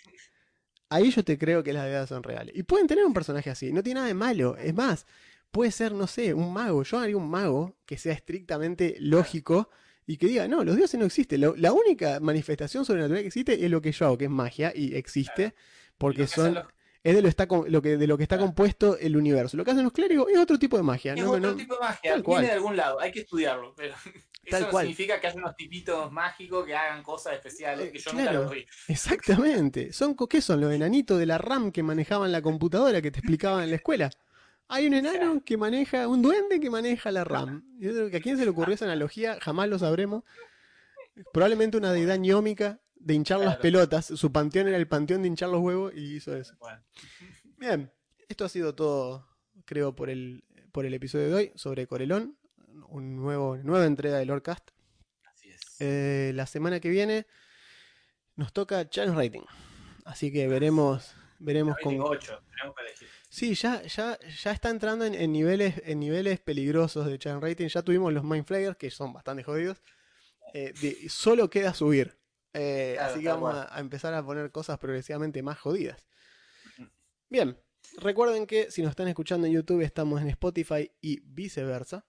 ahí 0.89 1.09
yo 1.09 1.23
te 1.23 1.37
creo 1.39 1.63
que 1.63 1.73
las 1.73 1.87
ideas 1.87 2.09
son 2.09 2.21
reales. 2.21 2.55
Y 2.55 2.61
pueden 2.61 2.85
tener 2.85 3.05
un 3.05 3.13
personaje 3.13 3.49
así, 3.49 3.73
no 3.73 3.81
tiene 3.81 3.99
nada 3.99 4.07
de 4.07 4.13
malo. 4.13 4.55
Es 4.57 4.73
más, 4.75 5.07
puede 5.49 5.71
ser, 5.71 5.93
no 5.93 6.05
sé, 6.05 6.33
un 6.35 6.53
mago. 6.53 6.83
Yo 6.83 6.99
haría 6.99 7.17
un 7.17 7.29
mago 7.29 7.75
que 7.87 7.97
sea 7.97 8.13
estrictamente 8.13 8.97
lógico 8.99 9.69
y 10.05 10.17
que 10.17 10.27
diga, 10.27 10.47
no, 10.47 10.63
los 10.63 10.75
dioses 10.75 10.99
no 10.99 11.05
existen. 11.05 11.41
La 11.57 11.71
única 11.73 12.19
manifestación 12.19 12.85
sobrenatural 12.85 13.21
que 13.21 13.27
existe 13.27 13.63
es 13.65 13.71
lo 13.71 13.81
que 13.81 13.91
yo 13.91 14.05
hago, 14.05 14.17
que 14.17 14.25
es 14.25 14.31
magia, 14.31 14.71
y 14.75 14.95
existe 14.95 15.53
porque 15.97 16.27
son... 16.27 16.55
los- 16.55 16.65
Es 17.05 17.13
de 17.15 17.21
lo, 17.21 17.27
está, 17.27 17.47
lo 17.67 17.81
que, 17.81 17.97
de 17.97 18.07
lo 18.07 18.15
que 18.17 18.23
está 18.23 18.37
Claro. 18.37 18.47
compuesto 18.47 18.97
el 18.97 19.17
universo. 19.17 19.57
Lo 19.57 19.65
que 19.65 19.71
hacen 19.71 19.83
los 19.83 19.91
clérigos 19.91 20.29
es 20.31 20.37
otro 20.37 20.57
tipo 20.57 20.77
de 20.77 20.83
magia. 20.83 21.13
Es 21.13 21.19
no, 21.21 21.31
otro 21.31 21.39
no- 21.51 21.55
tipo 21.57 21.73
de 21.75 21.81
magia, 21.81 22.15
viene 22.15 22.45
de 22.47 22.51
algún 22.53 22.77
lado, 22.77 22.97
hay 23.01 23.11
que 23.11 23.19
estudiarlo, 23.19 23.73
pero 23.75 23.93
Tal 24.49 24.59
eso 24.59 24.65
no 24.67 24.71
cual. 24.71 24.85
significa 24.85 25.19
que 25.19 25.27
haya 25.27 25.37
unos 25.37 25.55
tipitos 25.57 26.11
mágicos 26.13 26.65
que 26.65 26.73
hagan 26.75 27.03
cosas 27.03 27.33
especiales 27.33 27.91
que 27.91 27.99
yo 27.99 28.11
Claro. 28.11 28.31
nunca 28.31 28.43
los 28.43 28.51
vi. 28.53 28.65
Exactamente. 28.87 29.91
Son, 29.93 30.13
co- 30.15 30.27
¿Qué 30.29 30.41
son 30.41 30.61
los 30.61 30.71
enanitos 30.73 31.19
de 31.19 31.25
la 31.25 31.37
RAM 31.37 31.71
que 31.71 31.83
manejaban 31.83 32.31
la 32.31 32.41
computadora 32.41 33.01
que 33.01 33.11
te 33.11 33.19
explicaban 33.19 33.63
en 33.65 33.69
la 33.71 33.75
escuela? 33.77 34.09
Hay 34.67 34.87
un 34.87 34.93
enano 34.93 35.43
que 35.43 35.57
maneja, 35.57 36.07
un 36.07 36.21
duende 36.21 36.59
que 36.59 36.69
maneja 36.69 37.11
la 37.11 37.23
RAM. 37.23 37.63
Yo 37.77 37.91
creo 37.91 38.09
que 38.09 38.17
a 38.17 38.21
quién 38.21 38.37
se 38.37 38.43
le 38.43 38.51
ocurrió 38.51 38.73
esa 38.75 38.85
analogía, 38.85 39.37
jamás 39.41 39.69
lo 39.69 39.77
sabremos. 39.77 40.23
Probablemente 41.31 41.77
una 41.77 41.91
deidad 41.91 42.17
ñómica 42.17 42.79
de 42.95 43.13
hinchar 43.13 43.39
las 43.39 43.57
pelotas. 43.57 44.05
Su 44.05 44.31
panteón 44.31 44.67
era 44.67 44.77
el 44.77 44.87
panteón 44.87 45.21
de 45.21 45.27
hinchar 45.27 45.49
los 45.49 45.61
huevos 45.61 45.93
y 45.93 46.15
hizo 46.15 46.35
eso. 46.35 46.55
Bueno, 46.59 46.81
Bien, 47.57 47.91
esto 48.27 48.45
ha 48.45 48.49
sido 48.49 48.75
todo, 48.75 49.27
creo, 49.65 49.95
por 49.95 50.09
el, 50.09 50.43
por 50.71 50.85
el 50.85 50.93
episodio 50.93 51.29
de 51.29 51.33
hoy 51.33 51.51
sobre 51.55 51.87
Corelón. 51.87 52.37
Un 52.89 53.15
nuevo, 53.15 53.57
nueva 53.57 53.85
entrega 53.85 54.17
del 54.17 54.27
Lordcast. 54.29 54.71
así 55.31 55.49
es. 55.49 55.61
Eh, 55.79 56.31
la 56.33 56.45
semana 56.45 56.79
que 56.79 56.89
viene 56.89 57.27
nos 58.35 58.51
toca 58.53 58.89
challenge 58.89 59.17
rating. 59.17 59.45
Así 60.05 60.31
que 60.31 60.47
veremos, 60.47 61.15
veremos 61.39 61.77
con. 61.81 61.99
8, 61.99 62.43
tenemos 62.49 62.75
elegir. 62.79 63.07
Sí, 63.33 63.55
ya, 63.55 63.81
ya, 63.81 64.19
ya 64.43 64.51
está 64.51 64.69
entrando 64.69 65.05
en, 65.05 65.15
en 65.15 65.31
niveles, 65.31 65.81
en 65.85 65.99
niveles 65.99 66.39
peligrosos 66.39 67.07
de 67.07 67.17
challenge 67.17 67.43
rating. 67.47 67.65
Ya 67.67 67.81
tuvimos 67.81 68.13
los 68.13 68.23
Mind 68.23 68.45
Flayers, 68.45 68.77
que 68.77 68.91
son 68.91 69.11
bastante 69.11 69.41
jodidos. 69.41 69.81
Eh, 70.53 70.71
de- 70.79 71.09
solo 71.09 71.49
queda 71.49 71.73
subir. 71.73 72.15
Eh, 72.53 72.93
Claro, 72.95 73.11
así 73.11 73.21
que 73.23 73.29
vamos 73.29 73.55
a, 73.55 73.75
a 73.75 73.79
empezar 73.79 74.13
a 74.13 74.23
poner 74.23 74.51
cosas 74.51 74.77
progresivamente 74.77 75.41
más 75.41 75.57
jodidas. 75.57 76.05
Bien, 77.27 77.57
recuerden 77.97 78.45
que 78.45 78.69
si 78.69 78.83
nos 78.83 78.91
están 78.91 79.07
escuchando 79.07 79.47
en 79.47 79.53
YouTube 79.53 79.81
estamos 79.81 80.21
en 80.21 80.29
Spotify 80.29 80.91
y 81.01 81.21
viceversa. 81.21 82.05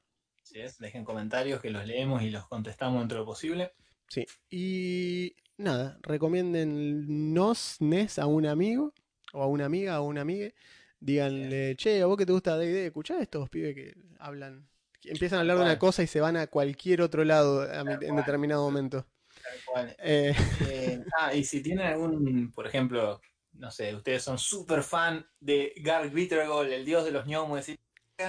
Es, 0.52 0.78
dejen 0.78 1.06
comentarios 1.06 1.62
que 1.62 1.70
los 1.70 1.86
leemos 1.86 2.22
y 2.22 2.28
los 2.28 2.46
contestamos 2.48 3.00
dentro 3.00 3.16
de 3.16 3.20
lo 3.22 3.26
posible. 3.26 3.72
Sí. 4.08 4.26
Y 4.50 5.36
nada, 5.56 5.98
recomienden 6.02 7.32
nos, 7.32 7.80
NES 7.80 8.18
a 8.18 8.26
un 8.26 8.44
amigo 8.44 8.92
o 9.32 9.42
a 9.42 9.46
una 9.46 9.64
amiga 9.64 10.02
o 10.02 10.04
a 10.04 10.06
una 10.06 10.20
amiga. 10.20 10.50
Díganle, 11.04 11.76
che, 11.76 12.00
a 12.00 12.06
vos 12.06 12.16
que 12.16 12.24
te 12.24 12.32
gusta 12.32 12.56
D&D, 12.56 12.86
escuchá 12.86 13.20
estos 13.20 13.50
pibes 13.50 13.74
que 13.74 13.94
hablan, 14.18 14.66
que 15.02 15.10
empiezan 15.10 15.36
a 15.36 15.40
hablar 15.42 15.58
de 15.58 15.62
una 15.64 15.78
cosa 15.78 16.02
y 16.02 16.06
se 16.06 16.20
van 16.20 16.36
a 16.38 16.46
cualquier 16.46 17.02
otro 17.02 17.24
lado 17.24 17.60
a 17.62 17.84
mi- 17.84 17.92
en 17.92 18.16
determinado 18.16 18.62
momento. 18.64 19.06
Eh, 19.98 20.34
Eh, 20.66 20.98
ah, 21.18 21.34
y 21.34 21.44
si 21.44 21.62
tienen 21.62 21.86
algún, 21.86 22.50
por 22.52 22.66
ejemplo, 22.66 23.20
no 23.52 23.70
sé, 23.70 23.94
ustedes 23.94 24.22
son 24.22 24.38
súper 24.38 24.82
fan 24.82 25.26
de 25.40 25.74
Garg 25.76 26.10
Bittergold, 26.10 26.72
el 26.72 26.84
dios 26.86 27.04
de 27.04 27.10
los 27.10 27.26
gnomos, 27.26 27.68
hagan 27.68 27.76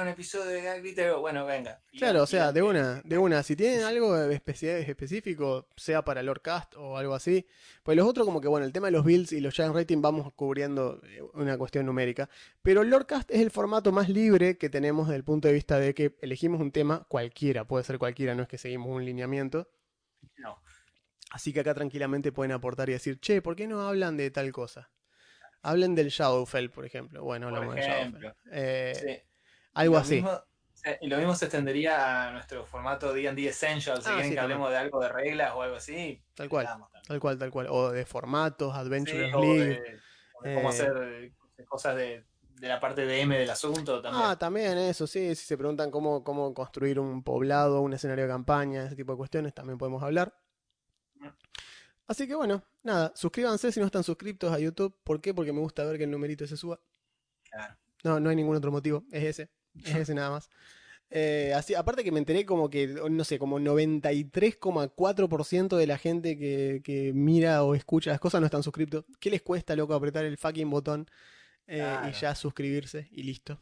un 0.01 0.07
episodio 0.07 0.71
de 0.71 0.81
Bittergold, 0.81 1.21
bueno, 1.21 1.45
venga. 1.45 1.79
claro, 1.95 2.23
o 2.23 2.25
sea, 2.25 2.51
de 2.51 2.63
una, 2.63 3.01
de 3.03 3.19
una. 3.19 3.43
Si 3.43 3.55
tienen 3.55 3.83
algo 3.83 4.17
específico, 4.17 5.67
sea 5.75 6.03
para 6.03 6.23
Lordcast 6.23 6.73
o 6.75 6.97
algo 6.97 7.13
así, 7.13 7.45
pues 7.83 7.95
los 7.95 8.07
otros 8.07 8.25
como 8.25 8.41
que, 8.41 8.47
bueno, 8.47 8.65
el 8.65 8.73
tema 8.73 8.87
de 8.87 8.93
los 8.93 9.05
builds 9.05 9.31
y 9.31 9.41
los 9.41 9.53
challenge 9.53 9.77
rating 9.77 10.01
vamos 10.01 10.33
cubriendo 10.33 10.99
eh, 11.03 11.21
una 11.33 11.57
cuestión 11.59 11.85
numérica. 11.85 12.29
Pero 12.63 12.83
Lordcast 12.83 13.29
es 13.29 13.41
el 13.41 13.51
formato 13.51 13.91
más 13.91 14.09
libre 14.09 14.57
que 14.57 14.69
tenemos 14.69 15.07
desde 15.07 15.17
el 15.17 15.23
punto 15.23 15.47
de 15.47 15.53
vista 15.53 15.77
de 15.77 15.93
que 15.93 16.15
elegimos 16.21 16.59
un 16.61 16.71
tema 16.71 17.05
cualquiera, 17.07 17.65
puede 17.67 17.83
ser 17.83 17.99
cualquiera, 17.99 18.33
no 18.33 18.41
es 18.41 18.49
que 18.49 18.57
seguimos 18.57 18.89
un 18.89 19.05
lineamiento. 19.05 19.69
No. 20.37 20.59
Así 21.29 21.53
que 21.53 21.59
acá 21.59 21.75
tranquilamente 21.75 22.31
pueden 22.31 22.53
aportar 22.53 22.89
y 22.89 22.93
decir, 22.93 23.19
che, 23.19 23.41
¿por 23.43 23.55
qué 23.55 23.67
no 23.67 23.87
hablan 23.87 24.17
de 24.17 24.31
tal 24.31 24.51
cosa? 24.51 24.89
Hablen 25.61 25.93
del 25.93 26.09
Shadowfell, 26.09 26.69
por 26.69 26.85
ejemplo. 26.85 27.23
Bueno, 27.23 27.47
hablamos 27.47 27.77
ejemplo. 27.77 28.29
Shadowfell. 28.29 28.51
Eh, 28.51 28.93
Sí. 28.95 29.34
Algo 29.75 29.97
así. 29.97 30.15
mismo- 30.15 30.41
sí, 30.73 30.89
y 31.01 31.07
lo 31.07 31.17
mismo 31.17 31.35
se 31.35 31.45
extendería 31.45 32.27
a 32.27 32.31
nuestro 32.31 32.65
formato 32.65 33.13
D&D 33.13 33.47
Essentials, 33.47 34.03
si 34.03 34.09
Ah, 34.09 34.13
quieren 34.13 34.23
sí, 34.23 34.29
que 34.31 34.35
también. 34.35 34.41
hablemos 34.59 34.69
de 34.71 34.77
algo 34.77 34.99
de 35.01 35.09
reglas 35.09 35.53
o 35.55 35.61
algo 35.61 35.75
así. 35.75 36.21
Tal 36.33 36.49
cual. 36.49 36.67
Tal 37.07 37.19
cual, 37.19 37.37
tal 37.37 37.51
cual. 37.51 37.67
O 37.69 37.91
de 37.91 38.05
formatos, 38.05 38.73
Sí, 38.73 38.79
Adventurers 38.79 39.33
o 39.35 39.41
League. 39.41 39.59
de, 39.65 39.99
o 40.33 40.43
de 40.43 40.55
cómo 40.55 40.67
Eh, 40.69 40.71
hacer 40.71 41.33
cosas 41.67 41.95
de, 41.95 42.25
de 42.49 42.67
la 42.67 42.79
parte 42.79 43.05
de 43.05 43.21
M 43.21 43.37
del 43.37 43.49
asunto 43.49 44.01
también. 44.01 44.23
Ah, 44.25 44.37
también 44.37 44.77
eso, 44.77 45.05
sí. 45.07 45.35
Si 45.35 45.45
se 45.45 45.57
preguntan 45.57 45.91
cómo, 45.91 46.23
cómo 46.23 46.53
construir 46.53 46.99
un 46.99 47.21
poblado, 47.23 47.81
un 47.81 47.93
escenario 47.93 48.23
de 48.25 48.29
campaña, 48.31 48.85
ese 48.85 48.95
tipo 48.95 49.11
de 49.13 49.17
cuestiones, 49.17 49.53
también 49.53 49.77
podemos 49.77 50.01
hablar. 50.01 50.33
Así 52.07 52.27
que 52.27 52.35
bueno, 52.35 52.63
nada, 52.83 53.11
suscríbanse 53.15 53.71
si 53.71 53.79
no 53.79 53.87
están 53.87 54.03
suscriptos 54.03 54.53
a 54.53 54.59
YouTube. 54.59 54.95
¿Por 55.03 55.21
qué? 55.21 55.33
Porque 55.33 55.51
me 55.51 55.59
gusta 55.59 55.83
ver 55.85 55.97
que 55.97 56.03
el 56.03 56.11
numerito 56.11 56.45
se 56.45 56.55
suba. 56.55 56.79
Claro. 57.49 57.75
No, 58.03 58.19
no 58.19 58.29
hay 58.29 58.35
ningún 58.35 58.55
otro 58.55 58.71
motivo, 58.71 59.03
es 59.11 59.23
ese. 59.23 59.49
Es 59.83 59.83
ese 59.95 60.13
nada 60.13 60.31
más. 60.31 60.49
Eh, 61.11 61.53
así, 61.55 61.75
aparte 61.75 62.03
que 62.03 62.11
me 62.11 62.19
enteré 62.19 62.45
como 62.45 62.69
que, 62.69 62.87
no 62.87 63.23
sé, 63.23 63.39
como 63.39 63.59
93,4% 63.59 65.77
de 65.77 65.87
la 65.87 65.97
gente 65.97 66.37
que, 66.37 66.81
que 66.83 67.13
mira 67.13 67.63
o 67.63 67.75
escucha 67.75 68.11
las 68.11 68.19
cosas 68.19 68.41
no 68.41 68.47
están 68.47 68.63
suscriptos. 68.63 69.05
¿Qué 69.19 69.29
les 69.29 69.41
cuesta, 69.41 69.75
loco, 69.75 69.93
apretar 69.93 70.25
el 70.25 70.37
fucking 70.37 70.69
botón 70.69 71.07
eh, 71.67 71.95
y 72.09 72.13
ya 72.13 72.35
suscribirse 72.35 73.07
y 73.11 73.23
listo? 73.23 73.59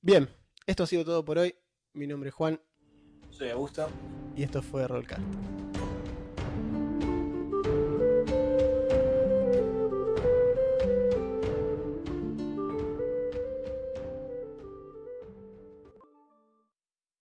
Bien, 0.00 0.28
esto 0.66 0.84
ha 0.84 0.86
sido 0.86 1.04
todo 1.04 1.24
por 1.24 1.38
hoy. 1.38 1.54
Mi 1.94 2.06
nombre 2.06 2.28
es 2.28 2.34
Juan 2.34 2.60
Soy 3.30 3.50
Augusto. 3.50 3.88
y 4.36 4.42
esto 4.42 4.62
fue 4.62 4.86
Rollcast. 4.86 5.22